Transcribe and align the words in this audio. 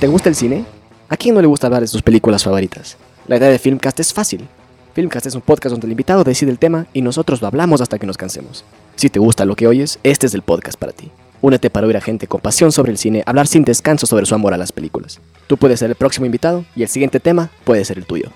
¿Te 0.00 0.06
gusta 0.06 0.30
el 0.30 0.34
cine? 0.34 0.64
¿A 1.10 1.16
quién 1.18 1.34
no 1.34 1.42
le 1.42 1.46
gusta 1.46 1.66
hablar 1.66 1.82
de 1.82 1.86
sus 1.86 2.00
películas 2.00 2.42
favoritas? 2.42 2.96
La 3.26 3.36
idea 3.36 3.50
de 3.50 3.58
Filmcast 3.58 4.00
es 4.00 4.14
fácil. 4.14 4.48
Filmcast 4.94 5.26
es 5.26 5.34
un 5.34 5.42
podcast 5.42 5.72
donde 5.72 5.86
el 5.86 5.90
invitado 5.90 6.24
decide 6.24 6.50
el 6.50 6.58
tema 6.58 6.86
y 6.94 7.02
nosotros 7.02 7.42
lo 7.42 7.48
hablamos 7.48 7.82
hasta 7.82 7.98
que 7.98 8.06
nos 8.06 8.16
cansemos. 8.16 8.64
Si 8.96 9.10
te 9.10 9.18
gusta 9.18 9.44
lo 9.44 9.56
que 9.56 9.66
oyes, 9.66 9.98
este 10.02 10.26
es 10.26 10.32
el 10.32 10.40
podcast 10.40 10.78
para 10.78 10.92
ti. 10.92 11.10
Únete 11.42 11.68
para 11.68 11.86
oír 11.86 11.98
a 11.98 12.00
gente 12.00 12.26
con 12.26 12.40
pasión 12.40 12.72
sobre 12.72 12.92
el 12.92 12.96
cine 12.96 13.22
hablar 13.26 13.46
sin 13.46 13.62
descanso 13.62 14.06
sobre 14.06 14.24
su 14.24 14.34
amor 14.34 14.54
a 14.54 14.56
las 14.56 14.72
películas. 14.72 15.20
Tú 15.46 15.58
puedes 15.58 15.80
ser 15.80 15.90
el 15.90 15.96
próximo 15.96 16.24
invitado 16.24 16.64
y 16.74 16.82
el 16.82 16.88
siguiente 16.88 17.20
tema 17.20 17.50
puede 17.64 17.84
ser 17.84 17.98
el 17.98 18.06
tuyo. 18.06 18.30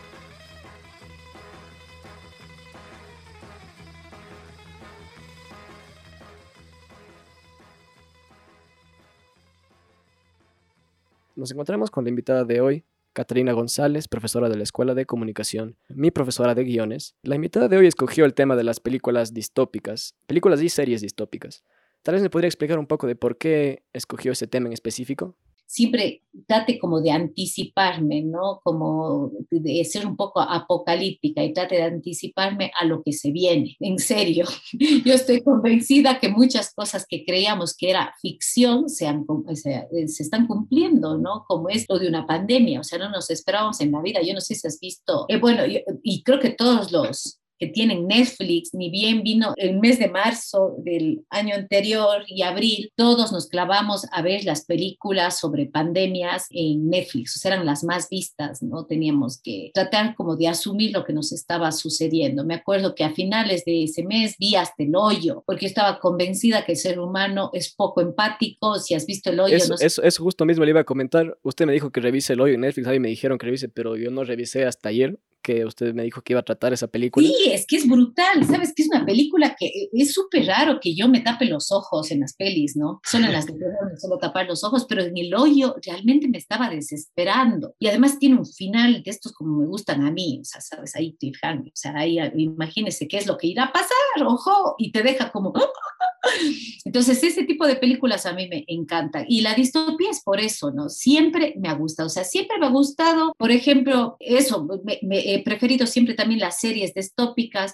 Nos 11.37 11.51
encontramos 11.51 11.91
con 11.91 12.05
la 12.05 12.11
invitada 12.11 12.45
de 12.45 12.61
hoy, 12.61 12.85
Catalina 13.13 13.53
González, 13.53 14.07
profesora 14.07 14.49
de 14.49 14.57
la 14.57 14.63
Escuela 14.63 14.95
de 14.95 15.05
Comunicación, 15.05 15.77
mi 15.89 16.13
profesora 16.13 16.55
de 16.55 16.63
guiones. 16.63 17.17
La 17.23 17.35
invitada 17.35 17.67
de 17.67 17.77
hoy 17.77 17.89
escogió 17.89 18.25
el 18.25 18.35
tema 18.35 18.55
de 18.55 18.63
las 18.63 18.79
películas 18.79 19.35
distópicas, 19.35 20.15
películas 20.29 20.63
y 20.63 20.69
series 20.69 21.01
distópicas. 21.01 21.65
Tal 22.05 22.15
vez 22.15 22.23
me 22.23 22.31
podría 22.31 22.47
explicar 22.47 22.79
un 22.79 22.87
poco 22.87 23.09
de 23.09 23.17
por 23.17 23.37
qué 23.37 23.83
escogió 23.93 24.31
ese 24.31 24.47
tema 24.47 24.69
en 24.69 24.75
específico 24.75 25.37
siempre 25.67 26.23
trate 26.47 26.79
como 26.79 27.01
de 27.01 27.11
anticiparme, 27.11 28.23
¿no? 28.23 28.61
Como 28.63 29.33
de 29.51 29.85
ser 29.85 30.07
un 30.07 30.17
poco 30.17 30.41
apocalíptica 30.41 31.43
y 31.43 31.53
trate 31.53 31.77
de 31.77 31.83
anticiparme 31.83 32.71
a 32.79 32.85
lo 32.85 33.03
que 33.03 33.13
se 33.13 33.31
viene. 33.31 33.77
En 33.81 33.99
serio, 33.99 34.47
yo 35.05 35.15
estoy 35.15 35.43
convencida 35.43 36.19
que 36.19 36.29
muchas 36.29 36.75
cosas 36.75 37.07
que 37.09 37.25
creíamos 37.25 37.77
que 37.77 37.91
era 37.91 38.15
ficción 38.21 38.89
se, 38.89 39.07
eh, 39.07 40.09
se, 40.09 40.23
están 40.23 40.47
cumpliendo, 40.47 41.19
¿no? 41.19 41.45
Como 41.47 41.69
esto 41.69 41.99
de 41.99 42.09
una 42.09 42.27
pandemia, 42.27 42.81
o 42.81 42.85
sea, 42.85 42.99
no 42.99 43.11
nos 43.11 43.31
esperábamos 43.31 43.81
en 43.81 43.93
la 43.93 44.03
vida. 44.03 44.21
Yo 44.23 44.35
no 44.35 44.41
sé 44.41 44.55
si 44.55 44.67
has 44.67 44.81
visto, 44.81 45.27
eh, 45.29 45.39
bueno, 45.39 45.63
y 46.03 46.23
creo 46.23 46.41
que 46.41 46.51
todos 46.51 46.93
los 46.93 47.41
que 47.59 47.67
tienen 47.69 48.07
Netflix, 48.07 48.75
ni 48.75 48.91
bien 48.91 49.23
vino 49.23 49.55
el 49.57 49.79
mes 49.79 49.99
de 49.99 50.09
marzo 50.09 50.75
del 50.79 51.25
año 51.31 51.55
anterior 51.55 52.23
y 52.29 52.43
abril, 52.43 52.91
todos 52.97 53.33
nos 53.33 53.49
clavamos 53.49 54.07
a 54.13 54.23
ver 54.23 54.45
las 54.45 54.65
películas 54.65 55.39
sobre 55.39 55.67
pandemias 55.67 56.47
en 56.51 56.89
Netflix, 56.89 57.37
o 57.37 57.39
sea, 57.39 57.55
eran 57.55 57.67
las 57.67 57.85
más 57.85 58.09
vistas, 58.09 58.63
¿no? 58.63 58.87
Teníamos 58.87 59.41
que 59.41 59.71
tratar 59.73 60.15
como 60.15 60.37
de 60.37 60.49
asumir 60.49 60.93
lo 60.93 61.05
que 61.05 61.13
nos 61.13 61.33
estaba 61.33 61.73
sucediendo. 61.73 62.45
Me 62.45 62.55
acuerdo 62.55 62.95
que 62.95 63.05
a 63.05 63.15
finales 63.15 63.65
de 63.65 63.85
ese 63.85 64.05
mes 64.05 64.37
vi 64.39 64.57
hasta 64.57 64.83
el 64.83 64.95
hoyo, 64.97 65.43
porque 65.47 65.67
estaba 65.67 66.01
convencida 66.01 66.65
que 66.65 66.73
el 66.73 66.79
ser 66.79 66.99
humano 66.99 67.51
es 67.53 67.75
poco 67.75 68.01
empático, 68.01 68.79
si 68.79 68.95
has 68.95 69.07
visto 69.07 69.31
el 69.31 69.41
hoyo... 69.41 69.57
Eso, 69.57 69.75
eso, 69.81 70.03
eso, 70.03 70.23
justo 70.23 70.45
mismo 70.45 70.65
le 70.65 70.71
iba 70.71 70.81
a 70.81 70.85
comentar, 70.85 71.39
usted 71.43 71.67
me 71.67 71.73
dijo 71.73 71.91
que 71.91 72.01
revise 72.01 72.33
el 72.33 72.41
hoyo 72.41 72.55
en 72.55 72.61
Netflix, 72.61 72.87
a 72.87 72.91
mí 72.91 73.01
me 73.01 73.09
dijeron 73.09 73.39
que 73.39 73.47
revise, 73.47 73.69
pero 73.69 73.97
yo 73.97 74.11
no 74.11 74.25
revisé 74.25 74.65
hasta 74.65 74.89
ayer, 74.89 75.19
que 75.45 75.67
usted 75.67 75.93
me 75.93 76.03
dijo 76.03 76.23
que 76.23 76.33
iba 76.33 76.41
a 76.41 76.45
tratar 76.45 76.73
esa 76.73 76.89
película. 76.89 77.29
Sí, 77.29 77.44
es 77.53 77.67
que 77.67 77.77
es 77.77 77.89
brutal, 77.89 78.45
¿sabes? 78.47 78.73
Que 78.75 78.83
es 78.83 78.89
una 78.89 79.05
película 79.05 79.57
que 79.59 79.67
eh, 79.67 79.91
es 79.93 80.13
súper 80.13 80.47
raro 80.47 80.79
que 80.81 80.95
yo 80.95 81.09
me 81.09 81.21
tape 81.21 81.47
los 81.47 81.73
ojos 81.73 82.11
en 82.11 82.21
las 82.21 82.35
pelis, 82.35 82.77
¿no? 82.77 83.01
Solo 83.05 83.27
en 83.27 83.33
las 83.33 83.47
de 83.47 83.53
me 83.55 83.99
solo 83.99 84.19
tapar 84.19 84.47
los 84.47 84.65
ojos, 84.65 84.87
pero 84.89 85.03
en 85.03 85.17
el 85.17 85.35
hoyo 85.35 85.77
realmente 85.85 86.29
me 86.29 86.39
estaba 86.39 86.71
desesperando. 86.71 87.75
Y 87.79 87.89
además 87.89 88.19
tiene 88.19 88.37
un 88.37 88.47
final 88.47 89.03
de 89.03 89.11
estos 89.11 89.33
como 89.33 89.59
me 89.59 89.67
gustan 89.67 90.05
a 90.05 90.11
mí, 90.11 90.39
o 90.41 90.45
sea, 90.45 90.61
¿sabes? 90.61 90.95
Ahí 90.97 91.17
cliffhanger, 91.19 91.69
o 91.69 91.77
sea, 91.77 91.95
ahí 91.97 92.19
imagínese 92.37 93.09
qué 93.09 93.19
es 93.19 93.27
lo 93.27 93.37
que 93.37 93.49
irá 93.49 93.65
a 93.65 93.73
pasar, 93.73 94.27
ojo, 94.27 94.75
y 94.79 94.93
te 94.93 95.03
deja 95.03 95.31
como... 95.31 95.53
Entonces, 96.85 97.23
ese 97.23 97.45
tipo 97.45 97.67
de 97.67 97.77
películas 97.77 98.27
a 98.27 98.33
mí 98.33 98.49
me 98.49 98.65
encantan. 98.67 99.25
Y 99.29 99.41
la 99.41 99.55
distopía 99.55 100.11
es 100.11 100.23
por 100.23 100.41
eso, 100.41 100.71
¿no? 100.71 100.89
Siempre 100.89 101.55
me 101.59 101.69
ha 101.69 101.75
gustado, 101.75 102.07
o 102.07 102.11
sea, 102.11 102.25
siempre 102.25 102.59
me 102.59 102.67
ha 102.67 102.71
gustado, 102.71 103.35
por 103.39 103.51
ejemplo, 103.51 104.17
eso, 104.21 104.67
me, 105.03 105.35
he 105.35 105.43
preferido 105.43 105.87
siempre 105.87 106.15
también 106.15 106.41
las 106.41 106.61
series 106.61 106.95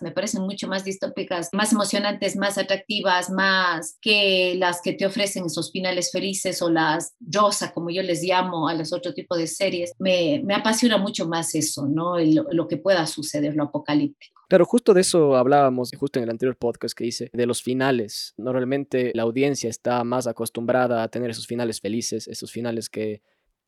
me 0.01 0.13
parecen 0.13 0.43
mucho 0.43 0.69
más 0.69 0.85
distópicas, 0.85 1.51
más 1.53 1.73
emocionantes, 1.73 2.37
más 2.37 2.59
atractivas, 2.59 3.31
más 3.31 3.99
que 4.01 4.55
las 4.57 4.81
que 4.83 4.93
te 4.93 5.07
ofrecen 5.07 5.47
esos 5.47 5.71
finales 5.73 6.11
felices 6.11 6.63
o 6.63 6.71
las 6.71 7.15
rosa, 7.21 7.73
como 7.73 7.91
yo 7.91 8.03
les 8.03 8.23
llamo 8.23 8.69
a 8.69 8.75
los 8.75 8.93
otros 8.93 9.15
tipos 9.15 9.39
de 9.39 9.47
series. 9.47 9.93
Me, 9.99 10.43
apasiona 10.55 10.99
mucho 10.99 11.27
más 11.29 11.55
eso, 11.55 11.87
¿no? 11.87 12.17
Lo 12.19 12.69
que 12.69 12.77
pueda 12.77 13.07
suceder, 13.07 13.55
lo 13.55 13.65
apocalíptico. 13.65 14.41
Claro, 14.49 14.65
justo 14.65 14.95
de 14.95 15.03
eso 15.03 15.37
hablábamos 15.37 15.93
justo 15.97 16.19
en 16.19 16.25
el 16.25 16.31
anterior 16.31 16.57
podcast 16.57 16.97
que 16.97 17.07
hice, 17.07 17.31
de 17.33 17.47
los 17.47 17.63
finales. 17.63 18.35
Normalmente 18.37 19.13
la 19.15 19.23
audiencia 19.23 19.71
está 19.71 20.03
más 20.03 20.27
acostumbrada 20.27 21.05
a 21.05 21.09
tener 21.09 21.31
esos 21.31 21.47
finales 21.47 21.81
felices, 21.81 22.27
esos 22.27 22.51
finales 22.51 22.89
que, 22.89 23.23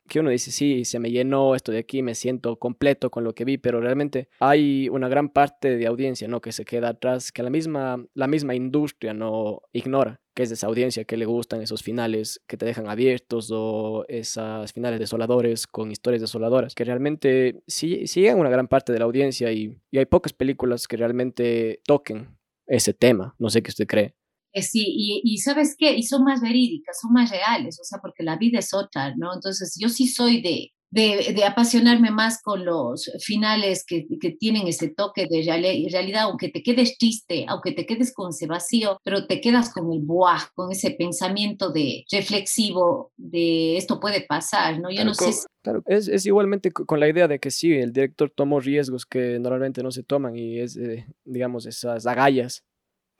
que 0.07 0.19
uno 0.19 0.29
dice, 0.29 0.51
sí, 0.51 0.85
se 0.85 0.99
me 0.99 1.11
llenó 1.11 1.55
esto 1.55 1.71
de 1.71 1.79
aquí, 1.79 2.01
me 2.01 2.15
siento 2.15 2.57
completo 2.57 3.09
con 3.09 3.23
lo 3.23 3.33
que 3.33 3.45
vi, 3.45 3.57
pero 3.57 3.79
realmente 3.79 4.29
hay 4.39 4.89
una 4.89 5.07
gran 5.07 5.29
parte 5.29 5.77
de 5.77 5.87
audiencia 5.87 6.27
¿no? 6.27 6.41
que 6.41 6.51
se 6.51 6.65
queda 6.65 6.89
atrás, 6.89 7.31
que 7.31 7.43
la 7.43 7.49
misma, 7.49 8.05
la 8.13 8.27
misma 8.27 8.55
industria 8.55 9.13
no 9.13 9.61
ignora 9.71 10.19
que 10.33 10.43
es 10.43 10.51
esa 10.51 10.67
audiencia 10.67 11.03
que 11.03 11.17
le 11.17 11.25
gustan 11.25 11.61
esos 11.61 11.83
finales 11.83 12.41
que 12.47 12.57
te 12.57 12.65
dejan 12.65 12.89
abiertos 12.89 13.51
o 13.51 14.03
esos 14.07 14.73
finales 14.73 14.99
desoladores 14.99 15.67
con 15.67 15.91
historias 15.91 16.21
desoladoras, 16.21 16.73
que 16.73 16.83
realmente 16.83 17.61
sí, 17.67 18.03
una 18.35 18.49
gran 18.49 18.67
parte 18.67 18.93
de 18.93 18.99
la 18.99 19.05
audiencia 19.05 19.51
y, 19.51 19.77
y 19.91 19.99
hay 19.99 20.05
pocas 20.05 20.33
películas 20.33 20.87
que 20.87 20.97
realmente 20.97 21.81
toquen 21.85 22.37
ese 22.65 22.93
tema, 22.93 23.35
no 23.37 23.49
sé 23.49 23.61
qué 23.61 23.69
usted 23.69 23.87
cree. 23.87 24.15
Eh, 24.53 24.61
sí, 24.61 24.85
y, 24.87 25.21
y, 25.23 25.39
sabes 25.39 25.75
qué, 25.77 25.93
y 25.95 26.03
son 26.03 26.23
más 26.23 26.41
verídicas, 26.41 26.99
son 27.01 27.11
más 27.11 27.31
reales, 27.31 27.79
o 27.79 27.83
sea, 27.83 27.99
porque 27.99 28.23
la 28.23 28.37
vida 28.37 28.59
es 28.59 28.73
otra, 28.73 29.15
¿no? 29.15 29.33
Entonces, 29.33 29.75
yo 29.79 29.89
sí 29.89 30.07
soy 30.07 30.41
de, 30.41 30.71
de, 30.93 31.43
apasionarme 31.43 32.11
más 32.11 32.39
con 32.41 32.65
los 32.65 33.11
finales 33.19 33.83
que, 33.85 34.05
que 34.21 34.31
tienen 34.31 34.67
ese 34.67 34.89
toque 34.89 35.27
de 35.27 35.41
realidad, 35.91 36.23
aunque 36.23 36.49
te 36.49 36.61
quedes 36.61 36.97
triste, 36.99 37.45
aunque 37.47 37.71
te 37.71 37.87
quedes 37.87 38.13
con 38.13 38.29
ese 38.29 38.45
vacío, 38.45 38.99
pero 39.03 39.25
te 39.25 39.41
quedas 39.41 39.73
con 39.73 39.91
el 39.91 40.01
buah, 40.01 40.49
con 40.53 40.71
ese 40.71 40.91
pensamiento 40.91 41.71
de 41.71 42.05
reflexivo 42.11 43.11
de 43.17 43.77
esto 43.77 43.99
puede 43.99 44.21
pasar, 44.21 44.79
¿no? 44.79 44.91
Yo 44.91 45.03
no 45.03 45.15
sé. 45.15 45.31
Claro, 45.63 45.81
es, 45.87 46.07
es, 46.09 46.25
igualmente 46.25 46.71
con 46.71 46.99
la 46.99 47.07
idea 47.07 47.27
de 47.27 47.39
que 47.39 47.49
sí, 47.49 47.71
el 47.71 47.93
director 47.93 48.29
tomó 48.29 48.59
riesgos 48.59 49.05
que 49.05 49.39
normalmente 49.39 49.81
no 49.81 49.91
se 49.91 50.03
toman 50.03 50.35
y 50.35 50.59
es, 50.59 50.75
eh, 50.75 51.07
digamos, 51.25 51.65
esas 51.65 52.05
agallas 52.05 52.63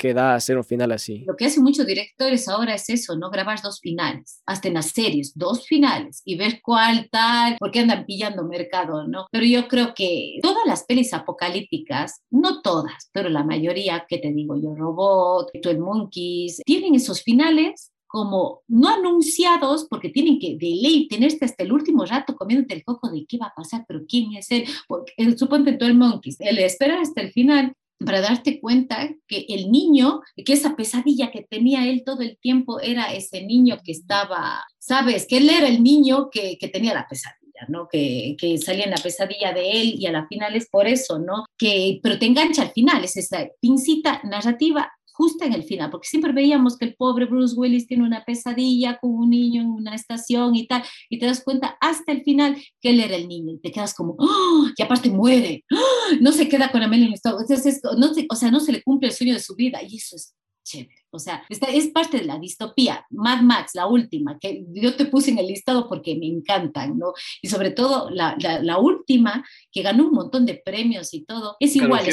que 0.03 0.14
da 0.14 0.36
hacer 0.36 0.58
un 0.58 0.66
final 0.66 0.91
así. 0.91 1.24
Lo 1.25 1.38
que 1.38 1.46
hacen 1.46 1.64
muchos 1.64 1.88
directores 1.88 2.50
ahora 2.50 2.75
es 2.75 2.90
eso, 2.90 3.16
no 3.16 3.30
grabar 3.30 3.62
dos 3.62 3.80
finales, 3.80 4.41
hasta 4.46 4.68
en 4.68 4.74
las 4.74 4.88
series, 4.88 5.31
dos 5.34 5.66
finales 5.66 6.22
y 6.25 6.36
ver 6.36 6.59
cuál 6.62 7.08
tal, 7.09 7.56
porque 7.58 7.80
andan 7.80 8.06
pillando 8.06 8.44
mercado, 8.44 9.08
¿no? 9.08 9.28
Pero 9.31 9.46
yo 9.46 9.69
creo 9.69 9.94
que 9.96 10.40
todas 10.41 10.66
las 10.66 10.84
pelis 10.84 11.14
apocalípticas, 11.14 12.22
no 12.30 12.62
todas, 12.62 13.09
pero 13.14 13.30
la 13.30 13.46
mayoría, 13.46 14.06
que 14.06 14.18
te 14.18 14.34
digo 14.34 14.58
yo, 14.62 14.75
Robot, 14.75 15.52
Twelve 15.62 15.80
Monkeys, 15.80 16.62
tienen 16.66 16.96
esos 16.96 17.24
finales 17.24 17.94
como 18.06 18.62
no 18.68 18.90
anunciados, 18.90 19.88
porque 19.90 20.09
tienen 20.09 20.38
que 20.38 20.58
de 20.58 20.75
ley 20.81 21.08
tenerte 21.08 21.46
hasta 21.46 21.64
el 21.64 21.72
último 21.72 22.06
rato 22.06 22.35
comiéndote 22.35 22.75
el 22.75 22.84
coco 22.84 23.09
de 23.09 23.25
qué 23.25 23.38
va 23.38 23.47
a 23.47 23.56
pasar, 23.56 23.85
pero 23.88 24.02
quién 24.06 24.34
es 24.34 24.52
él, 24.52 24.66
porque 24.85 25.14
eh, 25.16 25.38
suponte 25.38 25.74
tú 25.74 25.85
el 25.85 25.96
Monkeys, 25.96 26.41
el 26.41 26.59
espera 26.59 27.00
hasta 27.00 27.22
el 27.22 27.31
final 27.31 27.74
para 28.03 28.22
darte 28.22 28.59
cuenta 28.59 29.09
que 29.28 29.46
el 29.50 29.72
niño, 29.72 30.22
que 30.46 30.53
esa 30.53 30.75
pesadilla 30.75 31.31
que 31.31 31.44
tenía 31.44 31.88
él 31.88 32.03
todo 32.06 32.22
el 32.22 32.38
tiempo 32.38 32.80
era 32.80 33.14
ese 33.14 33.46
niño 33.46 33.80
que 33.84 33.91
estaba, 33.91 34.64
sabes, 34.80 35.25
que 35.28 35.38
él 35.38 35.50
era 35.50 35.68
el 35.68 35.84
niño 35.84 36.30
que, 36.31 36.58
que 36.58 36.68
tenía 36.68 36.94
la 36.94 37.08
pesadilla. 37.08 37.40
¿no? 37.69 37.88
Que, 37.88 38.36
que, 38.38 38.58
salía 38.58 38.84
en 38.84 38.91
la 38.91 38.97
pesadilla 38.97 39.53
de 39.53 39.72
él 39.72 39.96
y 39.97 40.06
a 40.06 40.12
la 40.12 40.28
final 40.28 40.53
es 40.53 40.68
por 40.69 40.86
eso, 40.86 41.19
¿no? 41.19 41.46
Que, 41.58 42.00
pero 42.03 42.19
te 42.19 42.25
engancha 42.25 42.64
al 42.64 42.72
final, 42.72 43.06
es 43.06 43.16
esa 43.16 43.47
pincita 43.62 44.20
narrativa 44.26 44.91
justo 45.13 45.45
en 45.45 45.53
el 45.53 45.63
final, 45.63 45.89
porque 45.89 46.07
siempre 46.07 46.33
veíamos 46.33 46.77
que 46.77 46.85
el 46.85 46.95
pobre 46.95 47.25
Bruce 47.25 47.55
Willis 47.55 47.87
tiene 47.87 48.03
una 48.03 48.25
pesadilla 48.25 48.97
con 48.99 49.11
un 49.11 49.29
niño 49.29 49.61
en 49.61 49.67
una 49.69 49.95
estación 49.95 50.55
y 50.55 50.67
tal, 50.67 50.83
y 51.09 51.19
te 51.19 51.25
das 51.25 51.43
cuenta 51.43 51.77
hasta 51.79 52.11
el 52.11 52.23
final 52.23 52.55
que 52.81 52.89
él 52.89 52.99
era 52.99 53.15
el 53.15 53.27
niño, 53.27 53.53
y 53.53 53.59
te 53.59 53.71
quedas 53.71 53.93
como, 53.93 54.15
¡Oh! 54.17 54.67
y 54.75 54.81
aparte 54.81 55.09
muere, 55.09 55.63
¡Oh! 55.71 56.15
no 56.19 56.31
se 56.31 56.49
queda 56.49 56.71
con 56.71 56.81
Amelia 56.81 57.07
entonces, 57.07 57.81
no 57.97 58.11
o 58.29 58.35
sea, 58.35 58.51
no 58.51 58.59
se 58.59 58.71
le 58.71 58.83
cumple 58.83 59.09
el 59.09 59.13
sueño 59.13 59.33
de 59.33 59.39
su 59.39 59.55
vida, 59.55 59.79
y 59.87 59.97
eso 59.97 60.15
es 60.15 60.33
chévere. 60.63 61.03
O 61.13 61.19
sea, 61.19 61.43
esta 61.47 61.67
es 61.67 61.87
parte 61.89 62.17
de 62.17 62.25
la 62.25 62.39
distopía. 62.39 63.05
Mad 63.11 63.41
Max, 63.41 63.71
la 63.75 63.85
última, 63.85 64.39
que 64.39 64.65
yo 64.73 64.95
te 64.95 65.05
puse 65.05 65.29
en 65.29 65.37
el 65.37 65.47
listado 65.47 65.87
porque 65.87 66.15
me 66.15 66.25
encantan, 66.25 66.97
¿no? 66.97 67.13
Y 67.41 67.49
sobre 67.49 67.69
todo 67.71 68.09
la, 68.09 68.35
la, 68.39 68.77
última, 68.79 69.45
que 69.71 69.83
ganó 69.83 70.07
un 70.07 70.13
montón 70.13 70.45
de 70.45 70.55
premios 70.55 71.13
y 71.13 71.23
todo, 71.23 71.55
es 71.59 71.75
igual. 71.75 72.03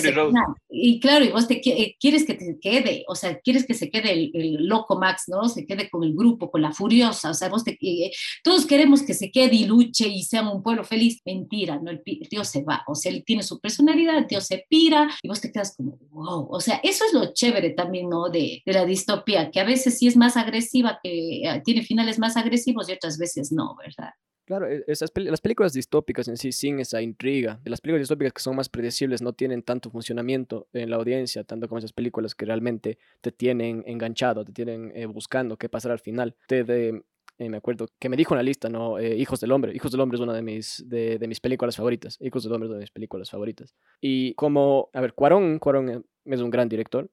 y 0.69 1.01
claro, 1.01 1.25
y 1.25 1.31
vos 1.31 1.49
te 1.49 1.61
quieres 1.61 2.27
que 2.27 2.35
te 2.35 2.59
quede, 2.61 3.05
o 3.09 3.15
sea, 3.15 3.39
quieres 3.41 3.67
que 3.67 3.75
se 3.75 3.91
quede 3.91 4.13
el, 4.13 4.67
loco 4.67 4.99
Max, 4.99 5.25
¿no? 5.29 5.49
Se 5.49 5.67
quede 5.67 5.89
con 5.89 6.05
el 6.05 6.15
grupo, 6.15 6.51
con 6.51 6.61
la 6.61 6.73
furiosa, 6.73 7.31
o 7.31 7.35
sea, 7.35 7.49
vos 7.49 7.65
te, 7.65 7.79
eh, 7.81 8.11
todos 8.45 8.67
queremos 8.67 9.03
que 9.03 9.15
se 9.15 9.31
quede 9.31 9.55
y 9.55 9.65
luche 9.65 10.09
y 10.09 10.23
sea 10.23 10.49
un 10.49 10.63
pueblo 10.63 10.85
feliz. 10.85 11.21
Mentira, 11.25 11.79
¿no? 11.79 11.91
El, 11.91 12.03
tío 12.03 12.45
se 12.45 12.63
va, 12.63 12.83
o 12.87 12.95
sea, 12.95 13.13
él 13.13 13.25
tiene 13.25 13.43
su 13.43 13.61
personalidad, 13.61 14.19
el 14.19 14.27
tío 14.27 14.41
se 14.41 14.67
pira 14.69 15.11
y 15.23 15.29
vos 15.29 15.41
te 15.41 15.51
quedas 15.51 15.75
como, 15.75 15.99
wow, 16.11 16.49
o 16.51 16.61
sea, 16.61 16.81
eso 16.83 17.05
es 17.07 17.15
lo 17.15 17.33
chévere 17.33 17.71
también, 17.71 18.09
¿no? 18.09 18.29
De, 18.29 18.63
de 18.65 18.73
la 18.73 18.85
distopía, 18.91 19.51
que 19.51 19.61
a 19.61 19.65
veces 19.65 19.99
sí 19.99 20.07
es 20.07 20.17
más 20.17 20.37
agresiva, 20.37 21.01
que 21.03 21.43
eh, 21.45 21.63
tiene 21.65 21.83
finales 21.83 22.19
más 22.19 22.37
agresivos 22.37 22.89
y 22.89 22.93
otras 22.93 23.17
veces 23.19 23.53
no, 23.53 23.75
¿verdad? 23.77 24.11
Claro, 24.51 24.67
e, 24.67 24.83
esas 24.89 25.13
las 25.15 25.41
películas 25.41 25.73
distópicas 25.73 26.27
en 26.27 26.37
sí, 26.37 26.51
sin 26.51 26.81
esa 26.81 27.01
intriga, 27.01 27.61
las 27.65 27.81
películas 27.81 28.03
distópicas 28.03 28.33
que 28.33 28.43
son 28.43 28.57
más 28.57 28.69
predecibles 28.69 29.23
no 29.23 29.33
tienen 29.33 29.63
tanto 29.63 29.91
funcionamiento 29.91 30.67
en 30.73 30.91
la 30.91 30.97
audiencia, 30.97 31.45
tanto 31.45 31.69
como 31.69 31.79
esas 31.79 31.93
películas 31.93 32.35
que 32.35 32.47
realmente 32.47 32.99
te 33.21 33.31
tienen 33.31 33.85
enganchado, 33.87 34.45
te 34.45 34.53
tienen 34.53 34.93
eh, 34.97 35.07
buscando 35.07 35.57
qué 35.57 35.69
pasará 35.69 35.95
al 35.95 36.01
final. 36.01 36.35
Te, 36.49 36.65
de, 36.65 37.05
eh, 37.39 37.49
me 37.49 37.59
acuerdo 37.59 37.87
que 38.01 38.09
me 38.09 38.17
dijo 38.17 38.35
en 38.35 38.39
la 38.39 38.43
lista, 38.43 38.69
¿no? 38.69 38.99
Eh, 38.99 39.17
Hijos 39.17 39.39
del 39.39 39.53
Hombre. 39.53 39.73
Hijos 39.73 39.93
del 39.93 40.01
Hombre 40.01 40.17
es 40.17 40.21
una 40.21 40.35
de 40.35 40.43
mis, 40.43 40.85
de, 40.87 41.19
de, 41.19 41.29
mis 41.29 41.39
películas 41.39 41.77
favoritas. 41.77 42.19
Hijos 42.21 42.43
del 42.43 42.53
Hombre 42.53 42.67
es 42.67 42.71
una 42.71 42.79
de 42.79 42.83
mis 42.83 42.91
películas 42.91 43.31
favoritas. 43.31 43.77
Y 44.01 44.35
como, 44.35 44.91
a 44.93 45.01
ver, 45.01 45.15
Cuarón, 45.15 45.61
Cuarón 45.61 46.05
es 46.25 46.41
un 46.41 46.51
gran 46.51 46.69
director. 46.69 47.09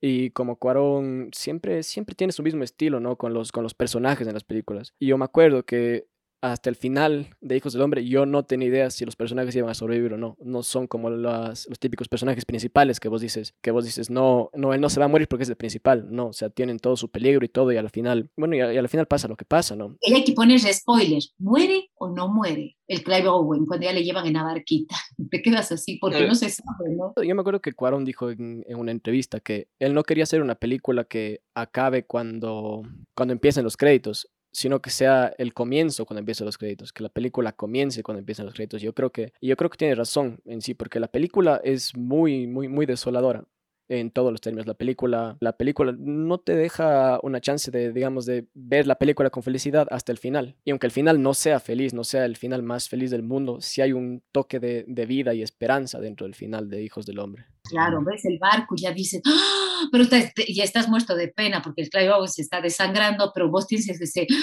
Y 0.00 0.30
como 0.30 0.56
Cuarón 0.56 1.30
siempre, 1.32 1.82
siempre 1.82 2.14
tiene 2.14 2.32
su 2.32 2.42
mismo 2.42 2.62
estilo, 2.62 3.00
¿no? 3.00 3.16
Con 3.16 3.34
los, 3.34 3.52
con 3.52 3.62
los 3.64 3.74
personajes 3.74 4.26
en 4.26 4.34
las 4.34 4.44
películas. 4.44 4.94
Y 4.98 5.08
yo 5.08 5.18
me 5.18 5.24
acuerdo 5.24 5.64
que 5.64 6.06
hasta 6.40 6.70
el 6.70 6.76
final 6.76 7.34
de 7.40 7.56
Hijos 7.56 7.72
del 7.72 7.82
Hombre, 7.82 8.06
yo 8.06 8.24
no 8.24 8.44
tenía 8.44 8.68
idea 8.68 8.90
si 8.90 9.04
los 9.04 9.16
personajes 9.16 9.54
iban 9.56 9.70
a 9.70 9.74
sobrevivir 9.74 10.12
o 10.12 10.18
no. 10.18 10.36
No 10.40 10.62
son 10.62 10.86
como 10.86 11.10
los 11.10 11.68
típicos 11.80 12.08
personajes 12.08 12.44
principales 12.44 13.00
que 13.00 13.08
vos 13.08 13.20
dices, 13.20 13.54
que 13.60 13.70
vos 13.70 13.84
dices, 13.84 14.08
no, 14.10 14.50
no, 14.54 14.72
él 14.72 14.80
no 14.80 14.88
se 14.88 15.00
va 15.00 15.06
a 15.06 15.08
morir 15.08 15.26
porque 15.26 15.42
es 15.42 15.48
el 15.48 15.56
principal. 15.56 16.06
No, 16.10 16.28
o 16.28 16.32
sea, 16.32 16.50
tienen 16.50 16.78
todo 16.78 16.96
su 16.96 17.10
peligro 17.10 17.44
y 17.44 17.48
todo, 17.48 17.72
y 17.72 17.76
al 17.76 17.90
final, 17.90 18.30
bueno, 18.36 18.54
y, 18.54 18.60
al 18.60 18.88
final 18.88 19.06
pasa 19.06 19.26
lo 19.26 19.36
que 19.36 19.44
pasa, 19.44 19.74
¿no? 19.74 19.96
Y 20.00 20.14
hay 20.14 20.24
que 20.24 20.32
ponerle 20.32 20.72
spoilers, 20.72 21.34
¿muere 21.38 21.90
o 21.94 22.08
no 22.08 22.28
muere? 22.28 22.76
El 22.86 23.02
Clive 23.02 23.28
Owen, 23.28 23.66
cuando 23.66 23.84
ya 23.84 23.92
le 23.92 24.02
llevan 24.02 24.26
en 24.26 24.34
la 24.34 24.44
barquita, 24.44 24.94
te 25.30 25.42
quedas 25.42 25.72
así 25.72 25.98
porque 25.98 26.26
no 26.26 26.34
se 26.34 26.50
sabe, 26.50 26.94
¿no? 26.96 27.12
Yo 27.22 27.34
me 27.34 27.40
acuerdo 27.40 27.60
que 27.60 27.72
Cuarón 27.72 28.04
dijo 28.04 28.30
en, 28.30 28.64
en, 28.66 28.78
una 28.78 28.92
entrevista 28.92 29.40
que 29.40 29.68
él 29.78 29.92
no 29.92 30.04
quería 30.04 30.24
hacer 30.24 30.40
una 30.40 30.54
película 30.54 31.04
que 31.04 31.42
acabe 31.54 32.04
cuando, 32.04 32.82
cuando 33.14 33.32
empiecen 33.32 33.64
los 33.64 33.76
créditos 33.76 34.30
sino 34.58 34.82
que 34.82 34.90
sea 34.90 35.32
el 35.38 35.54
comienzo 35.54 36.04
cuando 36.04 36.18
empiezan 36.18 36.44
los 36.46 36.58
créditos, 36.58 36.92
que 36.92 37.04
la 37.04 37.08
película 37.08 37.52
comience 37.52 38.02
cuando 38.02 38.18
empiezan 38.18 38.44
los 38.46 38.56
créditos. 38.56 38.82
Yo 38.82 38.92
creo 38.92 39.12
que, 39.12 39.32
yo 39.40 39.56
creo 39.56 39.70
que 39.70 39.76
tiene 39.76 39.94
razón 39.94 40.40
en 40.46 40.62
sí, 40.62 40.74
porque 40.74 40.98
la 40.98 41.06
película 41.06 41.60
es 41.62 41.96
muy, 41.96 42.48
muy, 42.48 42.66
muy 42.66 42.84
desoladora 42.84 43.44
en 43.88 44.10
todos 44.10 44.32
los 44.32 44.40
términos. 44.40 44.66
La 44.66 44.74
película, 44.74 45.36
la 45.40 45.56
película 45.56 45.94
no 45.98 46.38
te 46.38 46.54
deja 46.54 47.18
una 47.22 47.40
chance 47.40 47.70
de, 47.70 47.92
digamos, 47.92 48.26
de 48.26 48.46
ver 48.54 48.86
la 48.86 48.96
película 48.96 49.30
con 49.30 49.42
felicidad 49.42 49.86
hasta 49.90 50.12
el 50.12 50.18
final. 50.18 50.56
Y 50.64 50.70
aunque 50.70 50.86
el 50.86 50.92
final 50.92 51.22
no 51.22 51.34
sea 51.34 51.60
feliz, 51.60 51.94
no 51.94 52.04
sea 52.04 52.24
el 52.24 52.36
final 52.36 52.62
más 52.62 52.88
feliz 52.88 53.10
del 53.10 53.22
mundo, 53.22 53.60
sí 53.60 53.80
hay 53.80 53.92
un 53.92 54.22
toque 54.32 54.60
de, 54.60 54.84
de 54.86 55.06
vida 55.06 55.34
y 55.34 55.42
esperanza 55.42 56.00
dentro 56.00 56.26
del 56.26 56.34
final 56.34 56.68
de 56.68 56.82
Hijos 56.82 57.06
del 57.06 57.18
Hombre. 57.18 57.46
Claro, 57.64 58.02
ves 58.04 58.24
el 58.24 58.38
barco 58.38 58.74
y 58.76 58.82
ya 58.82 58.92
dices, 58.92 59.20
¡Ah! 59.26 59.88
pero 59.92 60.04
ya 60.04 60.64
estás 60.64 60.88
muerto 60.88 61.14
de 61.14 61.28
pena 61.28 61.62
porque 61.62 61.82
el 61.82 61.90
Clive 61.90 62.12
se 62.26 62.42
está 62.42 62.60
desangrando, 62.60 63.30
pero 63.34 63.50
vos 63.50 63.66
tienes 63.66 63.88
ese, 63.88 64.26
¡Ah! 64.30 64.34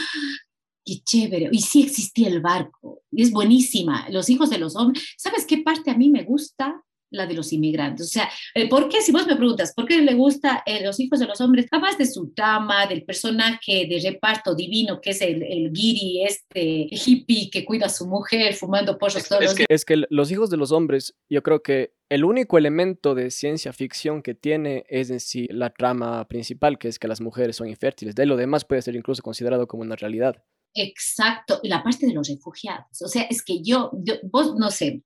qué 0.86 1.00
chévere, 1.04 1.50
y 1.52 1.62
sí 1.62 1.84
existía 1.84 2.28
el 2.28 2.42
barco, 2.42 3.02
es 3.12 3.32
buenísima, 3.32 4.08
los 4.10 4.30
hijos 4.30 4.50
de 4.52 4.60
los 4.60 4.76
hombres, 4.76 5.04
¿sabes 5.18 5.46
qué 5.46 5.58
parte 5.58 5.90
a 5.90 5.98
mí 5.98 6.10
me 6.10 6.24
gusta? 6.24 6.84
La 7.10 7.26
de 7.26 7.34
los 7.34 7.54
inmigrantes. 7.54 8.08
O 8.08 8.10
sea, 8.10 8.30
eh, 8.54 8.68
¿por 8.70 8.90
qué? 8.90 9.02
Si 9.02 9.12
vos 9.12 9.28
me 9.28 9.36
preguntas, 9.36 9.74
¿por 9.74 9.86
qué 9.86 10.02
le 10.02 10.14
gusta 10.14 10.64
eh, 10.66 10.84
Los 10.84 11.00
hijos 11.00 11.20
de 11.20 11.28
los 11.28 11.40
hombres? 11.42 11.68
Capaz 11.70 11.98
de 11.98 12.06
su 12.06 12.34
trama, 12.34 12.88
del 12.88 13.04
personaje 13.04 13.88
de 13.88 14.00
reparto 14.04 14.56
divino 14.56 15.00
que 15.02 15.12
es 15.12 15.22
el, 15.22 15.44
el 15.44 15.72
guiri, 15.72 16.24
este 16.24 16.88
hippie 16.90 17.50
que 17.50 17.66
cuida 17.66 17.88
a 17.88 17.90
su 17.90 18.08
mujer 18.08 18.54
fumando 18.54 18.98
pollos 18.98 19.28
todos 19.28 19.44
es 19.44 19.54
que, 19.54 19.66
es 19.70 19.86
que 19.86 20.04
Los 20.10 20.32
hijos 20.32 20.50
de 20.50 20.58
los 20.58 20.72
hombres, 20.72 21.16
yo 21.30 21.44
creo 21.44 21.62
que 21.62 21.94
el 22.10 22.24
único 22.24 22.58
elemento 22.58 23.16
de 23.16 23.32
ciencia 23.32 23.74
ficción 23.74 24.22
que 24.22 24.36
tiene 24.36 24.86
es 24.90 25.10
en 25.10 25.20
sí 25.20 25.48
la 25.50 25.72
trama 25.72 26.28
principal, 26.28 26.78
que 26.78 26.88
es 26.88 27.00
que 27.00 27.08
las 27.08 27.22
mujeres 27.22 27.56
son 27.56 27.68
infértiles. 27.68 28.16
De 28.16 28.26
lo 28.26 28.38
demás 28.38 28.66
puede 28.66 28.82
ser 28.82 28.96
incluso 28.96 29.24
considerado 29.24 29.68
como 29.68 29.84
una 29.84 29.96
realidad. 29.96 30.44
Exacto, 30.78 31.62
y 31.64 31.70
la 31.70 31.82
parte 31.82 32.06
de 32.06 32.14
los 32.14 32.28
refugiados. 32.28 33.02
O 33.02 33.08
sea, 33.08 33.24
es 33.24 33.42
que 33.42 33.62
yo, 33.64 33.92
vos 34.24 34.56
no 34.58 34.70
sé, 34.70 35.04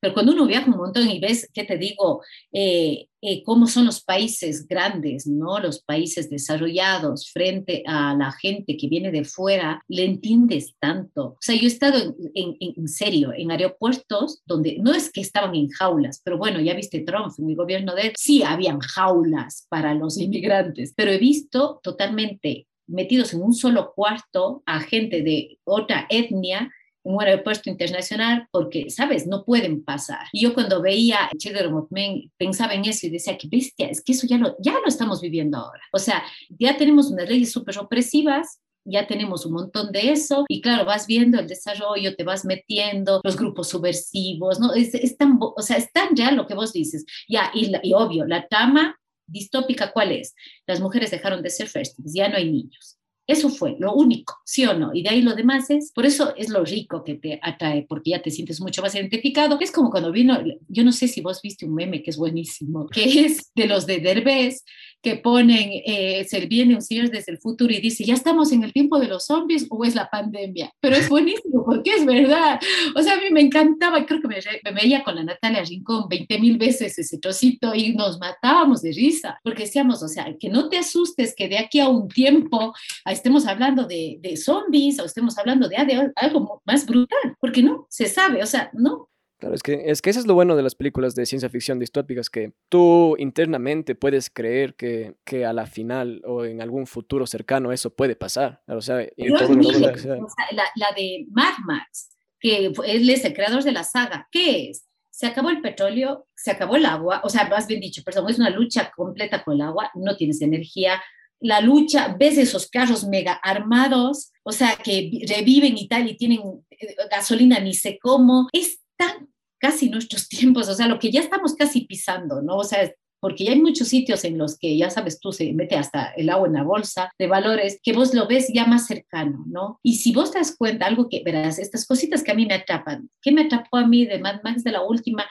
pero 0.00 0.14
cuando 0.14 0.32
uno 0.32 0.46
viaja 0.46 0.68
un 0.68 0.78
montón 0.78 1.08
y 1.08 1.20
ves, 1.20 1.48
¿qué 1.54 1.62
te 1.62 1.78
digo? 1.78 2.22
Eh, 2.52 3.06
eh, 3.20 3.44
cómo 3.44 3.68
son 3.68 3.84
los 3.84 4.02
países 4.02 4.66
grandes, 4.66 5.28
¿no? 5.28 5.60
Los 5.60 5.80
países 5.84 6.28
desarrollados 6.28 7.30
frente 7.30 7.84
a 7.86 8.16
la 8.16 8.32
gente 8.32 8.76
que 8.76 8.88
viene 8.88 9.12
de 9.12 9.22
fuera, 9.24 9.80
le 9.86 10.04
entiendes 10.04 10.74
tanto. 10.80 11.26
O 11.26 11.38
sea, 11.40 11.54
yo 11.54 11.62
he 11.62 11.66
estado 11.68 12.16
en, 12.34 12.56
en, 12.58 12.88
serio 12.88 13.32
en 13.32 13.52
aeropuertos 13.52 14.42
donde 14.44 14.78
no 14.80 14.92
es 14.92 15.08
que 15.12 15.20
estaban 15.20 15.54
en 15.54 15.68
jaulas, 15.68 16.20
pero 16.24 16.36
bueno, 16.36 16.60
ya 16.60 16.74
viste 16.74 16.98
Trump, 17.02 17.32
en 17.38 17.46
mi 17.46 17.54
gobierno 17.54 17.94
de 17.94 18.08
él, 18.08 18.12
sí 18.16 18.42
habían 18.42 18.80
jaulas 18.80 19.68
para 19.68 19.94
los 19.94 20.18
inmigrantes, 20.18 20.92
pero 20.96 21.12
he 21.12 21.18
visto 21.18 21.78
totalmente 21.80 22.66
metidos 22.86 23.32
en 23.34 23.42
un 23.42 23.54
solo 23.54 23.92
cuarto 23.94 24.62
a 24.66 24.80
gente 24.80 25.22
de 25.22 25.58
otra 25.64 26.06
etnia 26.08 26.70
en 27.04 27.14
un 27.14 27.22
aeropuerto 27.22 27.68
internacional 27.68 28.46
porque, 28.50 28.90
¿sabes? 28.90 29.26
No 29.26 29.44
pueden 29.44 29.84
pasar. 29.84 30.26
Y 30.32 30.42
yo 30.42 30.54
cuando 30.54 30.80
veía 30.80 31.30
Children 31.36 31.74
of 31.74 31.90
Men 31.90 32.30
pensaba 32.36 32.74
en 32.74 32.84
eso 32.84 33.06
y 33.06 33.10
decía, 33.10 33.36
qué 33.36 33.48
bestia, 33.50 33.88
es 33.88 34.02
que 34.02 34.12
eso 34.12 34.26
ya 34.26 34.38
lo, 34.38 34.56
ya 34.60 34.72
lo 34.72 34.86
estamos 34.86 35.20
viviendo 35.20 35.58
ahora. 35.58 35.82
O 35.92 35.98
sea, 35.98 36.22
ya 36.48 36.76
tenemos 36.76 37.10
unas 37.10 37.28
leyes 37.28 37.50
súper 37.52 37.78
opresivas, 37.78 38.60
ya 38.84 39.06
tenemos 39.06 39.46
un 39.46 39.52
montón 39.52 39.92
de 39.92 40.10
eso 40.10 40.44
y 40.48 40.60
claro, 40.60 40.84
vas 40.84 41.06
viendo 41.06 41.38
el 41.38 41.46
desarrollo, 41.46 42.16
te 42.16 42.24
vas 42.24 42.44
metiendo, 42.44 43.20
los 43.22 43.36
grupos 43.36 43.68
subversivos, 43.68 44.58
¿no? 44.58 44.74
Es, 44.74 44.94
es 44.94 45.16
tan, 45.16 45.38
o 45.40 45.62
sea, 45.62 45.76
es 45.76 45.92
tan 45.92 46.14
ya 46.14 46.32
lo 46.32 46.46
que 46.46 46.54
vos 46.54 46.72
dices. 46.72 47.04
Ya, 47.28 47.50
y, 47.54 47.72
y 47.82 47.94
obvio, 47.94 48.26
la 48.26 48.46
trama 48.48 48.96
distópica, 49.26 49.92
¿cuál 49.92 50.12
es? 50.12 50.34
Las 50.66 50.80
mujeres 50.80 51.10
dejaron 51.10 51.42
de 51.42 51.50
ser 51.50 51.68
fértiles, 51.68 52.12
ya 52.14 52.28
no 52.28 52.36
hay 52.36 52.50
niños. 52.50 52.98
Eso 53.26 53.48
fue 53.50 53.76
lo 53.78 53.94
único, 53.94 54.36
sí 54.44 54.66
o 54.66 54.74
no. 54.74 54.90
Y 54.92 55.02
de 55.02 55.10
ahí 55.10 55.22
lo 55.22 55.34
demás 55.34 55.70
es, 55.70 55.92
por 55.92 56.04
eso 56.04 56.34
es 56.36 56.48
lo 56.48 56.64
rico 56.64 57.04
que 57.04 57.14
te 57.14 57.38
atrae, 57.40 57.86
porque 57.88 58.10
ya 58.10 58.20
te 58.20 58.32
sientes 58.32 58.60
mucho 58.60 58.82
más 58.82 58.94
identificado. 58.96 59.58
Es 59.60 59.70
como 59.70 59.90
cuando 59.90 60.10
vino, 60.10 60.38
yo 60.68 60.82
no 60.84 60.90
sé 60.90 61.06
si 61.06 61.20
vos 61.20 61.40
viste 61.40 61.64
un 61.64 61.74
meme 61.74 62.02
que 62.02 62.10
es 62.10 62.16
buenísimo, 62.16 62.88
que 62.88 63.24
es 63.26 63.52
de 63.54 63.66
los 63.66 63.86
de 63.86 64.00
Derbez, 64.00 64.64
que 65.02 65.16
ponen, 65.16 65.82
eh, 65.84 66.24
se 66.28 66.46
viene 66.46 66.74
un 66.74 66.82
señor 66.82 67.10
desde 67.10 67.32
el 67.32 67.38
futuro 67.38 67.72
y 67.72 67.80
dice, 67.80 68.04
ya 68.04 68.14
estamos 68.14 68.52
en 68.52 68.62
el 68.62 68.72
tiempo 68.72 68.98
de 68.98 69.08
los 69.08 69.26
zombies 69.26 69.66
o 69.68 69.84
es 69.84 69.94
la 69.94 70.08
pandemia. 70.08 70.72
Pero 70.80 70.96
es 70.96 71.08
buenísimo 71.08 71.64
porque 71.66 71.90
es 71.90 72.06
verdad. 72.06 72.60
O 72.94 73.02
sea, 73.02 73.14
a 73.14 73.16
mí 73.16 73.30
me 73.30 73.40
encantaba, 73.40 74.06
creo 74.06 74.20
que 74.20 74.28
me, 74.28 74.36
me 74.64 74.72
veía 74.72 75.02
con 75.02 75.16
la 75.16 75.24
Natalia 75.24 75.64
Rincón 75.64 76.08
20 76.08 76.38
mil 76.38 76.56
veces 76.56 76.98
ese 76.98 77.18
trocito 77.18 77.74
y 77.74 77.94
nos 77.94 78.18
matábamos 78.18 78.82
de 78.82 78.92
risa, 78.92 79.38
porque 79.42 79.64
decíamos, 79.64 80.02
o 80.02 80.08
sea, 80.08 80.26
que 80.38 80.48
no 80.48 80.68
te 80.68 80.78
asustes 80.78 81.34
que 81.36 81.48
de 81.48 81.58
aquí 81.58 81.80
a 81.80 81.88
un 81.88 82.08
tiempo 82.08 82.72
estemos 83.04 83.46
hablando 83.46 83.86
de, 83.86 84.18
de 84.20 84.36
zombies 84.36 85.00
o 85.00 85.04
estemos 85.04 85.36
hablando 85.38 85.68
de, 85.68 85.76
de 85.84 86.12
algo 86.16 86.62
más 86.64 86.86
brutal, 86.86 87.36
porque 87.40 87.62
no, 87.62 87.86
se 87.90 88.06
sabe, 88.06 88.42
o 88.42 88.46
sea, 88.46 88.70
no, 88.72 89.08
Claro, 89.42 89.56
es 89.56 89.62
que, 89.64 89.82
es 89.86 90.00
que 90.00 90.10
eso 90.10 90.20
es 90.20 90.26
lo 90.28 90.34
bueno 90.34 90.54
de 90.54 90.62
las 90.62 90.76
películas 90.76 91.16
de 91.16 91.26
ciencia 91.26 91.48
ficción 91.48 91.80
distópicas, 91.80 92.30
que 92.30 92.52
tú 92.68 93.16
internamente 93.18 93.96
puedes 93.96 94.30
creer 94.30 94.76
que, 94.76 95.16
que 95.24 95.44
a 95.44 95.52
la 95.52 95.66
final 95.66 96.22
o 96.24 96.44
en 96.44 96.62
algún 96.62 96.86
futuro 96.86 97.26
cercano 97.26 97.72
eso 97.72 97.90
puede 97.90 98.14
pasar. 98.14 98.62
O 98.68 98.80
sea, 98.80 98.98
la, 98.98 100.86
de 100.96 101.26
Mad 101.32 101.54
Max, 101.66 102.10
que 102.38 102.72
es 102.86 103.24
el 103.24 103.34
creador 103.34 103.64
de 103.64 103.72
la 103.72 103.82
saga, 103.82 104.28
¿qué 104.30 104.70
es? 104.70 104.86
Se 105.10 105.26
acabó 105.26 105.50
el 105.50 105.60
petróleo, 105.60 106.28
se 106.36 106.52
acabó 106.52 106.76
el 106.76 106.86
agua, 106.86 107.20
o 107.24 107.28
sea, 107.28 107.48
más 107.48 107.66
bien 107.66 107.80
dicho, 107.80 108.04
perdón, 108.04 108.30
es 108.30 108.38
una 108.38 108.50
lucha 108.50 108.92
completa 108.94 109.42
con 109.42 109.54
el 109.54 109.62
agua, 109.62 109.90
no 109.96 110.16
tienes 110.16 110.40
energía, 110.40 111.02
la 111.40 111.60
lucha, 111.60 112.14
ves 112.16 112.38
esos 112.38 112.68
carros 112.68 113.08
mega 113.08 113.32
armados, 113.32 114.30
o 114.44 114.52
sea, 114.52 114.76
que 114.76 115.10
reviven 115.28 115.76
y 115.76 115.88
tal, 115.88 116.08
y 116.08 116.16
tienen 116.16 116.42
eh, 116.70 116.94
gasolina 117.10 117.58
ni 117.58 117.74
sé 117.74 117.98
cómo, 118.00 118.48
es 118.52 118.78
tan 118.96 119.31
casi 119.62 119.88
nuestros 119.88 120.28
tiempos, 120.28 120.68
o 120.68 120.74
sea, 120.74 120.88
lo 120.88 120.98
que 120.98 121.10
ya 121.10 121.20
estamos 121.20 121.54
casi 121.54 121.82
pisando, 121.82 122.42
¿no? 122.42 122.56
O 122.56 122.64
sea, 122.64 122.92
porque 123.20 123.44
ya 123.44 123.52
hay 123.52 123.60
muchos 123.60 123.86
sitios 123.86 124.24
en 124.24 124.36
los 124.36 124.58
que, 124.58 124.76
ya 124.76 124.90
sabes 124.90 125.20
tú, 125.20 125.30
se 125.30 125.52
mete 125.52 125.76
hasta 125.76 126.12
el 126.16 126.28
agua 126.28 126.48
en 126.48 126.54
la 126.54 126.64
bolsa 126.64 127.12
de 127.16 127.28
valores, 127.28 127.78
que 127.80 127.92
vos 127.92 128.12
lo 128.14 128.26
ves 128.26 128.48
ya 128.52 128.66
más 128.66 128.88
cercano, 128.88 129.44
¿no? 129.46 129.78
Y 129.84 129.94
si 129.94 130.12
vos 130.12 130.32
te 130.32 130.38
das 130.38 130.56
cuenta, 130.56 130.86
algo 130.86 131.08
que, 131.08 131.22
verás, 131.24 131.60
estas 131.60 131.86
cositas 131.86 132.24
que 132.24 132.32
a 132.32 132.34
mí 132.34 132.46
me 132.46 132.54
atrapan, 132.54 133.08
¿qué 133.22 133.30
me 133.30 133.42
atrapó 133.42 133.76
a 133.76 133.86
mí 133.86 134.06
de 134.06 134.18
Mad 134.18 134.42
Max 134.42 134.64
de 134.64 134.72
la 134.72 134.82
última? 134.82 135.24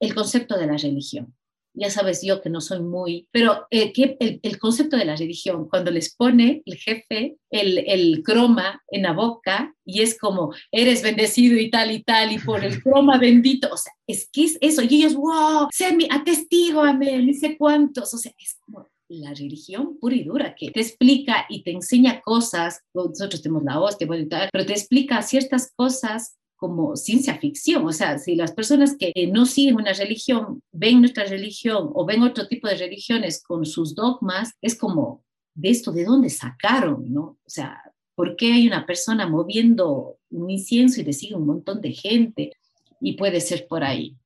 El 0.00 0.12
concepto 0.12 0.58
de 0.58 0.66
la 0.66 0.76
religión 0.76 1.32
ya 1.76 1.90
sabes 1.90 2.22
yo 2.22 2.40
que 2.40 2.50
no 2.50 2.60
soy 2.60 2.80
muy, 2.80 3.28
pero 3.30 3.66
eh, 3.70 3.92
que 3.92 4.16
el, 4.18 4.58
concepto 4.58 4.96
de 4.96 5.04
la 5.04 5.14
religión, 5.14 5.68
cuando 5.68 5.90
les 5.90 6.14
pone 6.14 6.62
el 6.64 6.76
jefe 6.76 7.36
el, 7.50 7.78
el, 7.78 8.22
croma 8.22 8.82
en 8.88 9.02
la 9.02 9.12
boca 9.12 9.74
y 9.84 10.02
es 10.02 10.18
como, 10.18 10.52
eres 10.72 11.02
bendecido 11.02 11.58
y 11.58 11.70
tal 11.70 11.90
y 11.90 12.02
tal, 12.02 12.32
y 12.32 12.38
por 12.38 12.64
el 12.64 12.82
croma 12.82 13.18
bendito, 13.18 13.68
o 13.72 13.76
sea, 13.76 13.92
es 14.06 14.28
que 14.32 14.44
es 14.44 14.58
eso, 14.60 14.82
y 14.82 14.86
ellos, 14.86 15.14
wow, 15.14 15.68
sé 15.70 15.94
mi, 15.94 16.08
atestígame, 16.10 17.22
ni 17.22 17.34
sé 17.34 17.56
cuántos, 17.56 18.12
o 18.14 18.18
sea, 18.18 18.32
es 18.38 18.56
como 18.60 18.86
la 19.08 19.30
religión 19.34 19.98
pura 20.00 20.16
y 20.16 20.24
dura 20.24 20.54
que 20.54 20.70
te 20.70 20.80
explica 20.80 21.46
y 21.48 21.62
te 21.62 21.70
enseña 21.70 22.20
cosas, 22.22 22.82
nosotros 22.92 23.42
tenemos 23.42 23.62
la 23.62 23.80
hostia, 23.80 24.08
pero 24.08 24.66
te 24.66 24.72
explica 24.72 25.22
ciertas 25.22 25.72
cosas 25.76 26.36
como 26.56 26.96
ciencia 26.96 27.38
ficción. 27.38 27.86
O 27.86 27.92
sea, 27.92 28.18
si 28.18 28.34
las 28.34 28.52
personas 28.52 28.96
que 28.98 29.12
no 29.32 29.46
siguen 29.46 29.76
una 29.76 29.92
religión 29.92 30.62
ven 30.72 31.00
nuestra 31.00 31.24
religión 31.24 31.90
o 31.94 32.04
ven 32.04 32.22
otro 32.22 32.48
tipo 32.48 32.66
de 32.68 32.76
religiones 32.76 33.42
con 33.42 33.64
sus 33.64 33.94
dogmas, 33.94 34.52
es 34.60 34.76
como, 34.76 35.24
¿de 35.54 35.70
esto 35.70 35.92
de 35.92 36.04
dónde 36.04 36.30
sacaron? 36.30 37.12
¿no? 37.12 37.22
O 37.22 37.48
sea, 37.48 37.80
¿Por 38.16 38.34
qué 38.34 38.54
hay 38.54 38.66
una 38.66 38.86
persona 38.86 39.28
moviendo 39.28 40.18
un 40.30 40.50
incienso 40.50 41.00
y 41.00 41.04
le 41.04 41.12
sigue 41.12 41.34
un 41.34 41.46
montón 41.46 41.82
de 41.82 41.92
gente? 41.92 42.52
Y 42.98 43.12
puede 43.12 43.40
ser 43.40 43.68
por 43.68 43.84
ahí. 43.84 44.16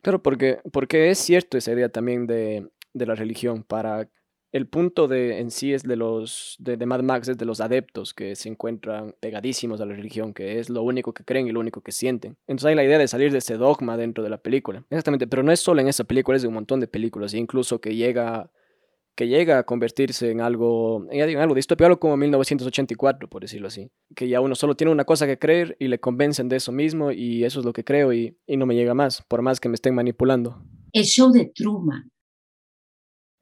Claro, 0.00 0.22
porque, 0.22 0.60
porque 0.72 1.10
es 1.10 1.18
cierto 1.18 1.58
esa 1.58 1.72
idea 1.72 1.90
también 1.90 2.26
de, 2.26 2.66
de 2.94 3.06
la 3.06 3.14
religión. 3.14 3.62
Para 3.62 4.08
el 4.54 4.68
punto 4.68 5.08
de 5.08 5.40
en 5.40 5.50
sí 5.50 5.72
es 5.72 5.82
de 5.82 5.96
los 5.96 6.54
de, 6.60 6.76
Mad 6.86 7.02
Max, 7.02 7.26
es 7.26 7.44
los 7.44 7.60
adeptos 7.60 8.14
que 8.14 8.36
se 8.36 8.48
encuentran 8.48 9.16
pegadísimos 9.18 9.80
a 9.80 9.84
la 9.84 9.96
religión, 9.96 10.32
que 10.32 10.60
es 10.60 10.70
lo 10.70 10.84
único 10.84 11.12
que 11.12 11.24
creen 11.24 11.48
y 11.48 11.50
lo 11.50 11.58
único 11.58 11.80
que 11.80 11.90
sienten. 11.90 12.36
Entonces 12.46 12.66
hay 12.68 12.76
la 12.76 12.84
idea 12.84 12.96
de 12.96 13.08
salir 13.08 13.32
de 13.32 13.38
ese 13.38 13.56
dogma 13.56 13.96
dentro 13.96 14.22
de 14.22 14.30
la 14.30 14.38
película. 14.38 14.84
Exactamente, 14.90 15.26
pero 15.26 15.42
no 15.42 15.50
es 15.50 15.58
solo 15.58 15.80
en 15.80 15.88
esa 15.88 16.04
película, 16.04 16.36
es 16.36 16.42
de 16.42 16.48
un 16.48 16.54
montón 16.54 16.78
de 16.78 16.86
películas, 16.86 17.34
e 17.34 17.38
incluso 17.38 17.80
que 17.80 17.96
llega 17.96 18.48
que 19.16 19.26
llega 19.26 19.58
a 19.58 19.62
convertirse 19.64 20.30
en 20.30 20.40
algo, 20.40 21.04
en 21.10 21.38
algo 21.38 21.54
distópico, 21.56 21.86
algo 21.86 21.98
como 21.98 22.16
1984, 22.16 23.28
por 23.28 23.42
decirlo 23.42 23.66
así. 23.66 23.90
Que 24.14 24.28
ya 24.28 24.40
uno 24.40 24.54
solo 24.54 24.76
tiene 24.76 24.92
una 24.92 25.04
cosa 25.04 25.26
que 25.26 25.38
creer 25.38 25.76
y 25.80 25.88
le 25.88 25.98
convencen 25.98 26.48
de 26.48 26.56
eso 26.56 26.70
mismo 26.70 27.10
y 27.10 27.44
eso 27.44 27.58
es 27.58 27.66
lo 27.66 27.72
que 27.72 27.82
creo 27.82 28.12
y, 28.12 28.38
y 28.46 28.56
no 28.56 28.66
me 28.66 28.76
llega 28.76 28.94
más, 28.94 29.22
por 29.22 29.42
más 29.42 29.58
que 29.58 29.68
me 29.68 29.74
estén 29.74 29.96
manipulando. 29.96 30.62
El 30.92 31.04
show 31.04 31.32
de 31.32 31.50
Truman. 31.52 32.13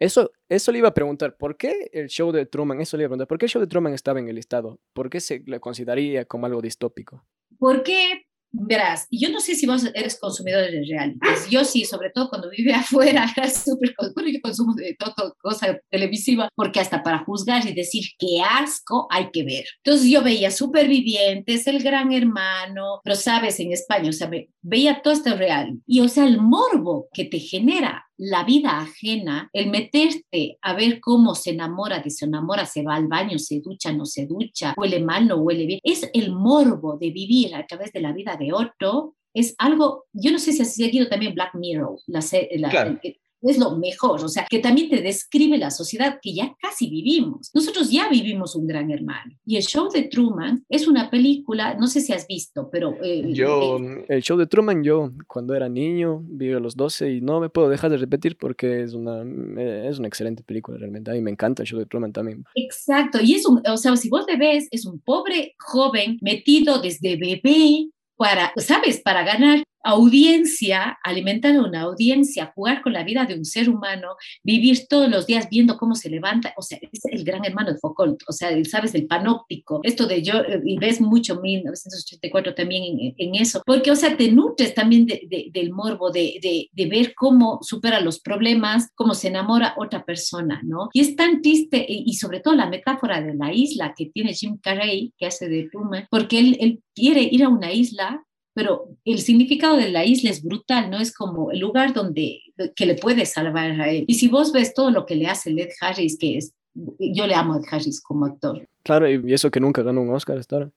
Eso, 0.02 0.32
eso 0.48 0.72
le 0.72 0.78
iba 0.78 0.88
a 0.88 0.94
preguntar, 0.94 1.36
¿por 1.36 1.56
qué 1.56 1.88
el 1.92 2.08
show 2.08 2.32
de 2.32 2.44
Truman, 2.44 2.80
eso 2.80 2.96
le 2.96 3.04
iba 3.04 3.06
a 3.06 3.10
preguntar, 3.10 3.28
¿por 3.28 3.38
qué 3.38 3.46
el 3.46 3.50
show 3.50 3.60
de 3.60 3.68
Truman 3.68 3.94
estaba 3.94 4.18
en 4.18 4.26
el 4.26 4.34
listado? 4.34 4.80
¿Por 4.92 5.08
qué 5.08 5.20
se 5.20 5.44
le 5.46 5.60
consideraría 5.60 6.24
como 6.24 6.46
algo 6.46 6.60
distópico? 6.60 7.24
Porque 7.56 8.24
verás, 8.50 9.06
yo 9.12 9.30
no 9.30 9.38
sé 9.38 9.54
si 9.54 9.64
vos 9.64 9.84
eres 9.94 10.18
consumidor 10.18 10.62
de 10.62 10.84
realities, 10.84 11.48
yo 11.48 11.64
sí, 11.64 11.84
sobre 11.84 12.10
todo 12.10 12.28
cuando 12.28 12.50
vive 12.50 12.74
afuera, 12.74 13.32
era 13.36 13.48
súper, 13.48 13.94
bueno, 14.14 14.28
yo 14.28 14.40
consumo 14.42 14.74
de 14.74 14.96
todo, 14.98 15.36
cosa 15.40 15.78
televisiva, 15.88 16.48
porque 16.56 16.80
hasta 16.80 17.04
para 17.04 17.24
juzgar 17.24 17.64
y 17.64 17.72
decir 17.72 18.04
qué 18.18 18.42
asco 18.42 19.06
hay 19.08 19.30
que 19.30 19.44
ver. 19.44 19.66
Entonces 19.84 20.10
yo 20.10 20.20
veía 20.22 20.50
Supervivientes, 20.50 21.64
El 21.68 21.80
Gran 21.80 22.12
Hermano, 22.12 23.00
pero 23.04 23.14
sabes, 23.14 23.60
en 23.60 23.70
España, 23.70 24.10
o 24.10 24.12
sea, 24.12 24.28
veía 24.62 25.00
todo 25.00 25.14
este 25.14 25.32
real. 25.34 25.80
Y 25.86 26.00
o 26.00 26.08
sea, 26.08 26.26
el 26.26 26.40
morbo 26.40 27.08
que 27.12 27.24
te 27.24 27.38
genera 27.38 28.04
la 28.18 28.44
vida 28.44 28.78
ajena, 28.78 29.50
el 29.52 29.70
meterte 29.70 30.58
a 30.60 30.74
ver 30.74 31.00
cómo 31.00 31.34
se 31.34 31.50
enamora, 31.50 32.02
se 32.08 32.24
enamora, 32.24 32.66
se 32.66 32.82
va 32.82 32.94
al 32.94 33.08
baño, 33.08 33.38
se 33.38 33.60
ducha, 33.60 33.92
no 33.92 34.04
se 34.04 34.26
ducha, 34.26 34.74
huele 34.76 35.00
mal, 35.00 35.26
no 35.26 35.36
huele 35.36 35.66
bien, 35.66 35.80
es 35.82 36.08
el 36.12 36.32
morbo 36.32 36.96
de 36.98 37.10
vivir 37.10 37.54
a 37.54 37.66
través 37.66 37.92
de 37.92 38.00
la 38.00 38.12
vida 38.12 38.36
de 38.36 38.52
otro, 38.52 39.16
es 39.34 39.54
algo, 39.58 40.04
yo 40.12 40.30
no 40.30 40.38
sé 40.38 40.52
si 40.52 40.62
has 40.62 40.74
seguido 40.74 41.08
también 41.08 41.34
Black 41.34 41.54
Mirror, 41.54 41.98
la, 42.06 42.20
la 42.56 42.68
claro 42.68 43.00
es 43.42 43.58
lo 43.58 43.76
mejor, 43.76 44.24
o 44.24 44.28
sea, 44.28 44.46
que 44.48 44.58
también 44.58 44.88
te 44.88 45.02
describe 45.02 45.58
la 45.58 45.70
sociedad 45.70 46.18
que 46.22 46.34
ya 46.34 46.54
casi 46.60 46.88
vivimos. 46.88 47.50
Nosotros 47.54 47.90
ya 47.90 48.08
vivimos 48.08 48.54
un 48.54 48.66
gran 48.66 48.90
hermano. 48.90 49.32
Y 49.44 49.56
el 49.56 49.62
show 49.62 49.90
de 49.90 50.04
Truman 50.04 50.64
es 50.68 50.86
una 50.86 51.10
película, 51.10 51.74
no 51.74 51.86
sé 51.86 52.00
si 52.00 52.12
has 52.12 52.26
visto, 52.26 52.68
pero... 52.70 52.96
Eh, 53.02 53.32
yo, 53.32 53.78
eh, 53.78 54.06
el 54.08 54.22
show 54.22 54.38
de 54.38 54.46
Truman, 54.46 54.82
yo 54.82 55.12
cuando 55.26 55.54
era 55.54 55.68
niño, 55.68 56.22
vi 56.24 56.52
a 56.52 56.60
los 56.60 56.76
12 56.76 57.14
y 57.14 57.20
no 57.20 57.40
me 57.40 57.48
puedo 57.48 57.68
dejar 57.68 57.90
de 57.90 57.96
repetir 57.96 58.36
porque 58.36 58.82
es 58.82 58.94
una, 58.94 59.22
eh, 59.60 59.88
es 59.88 59.98
una 59.98 60.08
excelente 60.08 60.42
película 60.42 60.78
realmente. 60.78 61.10
A 61.10 61.14
mí 61.14 61.20
me 61.20 61.30
encanta 61.30 61.62
el 61.62 61.68
show 61.68 61.78
de 61.78 61.86
Truman 61.86 62.12
también. 62.12 62.44
Exacto, 62.54 63.18
y 63.20 63.34
es 63.34 63.46
un, 63.46 63.62
o 63.66 63.76
sea, 63.76 63.96
si 63.96 64.08
vos 64.08 64.24
le 64.28 64.36
ves, 64.36 64.68
es 64.70 64.86
un 64.86 65.00
pobre 65.00 65.54
joven 65.58 66.18
metido 66.20 66.80
desde 66.80 67.16
bebé 67.16 67.88
para, 68.16 68.52
¿sabes? 68.56 69.00
Para 69.00 69.24
ganar 69.24 69.64
audiencia, 69.82 70.98
alimentar 71.02 71.58
una 71.58 71.82
audiencia, 71.82 72.52
jugar 72.54 72.82
con 72.82 72.92
la 72.92 73.04
vida 73.04 73.24
de 73.26 73.34
un 73.34 73.44
ser 73.44 73.68
humano, 73.68 74.16
vivir 74.42 74.86
todos 74.88 75.08
los 75.08 75.26
días 75.26 75.48
viendo 75.50 75.76
cómo 75.76 75.94
se 75.94 76.10
levanta, 76.10 76.54
o 76.56 76.62
sea, 76.62 76.78
es 76.80 77.04
el 77.04 77.24
gran 77.24 77.44
hermano 77.44 77.72
de 77.72 77.78
Foucault, 77.78 78.22
o 78.28 78.32
sea, 78.32 78.50
sabes, 78.64 78.94
el 78.94 79.06
panóptico, 79.06 79.80
esto 79.82 80.06
de 80.06 80.22
yo, 80.22 80.34
y 80.64 80.78
ves 80.78 81.00
mucho 81.00 81.40
1984 81.40 82.54
también 82.54 83.14
en, 83.16 83.34
eso, 83.34 83.62
porque, 83.64 83.90
o 83.90 83.96
sea, 83.96 84.16
te 84.16 84.30
nutres 84.30 84.74
también 84.74 85.06
del 85.06 85.72
morbo, 85.72 86.10
de, 86.10 86.68
de, 86.72 86.86
ver 86.86 87.14
cómo 87.14 87.58
supera 87.62 88.00
los 88.00 88.20
problemas, 88.20 88.90
cómo 88.94 89.14
se 89.14 89.28
enamora 89.28 89.74
otra 89.78 90.04
persona, 90.04 90.60
¿no? 90.62 90.90
Y 90.92 91.00
es 91.00 91.16
tan 91.16 91.40
triste, 91.40 91.84
y, 91.88 92.12
sobre 92.14 92.40
todo 92.40 92.54
la 92.54 92.68
metáfora 92.68 93.20
de 93.22 93.34
la 93.34 93.52
isla 93.52 93.94
que 93.96 94.06
tiene 94.06 94.34
Jim 94.34 94.58
Carrey, 94.62 95.14
que 95.16 95.26
hace 95.26 95.48
de 95.48 95.68
Truman, 95.70 96.06
porque 96.10 96.38
él, 96.38 96.56
él 96.60 96.82
quiere 96.94 97.22
ir 97.22 97.44
a 97.44 97.48
una 97.48 97.72
isla 97.72 98.22
pero 98.54 98.88
el 99.04 99.18
significado 99.20 99.76
de 99.76 99.90
la 99.90 100.04
isla 100.04 100.30
es 100.30 100.42
brutal, 100.42 100.90
¿no? 100.90 101.00
Es 101.00 101.14
como 101.14 101.50
el 101.50 101.60
lugar 101.60 101.92
donde 101.92 102.40
que 102.76 102.86
le 102.86 102.94
puede 102.94 103.26
salvar 103.26 103.80
a 103.80 103.90
él. 103.90 104.04
Y 104.06 104.14
si 104.14 104.28
vos 104.28 104.52
ves 104.52 104.74
todo 104.74 104.90
lo 104.90 105.06
que 105.06 105.16
le 105.16 105.26
hace 105.26 105.50
Led 105.50 105.70
Harris, 105.80 106.18
que 106.18 106.38
es, 106.38 106.52
yo 106.74 107.26
le 107.26 107.34
amo 107.34 107.54
a 107.54 107.58
Led 107.58 107.66
Harris 107.70 108.00
como 108.00 108.26
actor. 108.26 108.66
Claro, 108.82 109.08
y 109.10 109.32
eso 109.32 109.50
que 109.50 109.60
nunca 109.60 109.82
ganó 109.82 110.02
un 110.02 110.10
Oscar 110.10 110.38
hasta 110.38 110.56
ahora. 110.56 110.70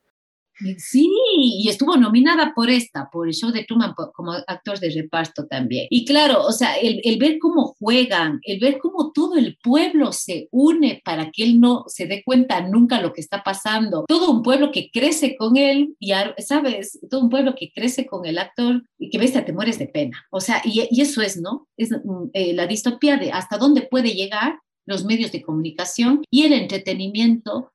Sí, 0.78 1.10
y 1.36 1.68
estuvo 1.68 1.98
nominada 1.98 2.54
por 2.56 2.70
esta, 2.70 3.10
por 3.12 3.28
el 3.28 3.34
show 3.34 3.52
de 3.52 3.66
Truman 3.66 3.94
como 4.14 4.34
actor 4.48 4.80
de 4.80 4.90
reparto 4.90 5.46
también. 5.48 5.88
Y 5.90 6.06
claro, 6.06 6.44
o 6.44 6.52
sea, 6.52 6.76
el, 6.78 7.02
el, 7.04 7.18
ver 7.18 7.38
cómo 7.40 7.76
juegan, 7.80 8.40
el 8.44 8.60
ver 8.60 8.78
cómo 8.80 9.12
todo 9.12 9.36
el 9.36 9.58
pueblo 9.62 10.12
se 10.12 10.48
une 10.52 11.02
para 11.04 11.30
que 11.32 11.44
él 11.44 11.60
no 11.60 11.84
se 11.88 12.08
dé 12.08 12.24
cuenta 12.24 12.62
nunca 12.62 13.02
lo 13.02 13.12
que 13.12 13.22
está 13.22 13.44
pasando. 13.44 14.06
Todo 14.08 14.32
un 14.32 14.44
pueblo 14.44 14.72
que 14.72 14.90
crece 14.92 15.36
con 15.36 15.58
él, 15.58 15.96
y 16.00 16.14
sabes, 16.40 17.00
todo 17.10 17.22
un 17.22 17.30
pueblo 17.30 17.56
que 17.56 17.72
crece 17.74 18.06
con 18.06 18.26
el 18.26 18.38
actor 18.38 18.84
y 18.98 19.10
que 19.10 19.18
ves 19.18 19.34
te 19.34 19.54
mueres 19.54 19.78
de 19.78 19.88
pena. 19.88 20.26
O 20.32 20.40
sea, 20.40 20.62
y, 20.64 20.88
y 20.90 21.02
eso 21.02 21.22
es, 21.22 21.38
¿no? 21.38 21.68
Es 21.76 21.92
mm, 21.92 22.30
eh, 22.34 22.54
la 22.54 22.68
distopía 22.68 23.18
de 23.18 23.32
hasta 23.32 23.58
dónde 23.58 23.82
puede 23.82 24.14
llegar 24.14 24.60
los 24.86 25.04
medios 25.04 25.32
de 25.32 25.42
comunicación 25.42 26.24
y 26.30 26.44
el 26.44 26.54
entretenimiento 26.54 27.72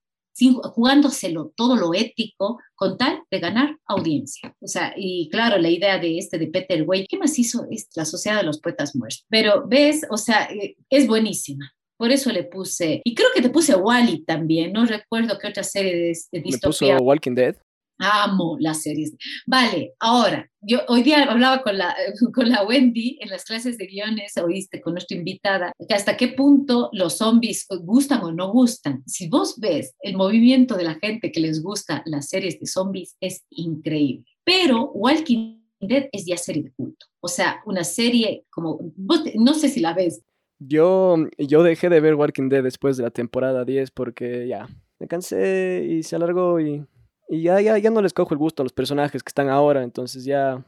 jugándoselo 0.48 1.52
todo 1.54 1.76
lo 1.76 1.94
ético 1.94 2.58
con 2.74 2.96
tal 2.96 3.22
de 3.30 3.40
ganar 3.40 3.76
audiencia. 3.86 4.54
O 4.60 4.66
sea, 4.66 4.94
y 4.96 5.28
claro, 5.30 5.58
la 5.58 5.68
idea 5.68 5.98
de 5.98 6.18
este 6.18 6.38
de 6.38 6.46
Peter 6.46 6.82
Way, 6.86 7.06
¿qué 7.06 7.18
más 7.18 7.38
hizo? 7.38 7.66
La 7.94 8.04
Sociedad 8.04 8.38
de 8.38 8.44
los 8.44 8.60
Poetas 8.60 8.96
Muertos. 8.96 9.26
Pero 9.28 9.64
ves, 9.66 10.06
o 10.10 10.16
sea, 10.16 10.44
eh, 10.44 10.76
es 10.88 11.06
buenísima. 11.06 11.72
Por 11.96 12.10
eso 12.10 12.32
le 12.32 12.44
puse, 12.44 13.02
y 13.04 13.14
creo 13.14 13.28
que 13.34 13.42
te 13.42 13.50
puse 13.50 13.74
Wally 13.74 14.24
también, 14.24 14.72
no 14.72 14.86
recuerdo 14.86 15.38
qué 15.38 15.48
otra 15.48 15.62
serie 15.62 15.94
de, 15.94 16.18
de 16.32 16.40
distopía. 16.40 16.94
puso 16.94 17.04
Walking 17.04 17.34
Dead? 17.34 17.56
Amo 18.00 18.56
las 18.58 18.82
series. 18.82 19.14
Vale, 19.46 19.92
ahora, 20.00 20.50
yo 20.62 20.80
hoy 20.88 21.02
día 21.02 21.22
hablaba 21.24 21.62
con 21.62 21.76
la, 21.76 21.94
con 22.34 22.48
la 22.48 22.64
Wendy 22.64 23.18
en 23.20 23.28
las 23.28 23.44
clases 23.44 23.76
de 23.76 23.86
guiones, 23.86 24.36
oíste, 24.38 24.80
con 24.80 24.94
nuestra 24.94 25.16
invitada, 25.16 25.72
hasta 25.90 26.16
qué 26.16 26.28
punto 26.28 26.88
los 26.92 27.18
zombies 27.18 27.66
gustan 27.82 28.22
o 28.22 28.32
no 28.32 28.50
gustan. 28.52 29.02
Si 29.06 29.28
vos 29.28 29.58
ves 29.58 29.94
el 30.00 30.16
movimiento 30.16 30.76
de 30.76 30.84
la 30.84 30.94
gente 30.94 31.30
que 31.30 31.40
les 31.40 31.62
gusta 31.62 32.02
las 32.06 32.28
series 32.28 32.58
de 32.58 32.66
zombies, 32.66 33.16
es 33.20 33.44
increíble. 33.50 34.24
Pero 34.44 34.90
Walking 34.92 35.60
Dead 35.80 36.08
es 36.12 36.24
ya 36.24 36.36
serie 36.36 36.64
de 36.64 36.72
culto. 36.72 37.06
O 37.20 37.28
sea, 37.28 37.60
una 37.66 37.84
serie 37.84 38.44
como, 38.50 38.92
no 39.34 39.54
sé 39.54 39.68
si 39.68 39.80
la 39.80 39.94
ves. 39.94 40.22
Yo, 40.58 41.16
yo 41.38 41.62
dejé 41.62 41.88
de 41.88 42.00
ver 42.00 42.14
Walking 42.14 42.48
Dead 42.48 42.62
después 42.62 42.96
de 42.96 43.04
la 43.04 43.10
temporada 43.10 43.64
10 43.64 43.90
porque 43.90 44.46
ya, 44.46 44.68
me 44.98 45.08
cansé 45.08 45.86
y 45.88 46.02
se 46.02 46.16
alargó 46.16 46.60
y 46.60 46.84
y 47.30 47.42
ya, 47.42 47.60
ya, 47.60 47.78
ya 47.78 47.90
no 47.90 48.02
les 48.02 48.12
cojo 48.12 48.34
el 48.34 48.38
gusto 48.38 48.62
a 48.62 48.64
los 48.64 48.72
personajes 48.72 49.22
que 49.22 49.30
están 49.30 49.48
ahora, 49.48 49.84
entonces 49.84 50.24
ya 50.24 50.66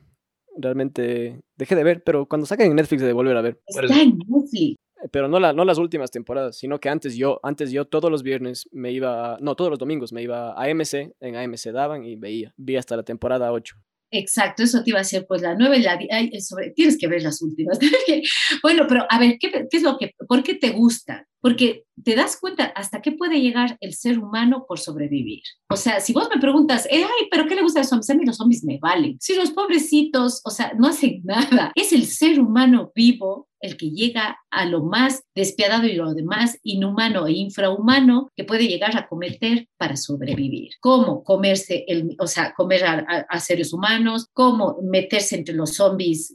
realmente 0.56 1.42
dejé 1.56 1.74
de 1.74 1.82
ver, 1.82 2.04
pero 2.04 2.26
cuando 2.26 2.46
saquen 2.46 2.70
en 2.70 2.76
Netflix 2.76 3.02
de 3.02 3.12
volver 3.12 3.36
a 3.36 3.42
ver. 3.42 3.60
Está 3.66 4.00
en 4.00 4.16
Netflix. 4.16 4.76
Eh, 5.02 5.08
pero 5.10 5.26
no, 5.26 5.40
la, 5.40 5.52
no 5.52 5.64
las 5.64 5.78
últimas 5.78 6.12
temporadas, 6.12 6.56
sino 6.56 6.78
que 6.78 6.88
antes 6.88 7.16
yo, 7.16 7.40
antes 7.42 7.72
yo 7.72 7.86
todos 7.86 8.12
los 8.12 8.22
viernes 8.22 8.68
me 8.70 8.92
iba, 8.92 9.38
no, 9.40 9.56
todos 9.56 9.70
los 9.70 9.78
domingos 9.80 10.12
me 10.12 10.22
iba 10.22 10.52
a 10.52 10.70
AMC, 10.70 11.16
en 11.18 11.36
AMC 11.36 11.72
daban 11.72 12.04
y 12.04 12.14
veía, 12.14 12.54
vi 12.56 12.76
hasta 12.76 12.96
la 12.96 13.02
temporada 13.02 13.50
8. 13.50 13.74
Exacto, 14.14 14.62
eso 14.62 14.84
te 14.84 14.90
iba 14.90 14.98
a 14.98 15.02
decir, 15.02 15.24
pues 15.26 15.40
la 15.40 15.54
nueva 15.54 15.74
y 15.74 15.82
la 15.82 15.98
sobre, 16.40 16.70
tienes 16.70 16.98
que 16.98 17.08
ver 17.08 17.22
las 17.22 17.40
últimas. 17.40 17.78
bueno, 18.62 18.84
pero 18.86 19.06
a 19.08 19.18
ver, 19.18 19.38
¿qué, 19.40 19.50
¿qué, 19.50 19.76
es 19.76 19.82
lo 19.82 19.96
que, 19.96 20.14
por 20.28 20.42
qué 20.42 20.54
te 20.54 20.70
gusta? 20.70 21.26
Porque 21.40 21.84
te 22.04 22.14
das 22.14 22.38
cuenta 22.38 22.64
hasta 22.76 23.00
qué 23.00 23.12
puede 23.12 23.40
llegar 23.40 23.78
el 23.80 23.94
ser 23.94 24.18
humano 24.18 24.66
por 24.68 24.78
sobrevivir. 24.78 25.42
O 25.70 25.76
sea, 25.76 26.00
si 26.00 26.12
vos 26.12 26.28
me 26.32 26.40
preguntas, 26.40 26.86
eh, 26.90 27.02
ay, 27.04 27.28
pero 27.30 27.46
¿qué 27.46 27.54
le 27.54 27.62
gusta 27.62 27.80
a 27.80 27.82
los 27.82 27.88
zombies? 27.88 28.10
A 28.10 28.14
mí 28.14 28.26
los 28.26 28.36
zombies 28.36 28.64
me 28.64 28.78
valen. 28.78 29.16
Si 29.18 29.34
los 29.34 29.50
pobrecitos, 29.50 30.42
o 30.44 30.50
sea, 30.50 30.74
no 30.78 30.88
hacen 30.88 31.22
nada. 31.24 31.72
Es 31.74 31.92
el 31.94 32.04
ser 32.04 32.38
humano 32.38 32.92
vivo 32.94 33.48
el 33.62 33.76
que 33.76 33.90
llega 33.90 34.36
a 34.50 34.66
lo 34.66 34.82
más 34.82 35.22
despiadado 35.34 35.86
y 35.86 35.94
lo 35.94 36.12
demás 36.12 36.58
inhumano 36.62 37.26
e 37.26 37.32
infrahumano 37.32 38.28
que 38.36 38.44
puede 38.44 38.66
llegar 38.66 38.96
a 38.96 39.08
cometer 39.08 39.68
para 39.78 39.96
sobrevivir. 39.96 40.72
¿Cómo 40.80 41.24
comerse, 41.24 41.84
el, 41.88 42.16
o 42.18 42.26
sea, 42.26 42.52
comer 42.54 42.84
a, 42.84 43.40
seres 43.40 43.72
humanos? 43.72 44.26
¿Cómo 44.34 44.78
meterse 44.82 45.36
entre 45.36 45.54
los 45.54 45.74
zombies 45.74 46.34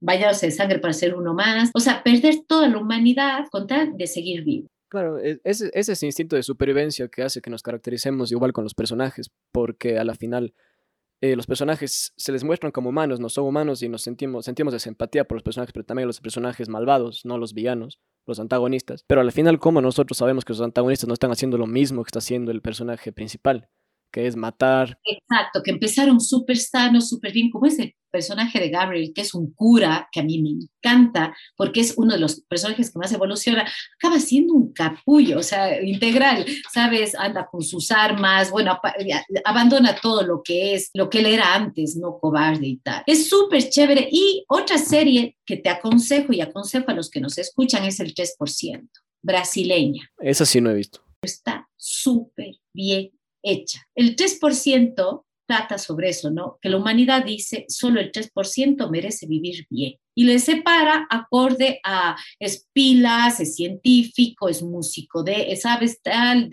bañarse 0.00 0.46
de 0.46 0.52
sangre 0.52 0.78
para 0.78 0.92
ser 0.92 1.14
uno 1.14 1.34
más, 1.34 1.70
o 1.74 1.80
sea, 1.80 2.02
perder 2.02 2.36
toda 2.46 2.68
la 2.68 2.78
humanidad 2.78 3.46
con 3.50 3.66
tal 3.66 3.96
de 3.96 4.06
seguir 4.06 4.44
vivo. 4.44 4.68
Claro, 4.88 5.18
e, 5.18 5.40
es, 5.42 5.62
es 5.62 5.88
ese 5.88 6.06
instinto 6.06 6.36
de 6.36 6.42
supervivencia 6.42 7.08
que 7.08 7.22
hace 7.22 7.40
que 7.40 7.50
nos 7.50 7.62
caractericemos 7.62 8.30
igual 8.30 8.52
con 8.52 8.64
los 8.64 8.74
personajes, 8.74 9.30
porque 9.52 9.98
a 9.98 10.04
la 10.04 10.14
final 10.14 10.54
eh, 11.20 11.36
los 11.36 11.46
personajes 11.46 12.12
se 12.16 12.32
les 12.32 12.44
muestran 12.44 12.72
como 12.72 12.90
humanos, 12.90 13.20
no 13.20 13.28
son 13.28 13.44
humanos 13.44 13.82
y 13.82 13.88
nos 13.88 14.02
sentimos, 14.02 14.44
sentimos 14.44 14.74
esa 14.74 14.88
empatía 14.88 15.24
por 15.24 15.36
los 15.36 15.42
personajes, 15.42 15.72
pero 15.72 15.86
también 15.86 16.06
los 16.06 16.20
personajes 16.20 16.68
malvados, 16.68 17.24
no 17.24 17.38
los 17.38 17.54
villanos, 17.54 18.00
los 18.26 18.38
antagonistas. 18.38 19.04
Pero 19.06 19.20
al 19.20 19.32
final, 19.32 19.58
como 19.58 19.80
nosotros 19.80 20.18
sabemos 20.18 20.44
que 20.44 20.52
los 20.52 20.60
antagonistas 20.60 21.08
no 21.08 21.14
están 21.14 21.30
haciendo 21.30 21.58
lo 21.58 21.66
mismo 21.66 22.04
que 22.04 22.08
está 22.08 22.18
haciendo 22.18 22.50
el 22.50 22.60
personaje 22.60 23.12
principal? 23.12 23.68
Que 24.10 24.26
es 24.26 24.36
matar. 24.36 24.98
Exacto, 25.04 25.62
que 25.62 25.70
empezaron 25.70 26.20
súper 26.20 26.56
sanos, 26.56 27.08
súper 27.08 27.32
bien, 27.32 27.50
como 27.50 27.66
es 27.66 27.78
el 27.78 27.94
personaje 28.10 28.58
de 28.58 28.70
Gabriel, 28.70 29.12
que 29.14 29.20
es 29.20 29.34
un 29.34 29.52
cura, 29.52 30.08
que 30.10 30.20
a 30.20 30.22
mí 30.22 30.40
me 30.40 30.48
encanta, 30.48 31.36
porque 31.54 31.80
es 31.80 31.94
uno 31.98 32.14
de 32.14 32.20
los 32.20 32.40
personajes 32.40 32.90
que 32.90 32.98
más 32.98 33.12
evoluciona, 33.12 33.70
acaba 33.98 34.18
siendo 34.18 34.54
un 34.54 34.72
capullo, 34.72 35.38
o 35.38 35.42
sea, 35.42 35.82
integral, 35.82 36.46
¿sabes? 36.72 37.14
Anda 37.14 37.46
con 37.46 37.62
sus 37.62 37.90
armas, 37.90 38.50
bueno, 38.50 38.80
abandona 39.44 39.96
todo 39.96 40.22
lo 40.22 40.42
que 40.42 40.74
es, 40.74 40.90
lo 40.94 41.10
que 41.10 41.18
él 41.18 41.26
era 41.26 41.54
antes, 41.54 41.96
no 41.96 42.18
cobarde 42.18 42.66
y 42.66 42.76
tal. 42.78 43.02
Es 43.06 43.28
súper 43.28 43.68
chévere. 43.68 44.08
Y 44.10 44.44
otra 44.48 44.78
serie 44.78 45.36
que 45.44 45.58
te 45.58 45.68
aconsejo 45.68 46.32
y 46.32 46.40
aconsejo 46.40 46.90
a 46.90 46.94
los 46.94 47.10
que 47.10 47.20
nos 47.20 47.36
escuchan 47.36 47.84
es 47.84 48.00
el 48.00 48.14
3%, 48.14 48.88
brasileña. 49.20 50.10
Esa 50.20 50.46
sí 50.46 50.60
no 50.62 50.70
he 50.70 50.74
visto. 50.74 51.02
Está 51.20 51.68
súper 51.76 52.56
bien 52.72 53.10
hecha. 53.42 53.80
El 53.94 54.16
3% 54.16 55.24
trata 55.46 55.78
sobre 55.78 56.10
eso, 56.10 56.30
¿no? 56.30 56.58
Que 56.60 56.68
la 56.68 56.76
humanidad 56.76 57.24
dice 57.24 57.64
solo 57.68 58.00
el 58.00 58.12
3% 58.12 58.90
merece 58.90 59.26
vivir 59.26 59.66
bien. 59.70 59.94
Y 60.18 60.24
le 60.24 60.38
separa 60.38 61.06
acorde 61.10 61.78
a 61.84 62.16
es 62.38 62.66
pilas, 62.72 63.38
es 63.38 63.54
científico, 63.54 64.48
es 64.48 64.62
músico 64.62 65.22
de, 65.22 65.54
sabes, 65.56 66.00
tal, 66.02 66.48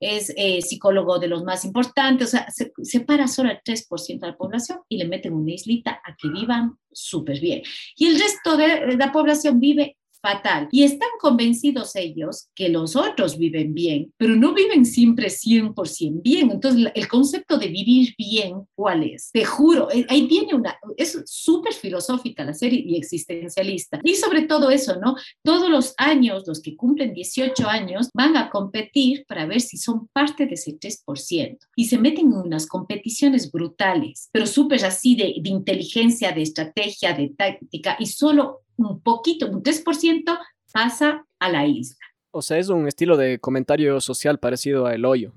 es 0.00 0.32
eh, 0.36 0.60
psicólogo 0.60 1.18
de 1.18 1.28
los 1.28 1.42
más 1.42 1.64
importantes, 1.64 2.28
o 2.28 2.30
sea, 2.30 2.50
se, 2.50 2.72
separa 2.82 3.26
solo 3.26 3.50
el 3.50 3.60
3% 3.64 4.20
de 4.20 4.26
la 4.26 4.36
población 4.36 4.80
y 4.88 4.98
le 4.98 5.08
meten 5.08 5.32
una 5.32 5.52
islita 5.52 6.00
a 6.04 6.14
que 6.14 6.28
vivan 6.28 6.76
súper 6.92 7.40
bien. 7.40 7.62
Y 7.96 8.06
el 8.06 8.20
resto 8.20 8.58
de 8.58 8.96
la 8.98 9.10
población 9.12 9.58
vive 9.60 9.96
fatal. 10.20 10.68
Y 10.70 10.82
están 10.82 11.08
convencidos 11.20 11.96
ellos 11.96 12.48
que 12.54 12.68
los 12.68 12.96
otros 12.96 13.38
viven 13.38 13.74
bien, 13.74 14.12
pero 14.16 14.36
no 14.36 14.54
viven 14.54 14.84
siempre 14.84 15.28
100% 15.28 16.22
bien. 16.22 16.50
Entonces, 16.50 16.90
el 16.94 17.08
concepto 17.08 17.58
de 17.58 17.68
vivir 17.68 18.14
bien, 18.16 18.66
¿cuál 18.74 19.04
es? 19.04 19.30
Te 19.32 19.44
juro, 19.44 19.90
eh, 19.90 20.06
ahí 20.08 20.26
viene 20.26 20.54
una, 20.54 20.76
es 20.96 21.22
súper 21.26 21.72
filosófica 21.72 22.44
la 22.44 22.54
serie 22.54 22.82
y 22.84 22.96
existencialista. 22.96 24.00
Y 24.04 24.14
sobre 24.14 24.42
todo 24.42 24.70
eso, 24.70 24.96
¿no? 25.00 25.14
Todos 25.42 25.70
los 25.70 25.94
años, 25.96 26.44
los 26.46 26.60
que 26.60 26.76
cumplen 26.76 27.14
18 27.14 27.66
años, 27.68 28.08
van 28.14 28.36
a 28.36 28.50
competir 28.50 29.24
para 29.26 29.46
ver 29.46 29.60
si 29.60 29.76
son 29.76 30.08
parte 30.12 30.46
de 30.46 30.54
ese 30.54 30.78
3%. 30.78 31.58
Y 31.76 31.86
se 31.86 31.98
meten 31.98 32.26
en 32.26 32.38
unas 32.38 32.66
competiciones 32.66 33.50
brutales, 33.50 34.28
pero 34.32 34.46
súper 34.46 34.84
así 34.84 35.16
de, 35.16 35.34
de 35.40 35.50
inteligencia, 35.50 36.32
de 36.32 36.42
estrategia, 36.42 37.12
de 37.14 37.30
táctica, 37.36 37.96
y 37.98 38.06
solo 38.06 38.60
un 38.88 39.00
poquito, 39.00 39.48
un 39.48 39.62
3% 39.62 40.38
pasa 40.72 41.26
a 41.38 41.48
la 41.48 41.66
isla. 41.66 41.98
O 42.30 42.42
sea, 42.42 42.58
es 42.58 42.68
un 42.68 42.86
estilo 42.86 43.16
de 43.16 43.38
comentario 43.38 44.00
social 44.00 44.38
parecido 44.38 44.86
a 44.86 44.94
El 44.94 45.04
Hoyo. 45.04 45.32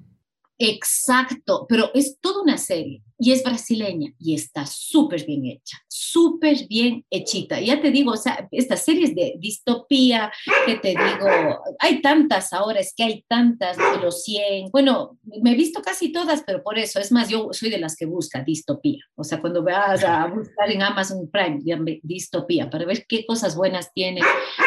Exacto, 0.59 1.65
pero 1.67 1.89
es 1.93 2.19
toda 2.19 2.43
una 2.43 2.57
serie 2.57 3.03
y 3.23 3.31
es 3.31 3.41
brasileña 3.41 4.11
y 4.19 4.35
está 4.35 4.65
súper 4.65 5.25
bien 5.25 5.45
hecha, 5.45 5.77
súper 5.87 6.67
bien 6.67 7.05
hechita. 7.09 7.61
Ya 7.61 7.79
te 7.79 7.89
digo, 7.89 8.11
o 8.11 8.17
sea, 8.17 8.49
estas 8.51 8.83
series 8.83 9.15
de 9.15 9.35
distopía, 9.39 10.29
que 10.65 10.75
te 10.75 10.89
digo, 10.89 11.61
hay 11.79 12.01
tantas 12.01 12.51
ahora, 12.51 12.81
es 12.81 12.93
que 12.93 13.03
hay 13.03 13.23
tantas 13.29 13.77
de 13.77 14.01
los 14.01 14.23
100. 14.25 14.71
Bueno, 14.71 15.17
me 15.41 15.53
he 15.53 15.55
visto 15.55 15.81
casi 15.81 16.11
todas, 16.11 16.43
pero 16.45 16.61
por 16.63 16.77
eso, 16.77 16.99
es 16.99 17.13
más, 17.13 17.29
yo 17.29 17.47
soy 17.53 17.69
de 17.69 17.77
las 17.77 17.95
que 17.95 18.05
busca 18.05 18.43
distopía. 18.43 18.99
O 19.15 19.23
sea, 19.23 19.39
cuando 19.39 19.63
vas 19.63 20.03
a 20.03 20.27
buscar 20.27 20.69
en 20.69 20.81
Amazon 20.81 21.29
Prime, 21.31 21.61
distopía, 22.03 22.69
para 22.69 22.83
ver 22.85 23.05
qué 23.07 23.25
cosas 23.25 23.55
buenas 23.55 23.93
tiene, 23.93 24.19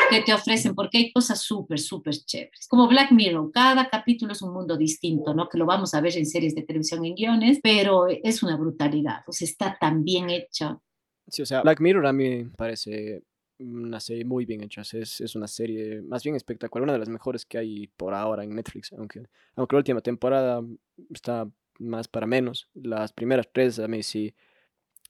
qué 0.09 0.23
te 0.23 0.33
ofrecen, 0.33 0.75
porque 0.75 0.97
hay 0.97 1.13
cosas 1.13 1.43
súper, 1.43 1.79
súper 1.79 2.15
chéveres. 2.15 2.67
Como 2.69 2.89
Black 2.89 3.13
Mirror, 3.13 3.51
cada 3.53 3.91
capítulo 3.91 4.33
es 4.33 4.41
un 4.41 4.55
mundo 4.55 4.79
distinto, 4.79 5.35
¿no? 5.35 5.47
Que 5.47 5.59
lo 5.59 5.67
vamos 5.67 5.93
a 5.93 6.01
ver 6.01 6.17
en 6.17 6.25
series 6.25 6.55
de 6.55 6.63
televisión, 6.63 7.05
en 7.05 7.15
guiones, 7.15 7.59
pero 7.63 8.07
es 8.09 8.43
una 8.47 8.57
brutalidad, 8.57 9.25
o 9.27 9.33
sea, 9.33 9.47
está 9.47 9.77
tan 9.79 10.05
bien 10.05 10.31
hecha. 10.31 10.81
Sí, 11.29 11.43
o 11.43 11.47
sea, 11.47 11.63
Black 11.63 11.81
Mirror 11.81 12.07
a 12.07 12.13
mí 12.13 12.45
me 12.45 12.51
parece 12.51 13.23
una 13.59 14.01
serie 14.01 14.25
muy 14.25 14.45
bien 14.45 14.63
hecha, 14.63 14.83
es, 14.83 15.21
es 15.21 15.35
una 15.35 15.49
serie 15.49 16.03
más 16.03 16.23
bien 16.23 16.37
espectacular, 16.37 16.85
una 16.85 16.93
de 16.93 16.99
las 16.99 17.09
mejores 17.09 17.47
que 17.47 17.59
hay 17.59 17.87
por 17.89 18.15
ahora 18.15 18.45
en 18.45 18.55
Netflix, 18.55 18.93
aunque, 18.93 19.23
aunque 19.55 19.75
la 19.75 19.79
última 19.79 20.01
temporada 20.01 20.63
está 21.11 21.49
más 21.79 22.09
para 22.09 22.27
menos, 22.27 22.69
las 22.75 23.13
primeras 23.13 23.49
tres 23.53 23.79
a 23.79 23.89
mí 23.89 24.03
sí, 24.03 24.35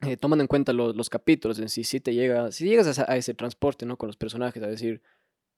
eh, 0.02 0.16
tomando 0.16 0.42
en 0.42 0.48
cuenta 0.48 0.72
los, 0.72 0.94
los 0.94 1.08
capítulos 1.08 1.58
en 1.58 1.68
sí, 1.68 1.82
sí 1.82 2.00
te 2.00 2.14
llega, 2.14 2.52
si 2.52 2.66
llegas 2.66 2.98
a, 2.98 3.10
a, 3.10 3.16
ese 3.16 3.34
transporte, 3.34 3.86
¿no? 3.86 3.96
Con 3.96 4.08
los 4.08 4.16
personajes, 4.16 4.62
a 4.62 4.66
decir, 4.66 5.02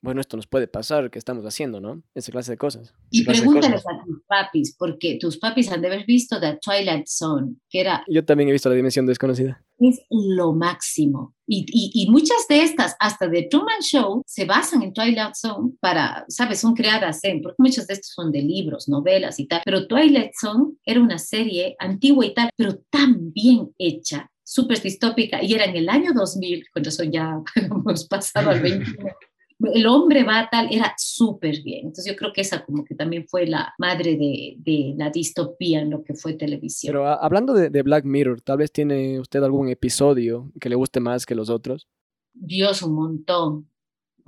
bueno, 0.01 0.21
esto 0.21 0.37
nos 0.37 0.47
puede 0.47 0.69
pasar, 0.69 1.11
¿qué 1.11 1.19
estamos 1.19 1.45
haciendo, 1.45 1.81
no? 1.81 2.03
Esa 2.15 2.31
clase 2.31 2.53
de 2.53 2.59
cosas. 2.59 2.95
Y 3.11 3.25
pregúntales 3.25 3.85
a 3.87 4.05
tus 4.05 4.23
papis, 4.27 4.77
porque 4.79 5.19
tus 5.21 5.39
papis 5.39 5.71
han 5.73 5.81
de 5.81 5.89
haber 5.89 6.07
visto 6.07 6.41
The 6.41 6.59
Twilight 6.63 7.07
Zone, 7.07 7.57
que 7.69 7.81
era... 7.81 8.05
Yo 8.07 8.25
también 8.25 8.49
he 8.49 8.53
visto 8.53 8.69
La 8.69 8.77
Dimensión 8.77 9.07
Desconocida. 9.07 9.65
Es 9.79 10.01
lo 10.11 10.53
máximo. 10.53 11.35
Y, 11.47 11.67
y, 11.69 12.03
y 12.03 12.11
muchas 12.11 12.47
de 12.49 12.63
estas, 12.63 12.95
hasta 13.01 13.27
de 13.27 13.49
Truman 13.51 13.81
Show, 13.81 14.23
se 14.27 14.45
basan 14.45 14.83
en 14.83 14.93
Twilight 14.93 15.35
Zone 15.35 15.73
para, 15.81 16.25
¿sabes? 16.29 16.61
Son 16.61 16.75
creadas 16.75 17.23
en, 17.25 17.43
porque 17.43 17.57
muchos 17.59 17.87
de 17.87 17.95
estos 17.95 18.13
son 18.13 18.31
de 18.31 18.43
libros, 18.43 18.89
novelas 18.89 19.41
y 19.41 19.47
tal, 19.47 19.63
pero 19.65 19.87
Twilight 19.87 20.33
Zone 20.41 20.75
era 20.85 21.01
una 21.01 21.19
serie 21.19 21.75
antigua 21.79 22.25
y 22.25 22.35
tal, 22.35 22.51
pero 22.57 22.79
tan 22.91 23.33
bien 23.33 23.73
hecha 23.79 24.31
súper 24.49 24.81
distópica 24.81 25.43
y 25.43 25.53
era 25.53 25.67
en 25.67 25.77
el 25.77 25.89
año 25.91 26.13
2000, 26.15 26.65
cuando 26.73 26.89
eso 26.89 27.05
ya 27.05 27.39
hemos 27.55 28.07
pasado 28.07 28.51
al 28.51 28.63
21 28.63 28.97
el 29.61 29.87
hombre 29.87 30.25
va 30.25 30.49
tal, 30.51 30.69
era 30.71 30.95
súper 30.97 31.63
bien. 31.63 31.87
Entonces 31.87 32.07
yo 32.07 32.17
creo 32.17 32.33
que 32.33 32.43
esa 32.43 32.65
como 32.65 32.85
que 32.85 32.95
también 32.95 33.27
fue 33.27 33.47
la 33.47 33.75
madre 33.79 34.17
de, 34.17 34.57
de 34.59 34.95
la 34.97 35.11
distopía 35.11 35.81
en 35.81 35.91
lo 35.91 36.05
que 36.05 36.15
fue 36.15 36.35
televisión. 36.35 36.93
Pero 36.93 37.07
hablando 37.07 37.53
de, 37.53 37.71
de, 37.71 37.83
Black 37.83 38.05
Mirror, 38.05 38.41
tal 38.41 38.59
vez 38.59 38.71
tiene 38.71 39.19
usted 39.19 39.43
algún 39.43 39.69
episodio 39.69 40.53
que 40.61 40.69
le 40.69 40.77
guste 40.77 41.01
más 41.01 41.27
que 41.27 41.35
los 41.35 41.51
otros. 41.51 41.89
Dios, 42.33 42.83
un 42.83 42.95
montón. 42.95 43.71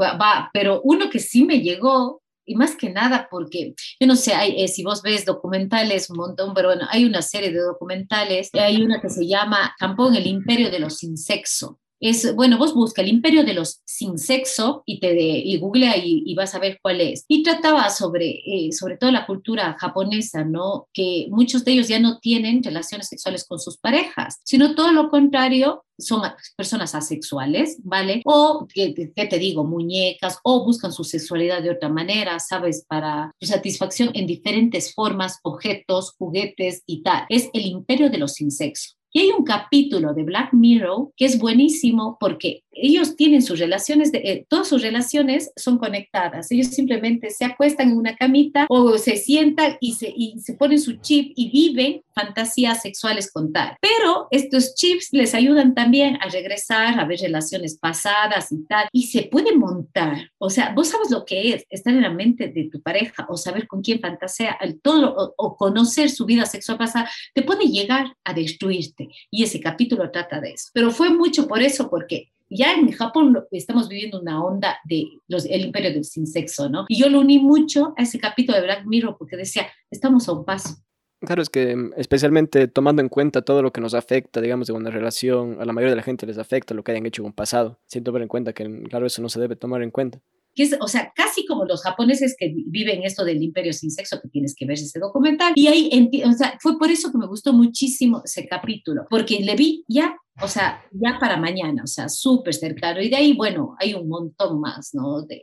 Va, 0.00 0.16
va 0.16 0.50
pero 0.52 0.80
uno 0.82 1.10
que 1.10 1.18
sí 1.18 1.44
me 1.44 1.60
llegó, 1.60 2.22
y 2.44 2.56
más 2.56 2.74
que 2.74 2.90
nada 2.90 3.28
porque, 3.30 3.74
yo 4.00 4.06
no 4.08 4.16
sé, 4.16 4.34
hay, 4.34 4.60
eh, 4.60 4.66
si 4.66 4.82
vos 4.82 5.02
ves 5.02 5.24
documentales, 5.24 6.10
un 6.10 6.16
montón, 6.16 6.52
pero 6.52 6.68
bueno, 6.70 6.86
hay 6.90 7.04
una 7.04 7.22
serie 7.22 7.52
de 7.52 7.60
documentales, 7.60 8.50
hay 8.54 8.82
una 8.82 9.00
que 9.00 9.08
se 9.08 9.26
llama 9.28 9.72
en 9.78 10.14
el 10.16 10.26
imperio 10.26 10.70
de 10.70 10.80
los 10.80 10.96
sin 10.96 11.16
sexo 11.16 11.78
es, 12.00 12.34
bueno, 12.34 12.58
vos 12.58 12.74
busca 12.74 13.02
el 13.02 13.08
imperio 13.08 13.44
de 13.44 13.54
los 13.54 13.82
sin 13.84 14.18
sexo 14.18 14.82
y 14.86 15.00
te 15.00 15.10
y 15.20 15.58
googlea 15.58 15.96
y, 15.98 16.22
y, 16.24 16.34
vas 16.34 16.54
a 16.54 16.58
ver 16.58 16.78
cuál 16.82 17.00
es. 17.00 17.24
Y 17.28 17.42
trataba 17.42 17.90
sobre, 17.90 18.40
eh, 18.46 18.72
sobre 18.72 18.96
todo 18.96 19.10
la 19.10 19.26
cultura 19.26 19.76
japonesa, 19.78 20.44
¿no? 20.44 20.88
Que 20.92 21.26
muchos 21.30 21.64
de 21.64 21.72
ellos 21.72 21.88
ya 21.88 22.00
no 22.00 22.18
tienen 22.18 22.62
relaciones 22.62 23.08
sexuales 23.08 23.46
con 23.46 23.58
sus 23.58 23.76
parejas, 23.76 24.40
sino 24.44 24.74
todo 24.74 24.92
lo 24.92 25.10
contrario, 25.10 25.84
son 25.98 26.22
personas 26.56 26.94
asexuales, 26.94 27.78
¿vale? 27.82 28.22
O, 28.24 28.66
¿qué, 28.72 28.94
qué 28.94 29.26
te 29.26 29.38
digo? 29.38 29.64
Muñecas, 29.64 30.38
o 30.42 30.64
buscan 30.64 30.92
su 30.92 31.04
sexualidad 31.04 31.62
de 31.62 31.70
otra 31.70 31.90
manera, 31.90 32.38
¿sabes? 32.38 32.84
Para 32.88 33.32
su 33.40 33.46
satisfacción 33.46 34.10
en 34.14 34.26
diferentes 34.26 34.94
formas, 34.94 35.38
objetos, 35.42 36.14
juguetes 36.18 36.82
y 36.86 37.02
tal. 37.02 37.26
Es 37.28 37.50
el 37.52 37.66
imperio 37.66 38.08
de 38.08 38.18
los 38.18 38.34
sin 38.34 38.50
sexo. 38.50 38.99
Y 39.12 39.20
hay 39.20 39.30
un 39.30 39.44
capítulo 39.44 40.14
de 40.14 40.22
Black 40.22 40.52
Mirror 40.52 41.12
que 41.16 41.24
es 41.24 41.38
buenísimo 41.38 42.16
porque 42.20 42.62
ellos 42.72 43.16
tienen 43.16 43.42
sus 43.42 43.58
relaciones, 43.58 44.12
de, 44.12 44.18
eh, 44.18 44.46
todas 44.48 44.68
sus 44.68 44.82
relaciones 44.82 45.50
son 45.56 45.78
conectadas. 45.78 46.50
Ellos 46.52 46.68
simplemente 46.68 47.30
se 47.30 47.44
acuestan 47.44 47.90
en 47.90 47.96
una 47.96 48.16
camita 48.16 48.66
o 48.68 48.96
se 48.98 49.16
sientan 49.16 49.76
y 49.80 49.94
se, 49.94 50.12
y 50.16 50.38
se 50.38 50.54
ponen 50.54 50.80
su 50.80 50.94
chip 51.00 51.32
y 51.34 51.50
viven 51.50 52.02
fantasías 52.14 52.82
sexuales 52.82 53.32
con 53.32 53.52
tal. 53.52 53.76
Pero 53.80 54.28
estos 54.30 54.74
chips 54.74 55.08
les 55.12 55.34
ayudan 55.34 55.74
también 55.74 56.18
a 56.20 56.28
regresar, 56.28 56.98
a 57.00 57.04
ver 57.04 57.20
relaciones 57.20 57.76
pasadas 57.76 58.52
y 58.52 58.64
tal. 58.66 58.88
Y 58.92 59.04
se 59.04 59.22
puede 59.22 59.56
montar. 59.56 60.30
O 60.38 60.50
sea, 60.50 60.72
vos 60.74 60.88
sabes 60.88 61.10
lo 61.10 61.24
que 61.24 61.54
es 61.54 61.64
estar 61.68 61.92
en 61.92 62.02
la 62.02 62.10
mente 62.10 62.48
de 62.48 62.68
tu 62.70 62.80
pareja 62.80 63.26
o 63.28 63.36
saber 63.36 63.66
con 63.66 63.82
quién 63.82 64.00
fantasea, 64.00 64.56
el 64.60 64.80
todo, 64.80 65.14
o, 65.16 65.34
o 65.36 65.56
conocer 65.56 66.10
su 66.10 66.24
vida 66.24 66.46
sexual 66.46 66.78
pasada, 66.78 67.10
te 67.34 67.42
puede 67.42 67.66
llegar 67.66 68.14
a 68.24 68.32
destruirte. 68.32 68.99
Y 69.30 69.42
ese 69.42 69.60
capítulo 69.60 70.10
trata 70.10 70.40
de 70.40 70.52
eso. 70.52 70.68
Pero 70.72 70.90
fue 70.90 71.10
mucho 71.10 71.46
por 71.46 71.62
eso, 71.62 71.88
porque 71.88 72.30
ya 72.50 72.74
en 72.74 72.90
Japón 72.90 73.44
estamos 73.52 73.88
viviendo 73.88 74.20
una 74.20 74.42
onda 74.44 74.78
de 74.84 75.06
los, 75.28 75.46
el 75.46 75.62
imperio 75.62 75.92
del 75.92 76.04
sin 76.04 76.26
sexo, 76.26 76.68
¿no? 76.68 76.84
Y 76.88 76.96
yo 76.96 77.08
lo 77.08 77.20
uní 77.20 77.38
mucho 77.38 77.94
a 77.96 78.02
ese 78.02 78.18
capítulo 78.18 78.58
de 78.58 78.64
Black 78.64 78.84
Mirror 78.86 79.16
porque 79.16 79.36
decía, 79.36 79.66
estamos 79.90 80.28
a 80.28 80.32
un 80.32 80.44
paso. 80.44 80.76
Claro, 81.20 81.42
es 81.42 81.50
que 81.50 81.76
mm, 81.76 81.92
especialmente 81.96 82.66
tomando 82.66 83.02
en 83.02 83.08
cuenta 83.08 83.42
todo 83.42 83.62
lo 83.62 83.72
que 83.72 83.80
nos 83.80 83.94
afecta, 83.94 84.40
digamos, 84.40 84.66
de 84.66 84.72
una 84.72 84.90
relación, 84.90 85.58
a 85.60 85.64
la 85.64 85.72
mayoría 85.72 85.90
de 85.92 85.96
la 85.96 86.02
gente 86.02 86.26
les 86.26 86.38
afecta 86.38 86.74
lo 86.74 86.82
que 86.82 86.92
hayan 86.92 87.06
hecho 87.06 87.22
en 87.22 87.26
un 87.26 87.32
pasado, 87.32 87.78
sin 87.86 88.02
tomar 88.02 88.22
en 88.22 88.28
cuenta 88.28 88.52
que, 88.52 88.82
claro, 88.88 89.06
eso 89.06 89.22
no 89.22 89.28
se 89.28 89.40
debe 89.40 89.54
tomar 89.54 89.82
en 89.82 89.90
cuenta. 89.90 90.20
Que 90.54 90.64
es, 90.64 90.76
o 90.80 90.88
sea, 90.88 91.12
casi 91.14 91.46
como 91.46 91.64
los 91.64 91.82
japoneses 91.82 92.34
que 92.38 92.52
viven 92.66 93.02
esto 93.04 93.24
del 93.24 93.42
imperio 93.42 93.72
sin 93.72 93.90
sexo, 93.90 94.20
que 94.20 94.28
tienes 94.28 94.54
que 94.54 94.66
ver 94.66 94.74
ese 94.74 94.98
documental. 94.98 95.52
Y 95.54 95.68
ahí, 95.68 96.22
o 96.24 96.32
sea, 96.32 96.58
fue 96.60 96.78
por 96.78 96.90
eso 96.90 97.12
que 97.12 97.18
me 97.18 97.26
gustó 97.26 97.52
muchísimo 97.52 98.22
ese 98.24 98.46
capítulo, 98.46 99.06
porque 99.08 99.40
le 99.40 99.54
vi 99.54 99.84
ya 99.88 100.16
o 100.42 100.48
sea, 100.48 100.82
ya 100.92 101.18
para 101.18 101.36
mañana, 101.36 101.82
o 101.84 101.86
sea, 101.86 102.08
súper 102.08 102.54
cercano. 102.54 103.02
Y 103.02 103.10
de 103.10 103.16
ahí, 103.16 103.34
bueno, 103.34 103.76
hay 103.78 103.92
un 103.92 104.08
montón 104.08 104.60
más, 104.60 104.94
¿no? 104.94 105.22
De, 105.22 105.42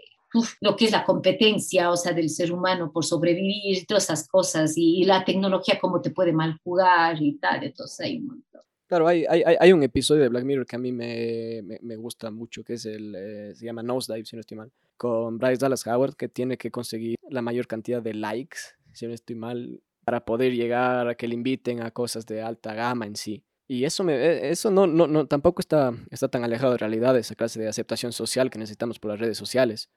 lo 0.61 0.75
que 0.75 0.85
es 0.85 0.91
la 0.91 1.05
competencia, 1.05 1.89
o 1.91 1.97
sea, 1.97 2.13
del 2.13 2.29
ser 2.29 2.51
humano 2.51 2.91
por 2.91 3.05
sobrevivir, 3.05 3.85
todas 3.85 4.05
esas 4.05 4.27
cosas, 4.27 4.73
y, 4.75 5.03
la 5.05 5.23
tecnología 5.23 5.79
cómo 5.79 6.01
te 6.01 6.11
puede 6.11 6.33
mal 6.33 6.57
jugar 6.63 7.21
y 7.21 7.37
tal, 7.37 7.63
entonces 7.63 7.99
hay 7.99 8.17
un 8.17 8.27
montón. 8.27 8.61
Claro, 8.87 9.07
hay, 9.07 9.25
hay, 9.25 9.43
hay, 9.59 9.73
un 9.73 9.83
episodio 9.83 10.23
de 10.23 10.29
Black 10.29 10.45
Mirror 10.45 10.65
que 10.65 10.75
a 10.77 10.79
mí 10.79 10.91
me, 10.93 11.61
me, 11.81 11.95
gusta 11.97 12.31
mucho, 12.31 12.63
que 12.63 12.73
es 12.73 12.85
el, 12.85 13.15
eh, 13.15 13.53
se 13.53 13.65
llama 13.65 13.83
Nosedive, 13.83 14.25
si 14.25 14.35
no 14.35 14.39
estoy 14.39 14.57
mal, 14.57 14.71
con 14.97 15.37
Bryce 15.37 15.59
Dallas 15.59 15.85
Howard, 15.87 16.15
que 16.15 16.27
tiene 16.27 16.57
que 16.57 16.71
conseguir 16.71 17.15
la 17.29 17.41
mayor 17.41 17.67
cantidad 17.67 18.01
de 18.01 18.13
likes, 18.13 18.57
si 18.93 19.07
no 19.07 19.13
estoy 19.13 19.35
mal, 19.35 19.81
para 20.03 20.25
poder 20.25 20.53
llegar 20.53 21.07
a 21.07 21.15
que 21.15 21.27
le 21.27 21.35
inviten 21.35 21.81
a 21.81 21.91
cosas 21.91 22.25
de 22.25 22.41
alta 22.41 22.73
gama 22.73 23.05
en 23.05 23.15
sí. 23.15 23.43
Y 23.67 23.83
eso, 23.83 24.03
me, 24.03 24.13
e, 24.13 24.49
eso 24.49 24.71
no, 24.71 24.87
no, 24.87 25.07
no, 25.07 25.27
tampoco 25.27 25.59
está, 25.59 25.93
está 26.09 26.29
tan 26.29 26.43
alejado 26.43 26.71
de 26.71 26.77
realidad, 26.77 27.17
esa 27.17 27.35
clase 27.35 27.59
de 27.59 27.67
aceptación 27.67 28.13
social 28.13 28.49
que 28.49 28.59
necesitamos 28.59 28.99
por 28.99 29.11
las 29.11 29.19
redes 29.19 29.37
sociales. 29.37 29.89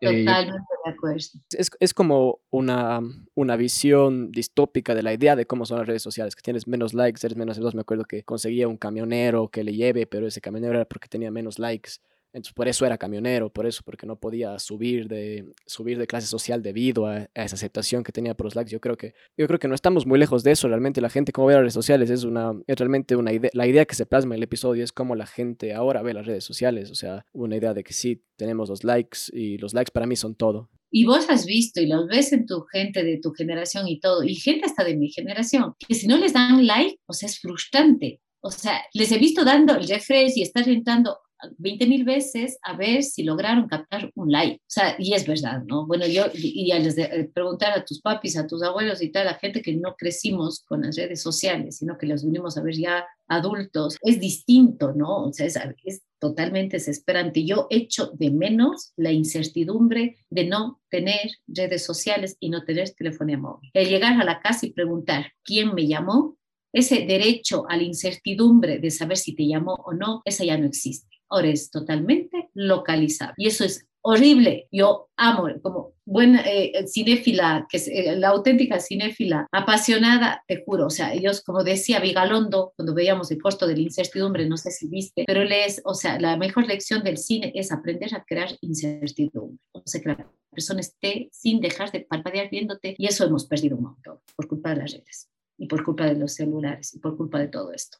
Eh, 0.00 0.24
Totalmente 0.24 0.68
de 0.84 0.90
acuerdo. 0.90 1.16
Es, 1.50 1.70
es, 1.80 1.94
como 1.94 2.40
una, 2.50 3.00
una 3.34 3.56
visión 3.56 4.30
distópica 4.30 4.94
de 4.94 5.02
la 5.02 5.14
idea 5.14 5.36
de 5.36 5.46
cómo 5.46 5.64
son 5.64 5.78
las 5.78 5.86
redes 5.86 6.02
sociales, 6.02 6.36
que 6.36 6.42
tienes 6.42 6.66
menos 6.66 6.92
likes, 6.92 7.24
eres 7.24 7.38
menos 7.38 7.56
celoso. 7.56 7.76
Me 7.76 7.82
acuerdo 7.82 8.04
que 8.04 8.22
conseguía 8.22 8.68
un 8.68 8.76
camionero 8.76 9.48
que 9.48 9.64
le 9.64 9.74
lleve, 9.74 10.06
pero 10.06 10.26
ese 10.26 10.40
camionero 10.42 10.74
era 10.74 10.84
porque 10.84 11.08
tenía 11.08 11.30
menos 11.30 11.58
likes. 11.58 11.92
Entonces, 12.34 12.52
por 12.52 12.66
eso 12.66 12.84
era 12.84 12.98
camionero, 12.98 13.48
por 13.48 13.64
eso, 13.64 13.82
porque 13.84 14.06
no 14.06 14.18
podía 14.18 14.58
subir 14.58 15.06
de, 15.06 15.52
subir 15.66 15.98
de 15.98 16.08
clase 16.08 16.26
social 16.26 16.62
debido 16.62 17.06
a, 17.06 17.28
esa 17.32 17.54
aceptación 17.54 18.02
que 18.02 18.10
tenía 18.10 18.34
por 18.34 18.46
los 18.46 18.56
likes. 18.56 18.72
Yo 18.72 18.80
creo, 18.80 18.96
que, 18.96 19.14
yo 19.38 19.46
creo 19.46 19.60
que 19.60 19.68
no 19.68 19.74
estamos 19.76 20.04
muy 20.04 20.18
lejos 20.18 20.42
de 20.42 20.50
eso. 20.50 20.66
Realmente 20.66 21.00
la 21.00 21.10
gente, 21.10 21.30
como 21.30 21.46
ve 21.46 21.54
las 21.54 21.62
redes 21.62 21.74
sociales, 21.74 22.10
es, 22.10 22.24
una, 22.24 22.52
es 22.66 22.76
realmente 22.76 23.14
una 23.14 23.32
idea. 23.32 23.50
La 23.54 23.68
idea 23.68 23.84
que 23.84 23.94
se 23.94 24.04
plasma 24.04 24.34
en 24.34 24.38
el 24.38 24.42
episodio 24.42 24.82
es 24.82 24.90
cómo 24.90 25.14
la 25.14 25.26
gente 25.26 25.74
ahora 25.74 26.02
ve 26.02 26.12
las 26.12 26.26
redes 26.26 26.42
sociales. 26.42 26.90
O 26.90 26.96
sea, 26.96 27.24
una 27.32 27.56
idea 27.56 27.72
de 27.72 27.84
que 27.84 27.92
sí, 27.92 28.24
tenemos 28.36 28.68
los 28.68 28.82
likes 28.82 29.18
y 29.32 29.56
los 29.58 29.72
likes 29.72 29.92
para 29.92 30.06
mí 30.06 30.16
son 30.16 30.34
todo. 30.34 30.70
Y 30.90 31.04
vos 31.04 31.30
has 31.30 31.46
visto 31.46 31.80
y 31.80 31.86
los 31.86 32.08
ves 32.08 32.32
en 32.32 32.46
tu 32.46 32.62
gente 32.62 33.04
de 33.04 33.20
tu 33.20 33.32
generación 33.32 33.86
y 33.86 34.00
todo, 34.00 34.22
y 34.24 34.34
gente 34.34 34.66
hasta 34.66 34.84
de 34.84 34.96
mi 34.96 35.08
generación, 35.08 35.74
que 35.78 35.94
si 35.94 36.06
no 36.06 36.16
les 36.16 36.32
dan 36.32 36.66
like, 36.66 36.98
o 37.06 37.12
sea, 37.12 37.28
es 37.28 37.40
frustrante. 37.40 38.20
O 38.40 38.50
sea, 38.50 38.82
les 38.92 39.10
he 39.10 39.18
visto 39.18 39.44
dando 39.44 39.74
el 39.74 39.88
refresh 39.88 40.34
y 40.36 40.42
estar 40.42 40.68
entrando 40.68 41.18
20 41.58 41.86
mil 41.86 42.04
veces 42.04 42.58
a 42.62 42.76
ver 42.76 43.02
si 43.02 43.22
lograron 43.22 43.68
captar 43.68 44.10
un 44.14 44.30
like. 44.30 44.56
O 44.56 44.66
sea, 44.66 44.96
y 44.98 45.14
es 45.14 45.26
verdad, 45.26 45.62
¿no? 45.66 45.86
Bueno, 45.86 46.06
yo 46.06 46.24
y 46.34 46.70
a 46.72 46.78
eh, 46.78 47.30
preguntar 47.32 47.78
a 47.78 47.84
tus 47.84 48.00
papis, 48.00 48.36
a 48.36 48.46
tus 48.46 48.62
abuelos 48.62 49.02
y 49.02 49.10
tal, 49.10 49.28
a 49.28 49.34
gente 49.34 49.62
que 49.62 49.74
no 49.74 49.94
crecimos 49.96 50.64
con 50.64 50.82
las 50.82 50.96
redes 50.96 51.22
sociales, 51.22 51.78
sino 51.78 51.98
que 51.98 52.06
los 52.06 52.24
vinimos 52.24 52.56
a 52.56 52.62
ver 52.62 52.74
ya 52.76 53.04
adultos, 53.28 53.96
es 54.02 54.20
distinto, 54.20 54.92
¿no? 54.92 55.24
O 55.26 55.32
sea, 55.32 55.46
es, 55.46 55.58
es 55.84 56.02
totalmente 56.18 56.76
desesperante. 56.76 57.44
Yo 57.44 57.66
echo 57.70 58.10
de 58.14 58.30
menos 58.30 58.92
la 58.96 59.12
incertidumbre 59.12 60.16
de 60.30 60.44
no 60.46 60.80
tener 60.90 61.30
redes 61.46 61.84
sociales 61.84 62.36
y 62.40 62.50
no 62.50 62.64
tener 62.64 62.90
telefonía 62.90 63.38
móvil. 63.38 63.70
El 63.74 63.88
llegar 63.88 64.20
a 64.20 64.24
la 64.24 64.40
casa 64.40 64.66
y 64.66 64.72
preguntar 64.72 65.32
quién 65.42 65.74
me 65.74 65.86
llamó, 65.86 66.36
ese 66.72 67.06
derecho 67.06 67.64
a 67.68 67.76
la 67.76 67.84
incertidumbre 67.84 68.78
de 68.78 68.90
saber 68.90 69.16
si 69.16 69.34
te 69.34 69.46
llamó 69.46 69.74
o 69.74 69.92
no, 69.94 70.22
esa 70.24 70.44
ya 70.44 70.58
no 70.58 70.66
existe 70.66 71.13
es 71.42 71.70
totalmente 71.70 72.50
localizable. 72.54 73.34
Y 73.38 73.48
eso 73.48 73.64
es 73.64 73.86
horrible. 74.02 74.68
Yo 74.70 75.08
amo, 75.16 75.48
como 75.62 75.94
buena 76.04 76.42
eh, 76.42 76.86
cinéfila, 76.86 77.66
que 77.70 77.78
eh, 77.78 78.16
la 78.16 78.28
auténtica 78.28 78.78
cinéfila, 78.78 79.48
apasionada, 79.50 80.44
te 80.46 80.62
juro. 80.62 80.86
O 80.86 80.90
sea, 80.90 81.14
ellos, 81.14 81.42
como 81.42 81.64
decía 81.64 82.00
Vigalondo, 82.00 82.74
cuando 82.76 82.94
veíamos 82.94 83.30
el 83.30 83.40
costo 83.40 83.66
de 83.66 83.76
la 83.76 83.82
incertidumbre, 83.82 84.46
no 84.46 84.58
sé 84.58 84.70
si 84.70 84.88
viste, 84.88 85.24
pero 85.26 85.42
él 85.42 85.52
es, 85.52 85.80
o 85.84 85.94
sea, 85.94 86.20
la 86.20 86.36
mejor 86.36 86.66
lección 86.66 87.02
del 87.02 87.16
cine 87.16 87.52
es 87.54 87.72
aprender 87.72 88.14
a 88.14 88.24
crear 88.24 88.50
incertidumbre. 88.60 89.58
O 89.72 89.82
sea, 89.86 90.00
que 90.02 90.10
la 90.10 90.30
persona 90.50 90.80
esté 90.80 91.30
sin 91.32 91.60
dejar 91.60 91.90
de 91.90 92.00
parpadear 92.00 92.50
viéndote, 92.50 92.94
y 92.98 93.06
eso 93.06 93.24
hemos 93.24 93.46
perdido 93.46 93.76
un 93.76 93.84
montón 93.84 94.18
por 94.36 94.46
culpa 94.46 94.70
de 94.70 94.76
las 94.76 94.92
redes 94.92 95.30
y 95.56 95.66
por 95.66 95.82
culpa 95.82 96.04
de 96.04 96.14
los 96.14 96.34
celulares 96.34 96.94
y 96.94 96.98
por 96.98 97.16
culpa 97.16 97.38
de 97.38 97.48
todo 97.48 97.72
esto. 97.72 97.98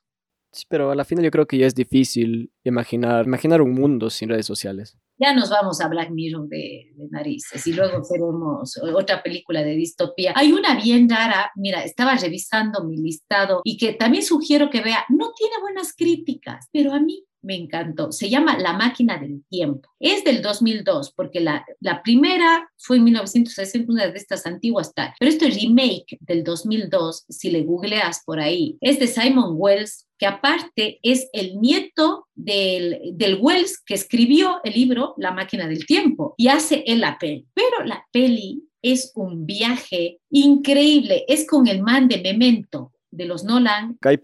Sí, 0.54 0.66
pero 0.68 0.92
a 0.92 0.94
la 0.94 1.04
final 1.04 1.24
yo 1.24 1.32
creo 1.32 1.46
que 1.46 1.58
ya 1.58 1.66
es 1.66 1.74
difícil 1.74 2.52
imaginar, 2.62 3.26
imaginar 3.26 3.60
un 3.60 3.74
mundo 3.74 4.08
sin 4.08 4.28
redes 4.28 4.46
sociales. 4.46 4.96
Ya 5.18 5.34
nos 5.34 5.50
vamos 5.50 5.80
a 5.80 5.88
Black 5.88 6.10
Mirror 6.10 6.48
de, 6.48 6.92
de 6.94 7.08
narices 7.10 7.66
y 7.66 7.72
luego 7.72 8.00
veremos 8.08 8.80
otra 8.94 9.20
película 9.20 9.64
de 9.64 9.74
distopía. 9.74 10.32
Hay 10.36 10.52
una 10.52 10.80
bien 10.80 11.08
rara, 11.08 11.50
mira, 11.56 11.82
estaba 11.82 12.14
revisando 12.14 12.84
mi 12.84 12.96
listado 12.96 13.62
y 13.64 13.76
que 13.78 13.94
también 13.94 14.22
sugiero 14.22 14.70
que 14.70 14.80
vea, 14.80 15.04
no 15.08 15.32
tiene 15.36 15.54
buenas 15.60 15.92
críticas, 15.92 16.68
pero 16.72 16.92
a 16.92 17.00
mí 17.00 17.24
me 17.44 17.54
encantó. 17.56 18.10
Se 18.10 18.28
llama 18.28 18.58
La 18.58 18.72
máquina 18.72 19.18
del 19.18 19.44
tiempo. 19.48 19.88
Es 20.00 20.24
del 20.24 20.42
2002, 20.42 21.12
porque 21.14 21.40
la, 21.40 21.64
la 21.80 22.02
primera 22.02 22.68
fue 22.76 22.96
en 22.96 23.04
1960, 23.04 23.92
una 23.92 24.08
de 24.08 24.18
estas 24.18 24.46
antiguas 24.46 24.92
tal. 24.94 25.12
Pero 25.18 25.30
este 25.30 25.50
remake 25.50 26.18
del 26.20 26.42
2002, 26.42 27.26
si 27.28 27.50
le 27.50 27.62
googleas 27.62 28.22
por 28.24 28.40
ahí, 28.40 28.76
es 28.80 28.98
de 28.98 29.06
Simon 29.06 29.54
Wells, 29.56 30.08
que 30.18 30.26
aparte 30.26 30.98
es 31.02 31.28
el 31.32 31.60
nieto 31.60 32.26
del, 32.34 33.00
del 33.12 33.38
Wells 33.40 33.82
que 33.84 33.94
escribió 33.94 34.60
el 34.64 34.74
libro 34.74 35.14
La 35.18 35.32
máquina 35.32 35.66
del 35.66 35.86
tiempo 35.86 36.34
y 36.36 36.48
hace 36.48 36.84
el 36.86 37.00
la 37.00 37.18
peli. 37.18 37.46
Pero 37.54 37.84
la 37.84 38.06
peli 38.12 38.62
es 38.82 39.12
un 39.14 39.46
viaje 39.46 40.20
increíble. 40.30 41.24
Es 41.28 41.46
con 41.46 41.66
el 41.66 41.82
man 41.82 42.08
de 42.08 42.20
Memento, 42.20 42.92
de 43.10 43.24
los 43.26 43.44
Nolan. 43.44 43.98
Guy. 44.02 44.18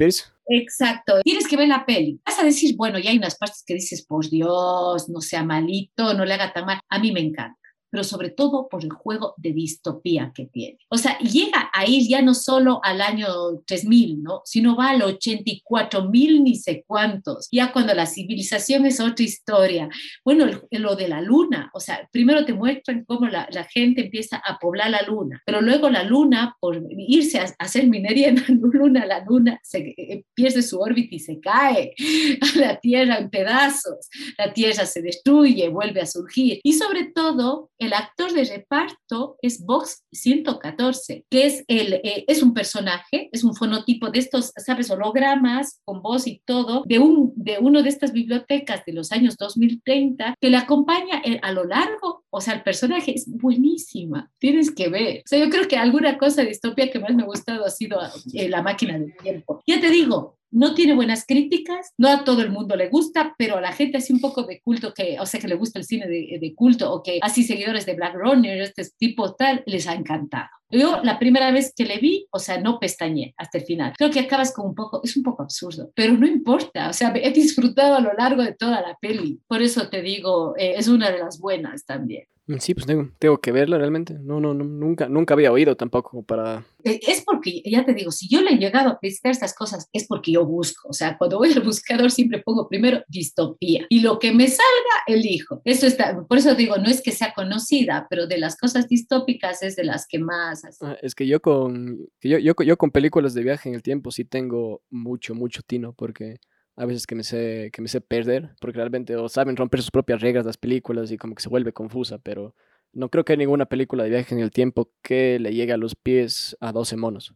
Exacto. 0.53 1.21
Tienes 1.23 1.47
que 1.47 1.57
ver 1.57 1.69
la 1.69 1.87
peli. 1.87 2.21
Vas 2.27 2.39
a 2.41 2.45
decir, 2.45 2.75
bueno, 2.77 2.99
ya 2.99 3.11
hay 3.11 3.19
unas 3.19 3.37
partes 3.37 3.63
que 3.65 3.75
dices, 3.75 4.05
por 4.05 4.29
Dios, 4.29 5.09
no 5.09 5.21
sea 5.21 5.45
malito, 5.45 6.13
no 6.15 6.25
le 6.25 6.35
haga 6.35 6.53
tan 6.53 6.67
mal. 6.67 6.81
A 6.89 6.99
mí 6.99 7.13
me 7.13 7.21
encanta 7.21 7.60
pero 7.91 8.05
sobre 8.05 8.31
todo 8.31 8.69
por 8.69 8.85
el 8.85 8.93
juego 8.93 9.35
de 9.37 9.53
distopía 9.53 10.33
que 10.35 10.47
tiene. 10.47 10.79
O 10.89 10.97
sea, 10.97 11.19
llega 11.19 11.71
a 11.73 11.87
ir 11.87 12.09
ya 12.09 12.23
no 12.23 12.35
solo 12.35 12.81
al 12.83 13.01
año 13.01 13.27
3000, 13.67 14.23
¿no? 14.23 14.43
Sino 14.45 14.77
va 14.77 14.91
al 14.91 15.03
84.000 15.03 16.43
ni 16.43 16.55
sé 16.55 16.85
cuántos, 16.87 17.49
ya 17.51 17.73
cuando 17.73 17.95
la 17.95 18.07
civilización 18.07 18.87
es 18.87 19.01
otra 19.01 19.25
historia. 19.25 19.89
Bueno, 20.25 20.47
lo 20.71 20.97
de 20.97 21.09
la 21.09 21.21
luna, 21.21 21.71
o 21.75 21.81
sea, 21.81 22.09
primero 22.13 22.45
te 22.45 22.55
muestran 22.55 23.05
cómo 23.05 23.27
la, 23.27 23.49
la, 23.51 23.65
gente 23.65 24.03
empieza 24.03 24.39
a 24.39 24.59
poblar 24.59 24.91
la 24.91 25.03
luna, 25.03 25.43
pero 25.45 25.61
luego 25.61 25.91
la 25.91 26.03
luna, 26.03 26.57
por 26.61 26.83
irse 26.97 27.39
a, 27.39 27.47
hacer 27.59 27.87
minería 27.87 28.29
en 28.29 28.37
la 28.37 28.45
luna, 28.49 29.07
la 29.07 29.25
luna 29.25 29.61
se, 29.63 29.95
eh, 29.97 30.25
pierde 30.35 30.63
su 30.63 30.81
órbita 30.81 31.15
y 31.15 31.19
se 31.19 31.41
cae 31.41 31.95
a 32.41 32.59
la 32.59 32.81
Tierra 32.81 33.19
en 33.19 33.31
pedazos, 33.31 34.09
la 34.39 34.53
Tierra 34.53 34.87
se 34.87 35.03
destruye, 35.03 35.69
vuelve 35.69 36.01
a 36.01 36.07
surgir 36.07 36.61
y 36.63 36.73
sobre 36.73 37.05
todo 37.15 37.71
el 37.81 37.95
actor 37.95 38.33
de 38.33 38.45
reparto 38.45 39.39
es 39.41 39.65
Vox 39.65 40.05
114, 40.13 41.25
que 41.31 41.47
es, 41.47 41.65
el, 41.67 41.95
eh, 41.95 42.25
es 42.29 42.43
un 42.43 42.53
personaje, 42.53 43.31
es 43.33 43.43
un 43.43 43.55
fonotipo 43.55 44.11
de 44.11 44.19
estos, 44.19 44.53
¿sabes? 44.57 44.91
Hologramas 44.91 45.81
con 45.85 46.03
voz 46.03 46.27
y 46.27 46.43
todo, 46.45 46.85
de, 46.87 46.99
un, 46.99 47.33
de 47.37 47.59
uno 47.59 47.83
de 47.83 47.89
estas 47.89 48.13
bibliotecas 48.13 48.85
de 48.85 48.93
los 48.93 49.13
años 49.13 49.37
2030, 49.39 50.35
que 50.39 50.51
le 50.51 50.59
acompaña 50.59 51.23
eh, 51.25 51.41
a 51.43 51.53
lo 51.53 51.65
largo. 51.65 52.20
O 52.31 52.41
sea, 52.41 52.55
el 52.55 52.63
personaje 52.63 53.15
es 53.15 53.27
buenísima, 53.29 54.31
tienes 54.39 54.71
que 54.71 54.89
ver. 54.89 55.19
O 55.19 55.29
sea, 55.29 55.39
yo 55.39 55.51
creo 55.51 55.67
que 55.67 55.77
alguna 55.77 56.17
cosa 56.17 56.43
de 56.43 56.49
distopia 56.49 56.91
que 56.91 57.01
más 57.01 57.15
me 57.15 57.23
ha 57.23 57.27
gustado 57.27 57.65
ha 57.65 57.71
sido 57.71 57.99
eh, 58.33 58.49
La 58.49 58.63
máquina 58.63 58.99
del 58.99 59.17
tiempo. 59.17 59.63
Ya 59.67 59.81
te 59.81 59.91
digo, 59.91 60.39
no 60.53 60.75
tiene 60.75 60.95
buenas 60.95 61.27
críticas, 61.27 61.93
no 61.99 62.09
a 62.09 62.25
todo 62.25 62.43
el 62.43 62.51
mundo 62.51 62.77
le 62.77 62.89
gusta, 62.89 63.35
pero 63.37 63.57
a 63.57 63.61
la 63.61 63.73
gente 63.73 63.99
así 63.99 64.13
un 64.13 64.21
poco 64.21 64.45
de 64.45 64.61
culto, 64.61 64.95
que, 64.95 65.19
o 65.19 65.27
sea, 65.27 65.41
que 65.41 65.49
le 65.49 65.55
gusta 65.55 65.79
el 65.79 65.85
cine 65.85 66.07
de, 66.07 66.39
de 66.41 66.55
culto 66.55 66.93
o 66.93 67.03
que 67.03 67.19
así 67.23 67.43
seguidores 67.43 67.87
de 67.87 67.95
Black 67.95 68.15
Runner, 68.15 68.61
este 68.61 68.85
tipo 68.99 69.35
tal, 69.35 69.63
les 69.67 69.87
ha 69.87 69.95
encantado. 69.95 70.49
Yo 70.71 71.01
la 71.03 71.19
primera 71.19 71.51
vez 71.51 71.73
que 71.75 71.85
le 71.85 71.99
vi, 71.99 72.27
o 72.31 72.39
sea, 72.39 72.61
no 72.61 72.79
pestañé 72.79 73.35
hasta 73.37 73.59
el 73.59 73.65
final. 73.65 73.95
Creo 73.97 74.11
que 74.11 74.21
acabas 74.21 74.53
con 74.53 74.67
un 74.67 74.75
poco, 74.75 75.01
es 75.03 75.17
un 75.17 75.23
poco 75.23 75.43
absurdo, 75.43 75.91
pero 75.95 76.15
no 76.15 76.27
importa, 76.27 76.89
o 76.89 76.93
sea, 76.93 77.13
he 77.15 77.31
disfrutado 77.33 77.97
a 77.97 78.01
lo 78.01 78.13
largo 78.15 78.43
de 78.43 78.55
toda 78.55 78.81
la 78.81 78.97
peli. 79.01 79.41
Por 79.47 79.63
eso 79.63 79.89
te 79.89 80.03
digo, 80.03 80.55
eh, 80.57 80.75
es 80.77 80.89
una 80.89 81.11
de 81.11 81.19
las 81.19 81.41
buenas 81.41 81.85
también. 81.85 82.25
Sí, 82.59 82.75
pues 82.75 82.87
tengo, 82.87 83.11
tengo 83.19 83.39
que 83.39 83.53
verla 83.53 83.79
realmente. 83.79 84.15
No, 84.21 84.41
no, 84.41 84.55
no, 84.55 84.65
nunca, 84.65 85.09
nunca 85.09 85.35
había 85.35 85.53
oído 85.53 85.77
tampoco 85.77 86.23
para... 86.23 86.65
Eh, 86.83 86.99
es 87.07 87.23
porque, 87.23 87.63
ya 87.65 87.85
te 87.85 87.95
digo, 87.95 88.11
si 88.11 88.29
yo 88.29 88.41
le 88.41 88.53
he 88.53 88.59
llegado 88.59 88.91
a 88.91 88.99
visitar 89.01 89.31
estas 89.31 89.55
cosas, 89.55 89.89
es 89.93 90.07
porque 90.07 90.33
yo 90.33 90.45
busco. 90.45 90.89
O 90.89 90.93
sea, 90.93 91.17
cuando 91.19 91.39
voy 91.39 91.53
al 91.53 91.63
buscador 91.63 92.11
siempre 92.11 92.43
pongo 92.43 92.69
primero 92.69 93.03
distopía 93.09 93.87
y 93.89 94.01
lo 94.01 94.19
que 94.19 94.33
me 94.33 94.49
salga, 94.49 94.65
elijo. 95.07 95.61
Eso 95.65 95.87
está, 95.87 96.25
por 96.27 96.39
eso 96.39 96.55
digo, 96.55 96.77
no 96.79 96.89
es 96.89 97.03
que 97.03 97.13
sea 97.13 97.33
conocida, 97.35 98.07
pero 98.11 98.27
de 98.27 98.39
las 98.39 98.57
cosas 98.57 98.89
distópicas 98.89 99.63
es 99.63 99.77
de 99.77 99.85
las 99.85 100.07
que 100.07 100.19
más... 100.19 100.63
Ah, 100.81 100.97
es 101.03 101.15
que 101.15 101.27
yo 101.27 101.41
con, 101.41 102.09
yo, 102.23 102.39
yo, 102.39 102.55
yo 102.65 102.77
con 102.77 102.91
películas 102.91 103.35
de 103.35 103.43
viaje 103.43 103.69
en 103.69 103.75
el 103.75 103.83
tiempo 103.83 104.11
sí 104.11 104.25
tengo 104.25 104.83
mucho, 104.91 105.35
mucho 105.35 105.63
tino 105.63 105.93
porque 105.93 106.41
a 106.81 106.87
veces 106.87 107.07
que 107.07 107.15
me 107.15 107.25
sé, 107.25 107.71
que 107.75 107.83
me 107.83 107.89
sé 107.89 108.01
perder, 108.01 108.55
porque 108.59 108.79
realmente 108.79 109.15
o 109.15 109.29
saben 109.29 109.55
romper 109.55 109.83
sus 109.83 109.91
propias 109.91 110.23
reglas 110.23 110.47
las 110.47 110.57
películas 110.57 111.13
y 111.13 111.19
como 111.19 111.35
que 111.35 111.43
se 111.43 111.51
vuelve 111.51 111.75
confusa, 111.75 112.17
pero 112.19 112.55
no 112.95 113.11
creo 113.11 113.23
que 113.23 113.35
hay 113.35 113.37
ninguna 113.37 113.67
película 113.67 114.03
de 114.03 114.09
viaje 114.09 114.35
en 114.35 114.41
el 114.41 114.51
tiempo 114.51 114.91
que 115.03 115.39
le 115.39 115.53
llegue 115.53 115.75
a 115.75 115.77
los 115.77 115.95
pies 115.95 116.57
a 116.59 116.73
12 116.73 116.97
monos. 116.97 117.35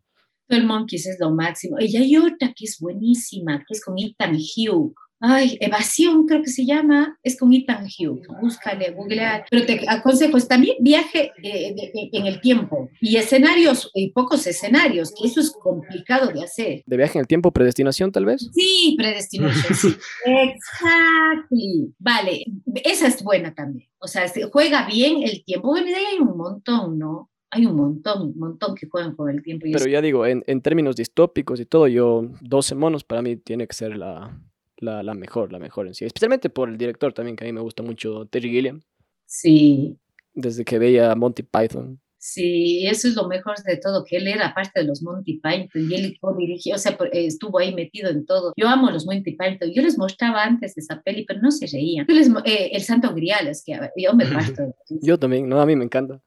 El 0.48 0.64
Monkeys 0.64 1.06
es 1.06 1.18
lo 1.20 1.30
máximo. 1.30 1.76
Y 1.78 1.94
hay 1.94 2.16
otra 2.16 2.54
que 2.56 2.64
es 2.64 2.78
buenísima, 2.80 3.58
que 3.58 3.74
es 3.74 3.84
con 3.84 3.96
Ethan 3.98 4.34
Hugh, 4.34 4.94
Ay, 5.20 5.56
Evasión 5.60 6.26
creo 6.26 6.42
que 6.42 6.50
se 6.50 6.66
llama, 6.66 7.18
es 7.22 7.38
con 7.38 7.52
Ethan 7.52 7.86
Hughes, 7.86 8.26
búscale, 8.40 8.90
googlear, 8.90 9.44
pero 9.50 9.64
te 9.64 9.80
aconsejo, 9.88 10.36
es 10.36 10.46
también 10.46 10.76
viaje 10.80 11.32
eh, 11.42 11.74
en 12.12 12.26
el 12.26 12.40
tiempo 12.40 12.90
y 13.00 13.16
escenarios, 13.16 13.90
y 13.94 14.10
pocos 14.10 14.46
escenarios, 14.46 15.14
que 15.16 15.28
eso 15.28 15.40
es 15.40 15.52
complicado 15.52 16.28
de 16.28 16.44
hacer. 16.44 16.82
¿De 16.84 16.96
viaje 16.96 17.18
en 17.18 17.20
el 17.20 17.26
tiempo, 17.26 17.52
predestinación 17.52 18.12
tal 18.12 18.26
vez? 18.26 18.50
Sí, 18.52 18.96
predestinación, 18.98 19.74
sí. 19.74 19.88
Exactly. 20.26 21.94
Vale, 21.98 22.44
esa 22.84 23.06
es 23.06 23.22
buena 23.22 23.54
también, 23.54 23.88
o 23.98 24.08
sea, 24.08 24.30
juega 24.52 24.86
bien 24.86 25.22
el 25.22 25.44
tiempo, 25.44 25.68
bueno, 25.68 25.86
de 25.86 25.94
ahí 25.94 26.04
hay 26.12 26.18
un 26.18 26.36
montón, 26.36 26.98
¿no? 26.98 27.30
hay 27.50 27.66
un 27.66 27.76
montón, 27.76 28.22
un 28.22 28.38
montón 28.38 28.74
que 28.74 28.88
juegan 28.88 29.14
con 29.14 29.30
el 29.30 29.40
tiempo. 29.40 29.66
Pero 29.72 29.86
ya 29.86 30.02
digo, 30.02 30.26
en, 30.26 30.42
en, 30.48 30.60
términos 30.60 30.96
distópicos 30.96 31.60
y 31.60 31.66
todo, 31.66 31.86
yo 31.86 32.28
12 32.40 32.74
monos 32.74 33.04
para 33.04 33.22
mí 33.22 33.36
tiene 33.36 33.68
que 33.68 33.74
ser 33.74 33.96
la, 33.96 34.36
la, 34.78 35.02
la, 35.02 35.14
mejor, 35.14 35.52
la 35.52 35.58
mejor 35.58 35.86
en 35.86 35.94
sí. 35.94 36.04
Especialmente 36.04 36.50
por 36.50 36.68
el 36.68 36.78
director 36.78 37.12
también, 37.12 37.36
que 37.36 37.44
a 37.44 37.46
mí 37.46 37.52
me 37.52 37.60
gusta 37.60 37.82
mucho, 37.82 38.26
Terry 38.26 38.50
Gilliam. 38.50 38.82
Sí. 39.26 39.98
Desde 40.32 40.64
que 40.64 40.78
veía 40.78 41.14
Monty 41.14 41.42
Python. 41.42 42.00
Sí, 42.26 42.86
eso 42.86 43.06
es 43.06 43.16
lo 43.16 43.28
mejor 43.28 43.62
de 43.64 43.76
todo, 43.76 44.02
que 44.02 44.16
él 44.16 44.26
era 44.26 44.54
parte 44.54 44.80
de 44.80 44.86
los 44.86 45.02
Monty 45.02 45.42
Python 45.42 45.68
y 45.74 45.94
él 45.94 46.18
dirigió, 46.38 46.76
o 46.76 46.78
sea, 46.78 46.96
estuvo 47.12 47.58
ahí 47.58 47.74
metido 47.74 48.08
en 48.08 48.24
todo. 48.24 48.54
Yo 48.56 48.66
amo 48.66 48.90
los 48.90 49.04
Monty 49.04 49.32
Python, 49.32 49.70
yo 49.74 49.82
les 49.82 49.98
mostraba 49.98 50.42
antes 50.42 50.72
esa 50.78 51.02
peli, 51.02 51.26
pero 51.26 51.42
no 51.42 51.50
se 51.50 51.66
reían. 51.66 52.06
Les, 52.08 52.28
eh, 52.46 52.70
el 52.72 52.80
Santo 52.80 53.14
Grial, 53.14 53.46
es 53.48 53.62
que 53.62 53.78
yo 53.98 54.14
me 54.14 54.24
parto. 54.24 54.74
yo 55.02 55.18
también, 55.18 55.46
no, 55.50 55.60
a 55.60 55.66
mí 55.66 55.76
me 55.76 55.84
encanta. 55.84 56.18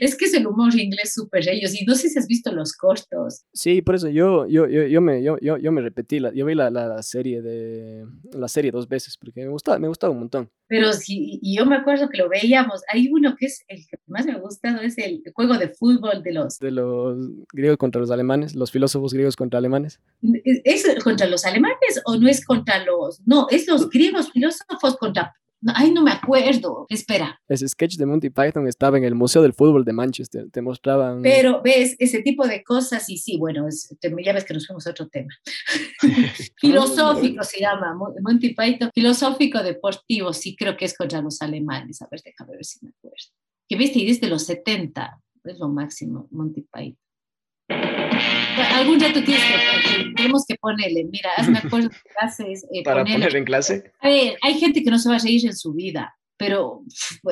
es, 0.00 0.14
que 0.14 0.26
es 0.26 0.34
el 0.34 0.46
humor 0.46 0.72
inglés 0.78 1.12
súper 1.12 1.48
ellos, 1.48 1.74
y 1.74 1.84
no 1.84 1.96
sé 1.96 2.08
si 2.08 2.16
has 2.16 2.28
visto 2.28 2.52
los 2.52 2.72
cortos. 2.72 3.42
Sí, 3.52 3.82
por 3.82 3.96
eso 3.96 4.08
yo, 4.08 4.46
yo, 4.46 4.68
yo, 4.68 4.86
yo 4.86 5.00
me, 5.00 5.24
yo, 5.24 5.38
yo, 5.40 5.58
yo, 5.58 5.72
me 5.72 5.80
repetí, 5.80 6.20
la, 6.20 6.32
yo 6.32 6.46
vi 6.46 6.54
la, 6.54 6.70
la, 6.70 7.02
serie 7.02 7.42
de, 7.42 8.06
la 8.32 8.46
serie 8.46 8.70
dos 8.70 8.86
veces, 8.86 9.18
porque 9.18 9.40
me 9.40 9.48
gustaba, 9.48 9.76
me 9.80 9.88
gustaba 9.88 10.12
un 10.12 10.20
montón. 10.20 10.48
Pero 10.68 10.92
sí, 10.92 11.40
y 11.42 11.58
yo 11.58 11.66
me 11.66 11.76
acuerdo 11.76 12.08
que 12.08 12.18
lo 12.18 12.28
veíamos, 12.28 12.82
hay 12.92 13.08
uno 13.12 13.34
que 13.36 13.46
es 13.46 13.64
el 13.68 13.78
que 13.78 13.98
más 14.06 14.24
me 14.24 14.32
ha 14.32 14.38
gustado, 14.38 14.83
es 14.84 14.98
el 14.98 15.22
juego 15.34 15.58
de 15.58 15.68
fútbol 15.68 16.22
de 16.22 16.32
los... 16.32 16.58
De 16.58 16.70
los 16.70 17.16
griegos 17.52 17.76
contra 17.78 18.00
los 18.00 18.10
alemanes, 18.10 18.54
los 18.54 18.70
filósofos 18.70 19.12
griegos 19.12 19.36
contra 19.36 19.58
alemanes. 19.58 20.00
¿Es 20.44 20.84
contra 21.02 21.26
los 21.26 21.44
alemanes 21.44 22.02
o 22.04 22.16
no 22.16 22.28
es 22.28 22.44
contra 22.44 22.84
los... 22.84 23.20
No, 23.26 23.46
es 23.50 23.66
los 23.66 23.90
griegos 23.90 24.30
filósofos 24.32 24.96
contra 24.96 25.34
Ay, 25.72 25.92
no 25.92 26.02
me 26.02 26.10
acuerdo. 26.10 26.86
Espera. 26.90 27.40
Ese 27.48 27.66
sketch 27.68 27.96
de 27.96 28.04
Monty 28.04 28.28
Python 28.28 28.66
estaba 28.68 28.98
en 28.98 29.04
el 29.04 29.14
Museo 29.14 29.40
del 29.40 29.54
Fútbol 29.54 29.84
de 29.84 29.92
Manchester. 29.92 30.50
Te 30.50 30.60
mostraban. 30.60 31.22
Pero 31.22 31.62
ves 31.62 31.96
ese 31.98 32.22
tipo 32.22 32.46
de 32.46 32.62
cosas 32.62 33.08
y 33.08 33.16
sí, 33.16 33.38
bueno, 33.38 33.66
ya 34.22 34.32
ves 34.32 34.44
que 34.44 34.54
nos 34.54 34.66
fuimos 34.66 34.86
a 34.86 34.90
otro 34.90 35.08
tema. 35.08 35.32
filosófico 36.56 37.42
se 37.44 37.60
llama 37.60 37.96
Monty 38.20 38.54
Python. 38.54 38.90
Filosófico 38.94 39.62
deportivo, 39.62 40.32
sí 40.32 40.54
creo 40.54 40.76
que 40.76 40.84
es 40.84 40.96
contra 40.96 41.22
los 41.22 41.40
alemanes. 41.40 42.02
A 42.02 42.08
ver, 42.10 42.20
déjame 42.22 42.52
ver 42.52 42.64
si 42.64 42.84
me 42.84 42.90
acuerdo 42.90 43.43
que 43.68 43.76
viste 43.76 43.98
y 43.98 44.06
desde 44.06 44.28
los 44.28 44.44
70, 44.44 45.20
es 45.44 45.58
lo 45.58 45.68
máximo, 45.68 46.28
Monty 46.30 46.62
Python. 46.62 46.98
Algún 47.68 48.98
día 48.98 49.12
tú 49.12 49.22
tienes 49.24 49.42
que, 49.42 50.12
tenemos 50.16 50.44
que 50.46 50.56
ponerle, 50.56 51.04
mira, 51.04 51.30
hazme 51.36 51.58
acuerdo 51.58 51.88
de 51.88 52.10
clases. 52.16 52.66
Eh, 52.72 52.82
Para 52.84 53.04
poner 53.04 53.34
en 53.34 53.44
clase. 53.44 53.92
A 54.00 54.08
ver, 54.08 54.36
hay 54.42 54.54
gente 54.54 54.82
que 54.82 54.90
no 54.90 54.98
se 54.98 55.08
va 55.08 55.16
a 55.16 55.18
reír 55.18 55.46
en 55.46 55.56
su 55.56 55.72
vida, 55.72 56.14
pero 56.36 56.82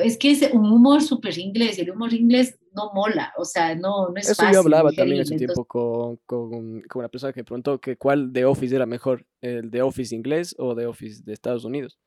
es 0.01 0.17
que 0.17 0.31
es 0.31 0.49
un 0.51 0.71
humor 0.71 1.01
súper 1.01 1.37
inglés 1.37 1.77
y 1.77 1.81
el 1.81 1.91
humor 1.91 2.13
inglés 2.13 2.57
no 2.75 2.91
mola, 2.93 3.31
o 3.37 3.45
sea, 3.45 3.75
no, 3.75 4.09
no 4.09 4.15
es 4.15 4.29
Eso 4.29 4.43
yo 4.51 4.59
hablaba 4.59 4.91
también 4.91 5.21
hace 5.21 5.35
tiempo 5.35 5.65
con, 5.65 6.17
con, 6.25 6.81
con, 6.81 6.99
una 6.99 7.09
persona 7.09 7.31
que 7.31 7.41
me 7.41 7.45
preguntó 7.45 7.79
que 7.79 7.97
cuál 7.97 8.33
de 8.33 8.45
Office 8.45 8.75
era 8.75 8.87
mejor, 8.87 9.27
el 9.41 9.69
de 9.69 9.83
Office 9.83 10.15
inglés 10.15 10.55
o 10.57 10.73
de 10.73 10.87
Office 10.87 11.21
de 11.23 11.33
Estados 11.33 11.65
Unidos. 11.65 11.99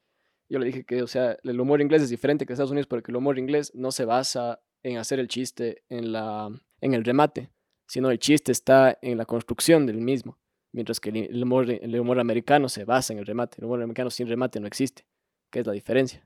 Yo 0.49 0.59
le 0.59 0.67
dije 0.67 0.85
que, 0.85 1.03
o 1.03 1.07
sea, 1.07 1.37
el 1.43 1.61
humor 1.61 1.81
inglés 1.81 2.03
es 2.03 2.11
diferente 2.11 2.47
que 2.47 2.53
Estados 2.53 2.71
Unidos 2.71 2.87
porque 2.87 3.11
el 3.11 3.17
humor 3.17 3.39
inglés 3.39 3.73
no 3.75 3.91
se 3.91 4.05
basa 4.05 4.61
en 4.83 4.99
hacer 4.99 5.19
el 5.19 5.29
chiste 5.29 5.83
en, 5.89 6.13
la, 6.13 6.49
en 6.81 6.95
el 6.95 7.05
remate, 7.05 7.51
sino 7.89 8.11
el 8.11 8.19
chiste 8.19 8.53
está 8.53 8.97
en 9.03 9.19
la 9.19 9.25
construcción 9.25 9.87
del 9.87 10.01
mismo, 10.01 10.39
mientras 10.73 11.01
que 11.01 11.11
el 11.11 11.43
humor, 11.43 11.69
el 11.71 11.99
humor 11.99 12.21
americano 12.21 12.69
se 12.69 12.85
basa 12.85 13.13
en 13.13 13.19
el 13.19 13.27
remate. 13.27 13.57
El 13.59 13.65
humor 13.65 13.83
americano 13.83 14.11
sin 14.11 14.29
remate 14.29 14.61
no 14.61 14.69
existe, 14.69 15.05
que 15.51 15.61
es 15.61 15.67
la 15.67 15.73
diferencia. 15.73 16.25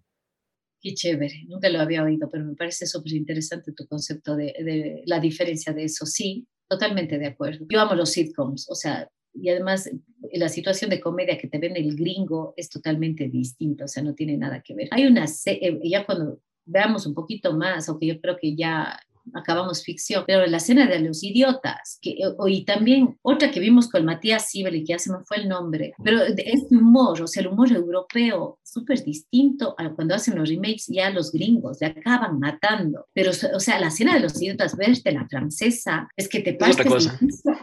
Qué 0.83 0.95
chévere, 0.95 1.45
nunca 1.47 1.69
lo 1.69 1.81
había 1.81 2.03
oído, 2.03 2.29
pero 2.31 2.45
me 2.45 2.55
parece 2.55 2.87
súper 2.87 3.13
interesante 3.13 3.73
tu 3.73 3.87
concepto 3.87 4.35
de, 4.37 4.47
de, 4.65 5.03
la 5.07 5.21
diferencia 5.21 5.73
de 5.73 5.85
eso. 5.85 6.07
Sí, 6.07 6.47
totalmente 6.69 7.19
de 7.19 7.27
acuerdo. 7.27 7.67
Yo 7.71 7.81
amo 7.81 7.95
los 7.95 8.13
sitcoms, 8.13 8.67
o 8.71 8.75
sea, 8.75 9.09
y 9.33 9.49
además 9.49 9.91
la 10.33 10.49
situación 10.49 10.91
de 10.91 11.01
comedia 11.01 11.39
que 11.39 11.49
te 11.49 11.59
ven 11.59 11.77
el 11.77 11.97
gringo 11.97 12.55
es 12.57 12.69
totalmente 12.69 13.29
distinta, 13.29 13.85
o 13.85 13.89
sea, 13.89 14.03
no 14.03 14.15
tiene 14.15 14.37
nada 14.37 14.63
que 14.63 14.75
ver. 14.75 14.89
Hay 14.91 15.07
una, 15.07 15.27
eh, 15.47 15.81
ya 15.85 16.05
cuando 16.05 16.41
veamos 16.65 17.07
un 17.07 17.15
poquito 17.15 17.57
más, 17.57 17.89
aunque 17.89 18.07
yo 18.07 18.21
creo 18.21 18.37
que 18.37 18.55
ya 18.55 18.99
acabamos 19.35 19.85
ficción, 19.85 20.25
pero 20.27 20.47
la 20.47 20.57
escena 20.57 20.87
de 20.87 21.01
los 21.01 21.23
idiotas, 21.23 21.99
que, 22.01 22.17
y 22.49 22.65
también 22.65 23.19
otra 23.23 23.51
que 23.51 23.61
vimos 23.61 23.89
con 23.89 24.05
Matías 24.05 24.51
Sibeli, 24.51 24.81
que 24.85 24.93
ya 24.93 24.99
se 24.99 25.13
me 25.13 25.25
fue 25.25 25.39
el 25.39 25.49
nombre, 25.49 25.93
pero 26.03 26.23
este 26.23 26.77
humor, 26.77 27.21
o 27.23 27.27
sea, 27.27 27.43
el 27.43 27.49
humor 27.49 27.73
europeo, 27.73 28.59
súper 28.63 29.03
distinto 29.05 29.75
a 29.79 29.91
cuando 29.91 30.15
hacen 30.15 30.39
los 30.39 30.49
remakes 30.49 30.87
ya 30.89 31.11
los 31.11 31.33
gringos, 31.33 31.79
le 31.81 31.89
acaban 31.89 32.39
matando, 32.39 33.07
pero, 33.13 33.31
o 33.31 33.61
sea, 33.61 33.81
la 33.81 33.89
escena 33.89 34.15
de 34.15 34.21
los 34.21 34.41
idiotas, 34.41 34.77
verte 34.77 35.13
la 35.13 35.27
francesa, 35.29 36.09
es 36.17 36.29
que 36.29 36.41
te 36.41 36.55
pasa 36.55 36.83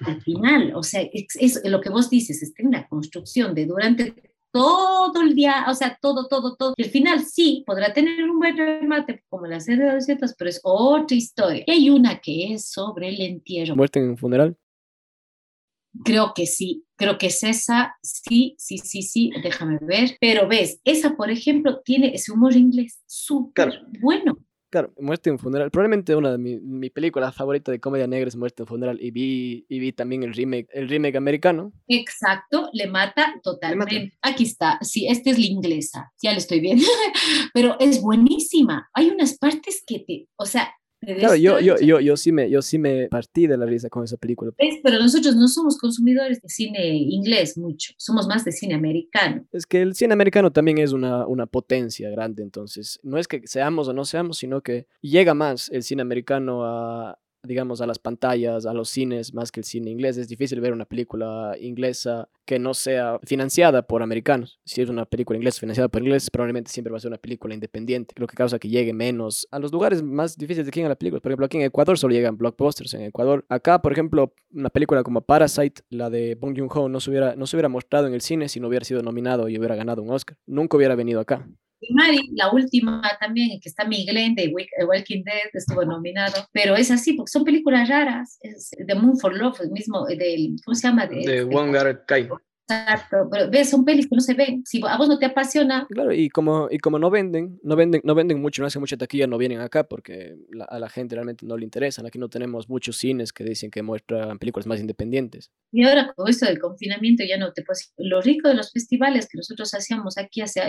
al 0.06 0.22
final, 0.22 0.74
o 0.76 0.84
sea, 0.84 1.02
es, 1.02 1.36
es, 1.40 1.62
lo 1.66 1.82
que 1.82 1.90
vos 1.90 2.10
dices, 2.10 2.42
está 2.42 2.64
en 2.64 2.72
la 2.72 2.88
construcción 2.88 3.54
de 3.54 3.66
durante 3.66 4.14
todo 4.52 5.22
el 5.22 5.36
día, 5.36 5.66
o 5.68 5.74
sea, 5.74 5.98
todo, 6.02 6.28
todo, 6.28 6.56
todo. 6.56 6.74
Y 6.78 6.84
al 6.84 6.90
final 6.90 7.24
sí, 7.26 7.64
podrá 7.66 7.94
tener 7.94 8.30
un 8.30 8.40
buen 8.40 8.58
remate 8.58 9.24
como 9.30 9.46
la 9.46 9.60
serie 9.60 9.86
de 9.86 9.94
los 9.94 10.36
pero 10.38 10.50
es 10.50 10.60
otra 10.64 11.16
historia. 11.16 11.64
Y 11.68 11.72
hay 11.72 11.90
una 11.90 12.20
que 12.20 12.54
es 12.54 12.70
sobre 12.70 13.10
el 13.10 13.22
entierro. 13.22 13.76
¿Muerte 13.76 14.00
en 14.00 14.10
un 14.10 14.18
funeral? 14.18 14.58
Creo 16.04 16.34
que 16.36 16.46
sí, 16.46 16.86
creo 16.96 17.18
que 17.18 17.28
es 17.28 17.44
esa, 17.44 17.96
sí, 18.04 18.56
sí, 18.60 18.78
sí, 18.78 19.02
sí, 19.02 19.32
déjame 19.42 19.80
ver. 19.82 20.18
Pero 20.20 20.48
ves, 20.48 20.80
esa, 20.84 21.16
por 21.16 21.32
ejemplo, 21.32 21.82
tiene 21.82 22.14
ese 22.14 22.32
humor 22.32 22.56
inglés 22.56 23.02
súper 23.06 23.82
bueno. 24.00 24.38
Claro, 24.70 24.94
Muerte 25.00 25.30
en 25.30 25.40
Funeral. 25.40 25.72
Probablemente 25.72 26.16
una 26.16 26.32
de 26.32 26.38
mis 26.38 26.62
mi 26.62 26.90
películas 26.90 27.34
favoritas 27.34 27.72
de 27.72 27.80
comedia 27.80 28.06
negra 28.06 28.28
es 28.28 28.36
Muerte 28.36 28.64
en 28.64 28.68
Funeral. 28.68 28.98
Y 29.02 29.12
vi, 29.12 29.66
y 29.70 29.80
vi 29.80 29.94
también 29.94 30.24
el 30.24 30.34
remake, 30.34 30.68
el 30.74 30.90
remake 30.90 31.16
americano. 31.16 31.72
Exacto, 31.88 32.70
le 32.74 32.88
mata 32.88 33.34
totalmente. 33.44 34.14
Aquí 34.22 34.44
está, 34.44 34.78
sí, 34.82 35.08
esta 35.08 35.30
es 35.30 35.40
la 35.40 35.46
inglesa, 35.46 36.12
ya 36.22 36.32
le 36.32 36.40
estoy 36.40 36.60
viendo. 36.60 36.84
Pero 37.54 37.78
es 37.80 38.02
buenísima. 38.02 38.90
Hay 38.94 39.10
unas 39.10 39.38
partes 39.38 39.84
que 39.88 40.00
te, 40.00 40.28
o 40.36 40.46
sea, 40.46 40.74
Claro, 41.16 41.36
yo, 41.36 41.60
yo, 41.60 41.78
yo, 41.80 42.00
yo, 42.02 42.18
sí 42.18 42.32
me, 42.32 42.50
yo 42.50 42.62
sí 42.62 42.78
me 42.78 43.08
partí 43.08 43.48
de 43.48 43.58
la 43.58 43.66
risa 43.66 43.90
con 43.90 44.04
esa 44.04 44.18
película. 44.18 44.52
Pero 44.58 45.00
nosotros 45.00 45.36
no 45.36 45.48
somos 45.48 45.78
consumidores 45.78 46.42
de 46.42 46.50
cine 46.50 46.96
inglés 46.98 47.58
mucho, 47.58 47.94
somos 47.98 48.28
más 48.28 48.44
de 48.44 48.52
cine 48.52 48.76
americano. 48.76 49.46
Es 49.54 49.66
que 49.66 49.82
el 49.82 49.96
cine 49.96 50.14
americano 50.14 50.52
también 50.52 50.80
es 50.80 50.92
una, 50.92 51.26
una 51.26 51.46
potencia 51.46 52.10
grande, 52.10 52.44
entonces 52.44 53.00
no 53.04 53.18
es 53.18 53.28
que 53.28 53.42
seamos 53.46 53.88
o 53.88 53.94
no 53.94 54.04
seamos, 54.04 54.38
sino 54.38 54.62
que 54.62 54.88
llega 55.02 55.34
más 55.34 55.70
el 55.70 55.84
cine 55.84 56.02
americano 56.02 56.66
a, 56.66 57.18
digamos, 57.44 57.82
a 57.82 57.88
las 57.88 58.00
pantallas, 58.00 58.66
a 58.66 58.74
los 58.74 58.90
cines, 58.90 59.34
más 59.34 59.52
que 59.52 59.62
el 59.62 59.64
cine 59.64 59.92
inglés. 59.92 60.18
Es 60.18 60.28
difícil 60.28 60.62
ver 60.62 60.74
una 60.74 60.86
película 60.86 61.56
inglesa 61.60 62.30
que 62.46 62.60
no 62.60 62.74
sea 62.74 63.20
financiada 63.24 63.82
por 63.82 64.02
americanos. 64.02 64.60
Si 64.66 64.82
es 64.82 64.90
una 64.90 65.06
película 65.06 65.38
inglesa 65.38 65.60
financiada 65.60 65.90
por 65.90 66.02
ingleses, 66.02 66.30
probablemente 66.30 66.72
siempre 66.72 66.92
va 66.92 66.98
a 66.98 67.02
ser 67.02 67.10
una 67.10 67.18
película 67.18 67.54
independiente, 67.54 68.14
lo 68.18 68.28
que 68.28 68.36
causa 68.36 68.60
que 68.60 68.70
llegue 68.70 68.94
menos 68.94 69.48
a 69.52 69.60
los 69.60 69.72
lugares 69.72 70.02
más 70.02 70.38
difíciles 70.38 70.66
de 70.66 70.72
que 70.72 70.86
a 70.86 70.90
la 70.90 70.96
película. 70.96 71.22
Por 71.22 71.32
ejemplo, 71.32 71.46
aquí 71.46 71.58
en 71.58 71.64
Ecuador 71.64 71.98
solo 71.98 72.14
llegan 72.14 72.38
blockbusters. 72.38 72.94
En 72.94 73.02
Ecuador, 73.02 73.46
acá, 73.50 73.82
por 73.82 73.92
ejemplo, 73.92 74.34
una 74.54 74.70
película 74.70 75.04
como 75.04 75.22
Parasite, 75.22 75.82
la 75.90 76.10
de 76.10 76.36
Bong 76.36 76.58
Joon-ho, 76.58 76.90
no, 76.90 77.00
se 77.00 77.10
hubiera, 77.10 77.36
no 77.36 77.48
se 77.48 77.56
hubiera 77.56 77.70
mostrado 77.70 78.08
en 78.08 78.14
el 78.14 78.22
cine 78.22 78.50
si 78.50 78.60
no 78.60 78.68
hubiera 78.68 78.86
sido 78.86 79.02
nominado 79.02 79.50
y 79.50 79.58
hubiera 79.58 79.76
ganado 79.76 80.02
un 80.02 80.12
Oscar. 80.12 80.38
Nunca 80.46 80.78
hubiera 80.78 80.96
venido 80.96 81.20
acá. 81.20 81.48
Y 81.80 81.94
Mari, 81.94 82.30
la 82.34 82.52
última 82.52 83.02
también, 83.20 83.60
que 83.60 83.70
está 83.70 83.86
Miguel 83.86 84.36
de 84.36 84.48
Walking 84.48 85.24
Dead, 85.24 85.50
estuvo 85.54 85.86
nominado, 85.86 86.48
pero 86.52 86.76
es 86.76 86.90
así, 86.90 87.14
porque 87.14 87.32
son 87.32 87.44
películas 87.44 87.88
raras. 87.88 88.40
Es 88.42 88.72
The 88.86 88.96
Moon 88.96 89.18
for 89.20 89.36
Love, 89.36 89.62
el 89.62 89.72
mismo, 89.72 90.06
del, 90.06 90.56
¿cómo 90.66 90.76
se 90.76 90.88
llama? 90.88 91.06
De, 91.06 91.22
de 91.26 91.44
Wong 91.44 91.76
Kai. 92.08 92.30
Exacto, 92.70 93.30
pero 93.32 93.50
ves, 93.50 93.70
son 93.70 93.86
pelis 93.86 94.08
que 94.08 94.16
no 94.16 94.22
se 94.22 94.34
ven. 94.34 94.64
Si 94.66 94.82
a 94.86 94.98
vos 94.98 95.08
no 95.08 95.18
te 95.18 95.26
apasiona. 95.26 95.88
Claro, 95.90 96.14
y 96.14 96.30
como, 96.30 96.68
y 96.70 96.80
como 96.80 97.00
no 97.00 97.10
venden, 97.10 97.60
no 97.64 97.76
venden, 97.76 98.02
no 98.04 98.14
venden 98.14 98.42
mucho, 98.42 98.62
no 98.62 98.68
hacen 98.68 98.82
mucha 98.82 98.98
taquilla, 98.98 99.26
no 99.26 99.38
vienen 99.38 99.62
acá 99.62 99.88
porque 99.88 100.36
a 100.68 100.80
la 100.80 100.90
gente 100.90 101.16
realmente 101.16 101.46
no 101.46 101.56
le 101.56 101.64
interesan. 101.64 102.06
Aquí 102.06 102.20
no 102.20 102.30
tenemos 102.30 102.68
muchos 102.68 102.98
cines 102.98 103.32
que 103.32 103.44
dicen 103.44 103.72
que 103.72 103.82
muestran 103.84 104.38
películas 104.38 104.68
más 104.68 104.82
independientes. 104.82 105.52
Y 105.72 105.84
ahora 105.86 106.14
con 106.16 106.28
esto 106.30 106.46
del 106.46 106.60
confinamiento 106.60 107.24
ya 107.28 107.38
no 107.38 107.54
te 107.54 107.64
puedes... 107.64 107.94
Lo 107.98 108.22
rico 108.22 108.50
de 108.50 108.56
los 108.56 108.72
festivales 108.72 109.28
que 109.30 109.38
nosotros 109.38 109.74
hacíamos 109.74 110.18
aquí 110.18 110.42
hace... 110.42 110.62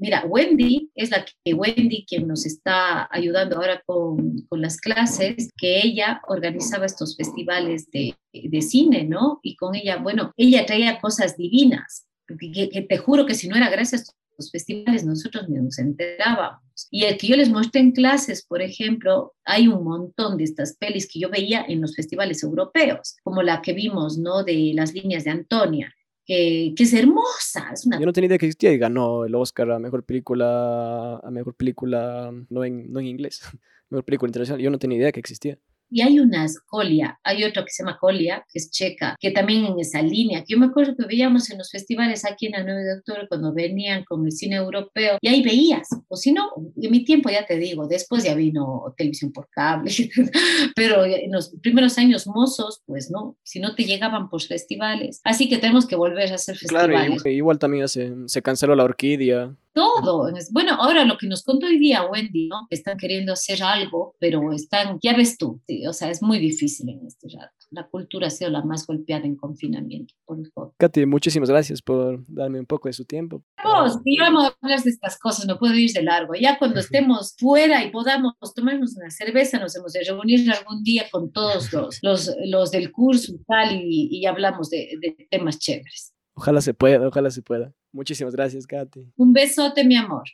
Mira, 0.00 0.24
Wendy 0.26 0.90
es 0.94 1.10
la 1.10 1.24
que 1.44 1.54
Wendy 1.54 2.06
quien 2.06 2.28
nos 2.28 2.46
está 2.46 3.08
ayudando 3.10 3.56
ahora 3.56 3.82
con, 3.84 4.42
con 4.48 4.62
las 4.62 4.78
clases, 4.78 5.50
que 5.56 5.80
ella 5.82 6.20
organizaba 6.28 6.86
estos 6.86 7.16
festivales 7.16 7.90
de, 7.90 8.14
de 8.32 8.62
cine, 8.62 9.04
¿no? 9.04 9.40
Y 9.42 9.56
con 9.56 9.74
ella, 9.74 9.98
bueno, 9.98 10.32
ella 10.36 10.64
traía 10.66 11.00
cosas 11.00 11.36
divinas 11.42 12.06
que, 12.38 12.86
te 12.88 12.98
juro 12.98 13.26
que 13.26 13.34
si 13.34 13.48
no 13.48 13.56
era 13.56 13.70
gracias 13.70 14.10
a 14.10 14.12
los 14.38 14.50
festivales 14.50 15.04
nosotros 15.04 15.48
ni 15.48 15.56
nos 15.56 15.78
enterábamos. 15.78 16.60
Y 16.90 17.04
el 17.04 17.16
que 17.16 17.28
yo 17.28 17.36
les 17.36 17.50
mostré 17.50 17.80
en 17.80 17.92
clases, 17.92 18.44
por 18.44 18.62
ejemplo, 18.62 19.34
hay 19.44 19.68
un 19.68 19.84
montón 19.84 20.36
de 20.36 20.44
estas 20.44 20.76
pelis 20.76 21.08
que 21.10 21.20
yo 21.20 21.30
veía 21.30 21.64
en 21.68 21.80
los 21.80 21.94
festivales 21.94 22.42
europeos, 22.42 23.16
como 23.22 23.42
la 23.42 23.62
que 23.62 23.72
vimos, 23.72 24.18
¿no? 24.18 24.42
De 24.42 24.72
las 24.74 24.92
líneas 24.92 25.24
de 25.24 25.30
Antonia. 25.30 25.94
Que, 26.24 26.72
que, 26.76 26.84
es 26.84 26.94
hermosa. 26.94 27.70
Es 27.72 27.84
una... 27.84 27.98
Yo 27.98 28.06
no 28.06 28.12
tenía 28.12 28.28
idea 28.28 28.38
que 28.38 28.46
existía 28.46 28.72
y 28.72 28.78
ganó 28.78 29.24
el 29.24 29.34
Oscar 29.34 29.72
a 29.72 29.78
mejor 29.80 30.04
película, 30.04 31.16
a 31.16 31.30
mejor 31.30 31.54
película 31.56 32.32
no 32.48 32.64
en, 32.64 32.92
no 32.92 33.00
en 33.00 33.06
inglés, 33.06 33.42
mejor 33.90 34.04
película 34.04 34.28
internacional. 34.28 34.62
Yo 34.62 34.70
no 34.70 34.78
tenía 34.78 34.98
idea 34.98 35.12
que 35.12 35.20
existía. 35.20 35.58
Y 35.92 36.00
hay 36.00 36.18
unas 36.18 36.58
Colia, 36.60 37.18
hay 37.22 37.44
otro 37.44 37.64
que 37.64 37.70
se 37.70 37.82
llama 37.82 37.98
Colia, 38.00 38.44
que 38.50 38.58
es 38.58 38.70
checa, 38.70 39.14
que 39.20 39.30
también 39.30 39.66
en 39.66 39.78
esa 39.78 40.00
línea, 40.00 40.40
que 40.40 40.54
yo 40.54 40.58
me 40.58 40.66
acuerdo 40.66 40.96
que 40.96 41.06
veíamos 41.06 41.50
en 41.50 41.58
los 41.58 41.70
festivales 41.70 42.24
aquí 42.24 42.46
en 42.46 42.54
el 42.54 42.64
9 42.64 42.82
de 42.82 42.94
octubre 42.98 43.28
cuando 43.28 43.52
venían 43.52 44.02
con 44.04 44.24
el 44.24 44.32
cine 44.32 44.56
europeo, 44.56 45.18
y 45.20 45.28
ahí 45.28 45.42
veías, 45.42 45.88
o 46.08 46.16
si 46.16 46.32
no, 46.32 46.50
en 46.80 46.90
mi 46.90 47.04
tiempo 47.04 47.28
ya 47.28 47.44
te 47.44 47.58
digo, 47.58 47.86
después 47.86 48.24
ya 48.24 48.34
vino 48.34 48.94
televisión 48.96 49.32
por 49.32 49.48
cable, 49.50 49.92
pero 50.74 51.04
en 51.04 51.30
los 51.30 51.54
primeros 51.60 51.98
años 51.98 52.26
mozos, 52.26 52.82
pues 52.86 53.10
no, 53.10 53.36
si 53.42 53.60
no 53.60 53.74
te 53.74 53.84
llegaban 53.84 54.30
por 54.30 54.40
festivales, 54.40 55.20
así 55.24 55.50
que 55.50 55.58
tenemos 55.58 55.86
que 55.86 55.96
volver 55.96 56.32
a 56.32 56.36
hacer 56.36 56.56
festivales. 56.56 57.22
Claro, 57.22 57.36
igual 57.36 57.58
también 57.58 57.86
se, 57.88 58.14
se 58.26 58.40
canceló 58.40 58.74
la 58.74 58.84
orquídea 58.84 59.54
todo. 59.72 60.30
Bueno, 60.50 60.74
ahora 60.74 61.04
lo 61.04 61.18
que 61.18 61.26
nos 61.26 61.42
contó 61.42 61.66
hoy 61.66 61.78
día 61.78 62.04
Wendy, 62.04 62.48
¿no? 62.48 62.66
Que 62.68 62.76
están 62.76 62.96
queriendo 62.96 63.32
hacer 63.32 63.62
algo, 63.62 64.14
pero 64.18 64.52
están, 64.52 64.98
ya 65.02 65.16
ves 65.16 65.38
tú, 65.38 65.60
o 65.88 65.92
sea, 65.92 66.10
es 66.10 66.22
muy 66.22 66.38
difícil 66.38 66.88
en 66.88 67.06
este 67.06 67.28
rato. 67.34 67.52
La 67.70 67.88
cultura 67.88 68.26
ha 68.26 68.30
sido 68.30 68.50
la 68.50 68.62
más 68.62 68.86
golpeada 68.86 69.24
en 69.24 69.36
confinamiento 69.36 70.14
por 70.24 70.38
el 70.38 70.50
Katy, 70.78 71.06
muchísimas 71.06 71.48
gracias 71.48 71.80
por 71.80 72.24
darme 72.28 72.60
un 72.60 72.66
poco 72.66 72.88
de 72.88 72.92
su 72.92 73.04
tiempo. 73.04 73.42
Vos, 73.62 73.98
que 74.04 74.16
vamos 74.20 74.44
a 74.44 74.56
hablar 74.60 74.82
de 74.82 74.90
estas 74.90 75.18
cosas, 75.18 75.46
no 75.46 75.58
puedo 75.58 75.74
ir 75.74 75.90
de 75.92 76.02
largo. 76.02 76.34
Ya 76.34 76.58
cuando 76.58 76.80
estemos 76.80 77.34
fuera 77.38 77.84
y 77.84 77.90
podamos 77.90 78.34
tomarnos 78.54 78.96
una 78.96 79.10
cerveza, 79.10 79.58
nos 79.58 79.74
hemos 79.76 79.92
de 79.92 80.04
reunir 80.04 80.50
algún 80.50 80.82
día 80.82 81.04
con 81.10 81.32
todos 81.32 81.72
los, 81.72 81.98
los, 82.02 82.30
los 82.44 82.70
del 82.70 82.92
curso 82.92 83.32
y 83.32 83.44
tal, 83.44 83.76
y, 83.76 84.08
y 84.10 84.26
hablamos 84.26 84.68
de, 84.70 84.90
de 85.00 85.16
temas 85.30 85.58
chéveres. 85.58 86.12
Ojalá 86.34 86.60
se 86.60 86.74
pueda, 86.74 87.06
ojalá 87.06 87.30
se 87.30 87.42
pueda. 87.42 87.72
Muchísimas 87.92 88.34
gracias, 88.34 88.66
Katy. 88.66 89.12
Un 89.16 89.32
besote, 89.32 89.84
mi 89.84 89.96
amor. 89.96 90.24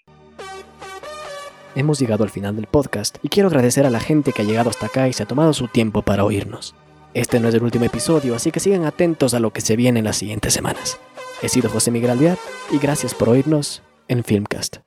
Hemos 1.75 1.99
llegado 1.99 2.25
al 2.25 2.31
final 2.31 2.57
del 2.57 2.67
podcast 2.67 3.19
y 3.23 3.29
quiero 3.29 3.49
agradecer 3.49 3.87
a 3.87 3.91
la 3.91 4.01
gente 4.01 4.33
que 4.33 4.43
ha 4.43 4.45
llegado 4.45 4.71
hasta 4.71 4.87
acá 4.87 5.09
y 5.09 5.13
se 5.13 5.23
ha 5.23 5.27
tomado 5.27 5.53
su 5.53 5.69
tiempo 5.69 6.03
para 6.03 6.25
oírnos. 6.25 6.75
Este 7.15 7.41
no 7.41 7.49
es 7.49 7.55
el 7.55 7.63
último 7.63 7.85
episodio, 7.85 8.35
así 8.35 8.51
que 8.51 8.61
sigan 8.61 8.85
atentos 8.85 9.35
a 9.35 9.41
lo 9.41 9.53
que 9.53 9.61
se 9.61 9.77
viene 9.77 10.01
en 10.01 10.05
las 10.05 10.17
siguientes 10.17 10.53
semanas. 10.53 10.99
He 11.43 11.49
sido 11.49 11.71
José 11.71 11.91
Miguel 11.91 12.11
Alvear 12.11 12.39
y 12.73 12.79
gracias 12.79 13.15
por 13.15 13.29
oírnos 13.29 13.83
en 14.09 14.25
Filmcast. 14.25 14.79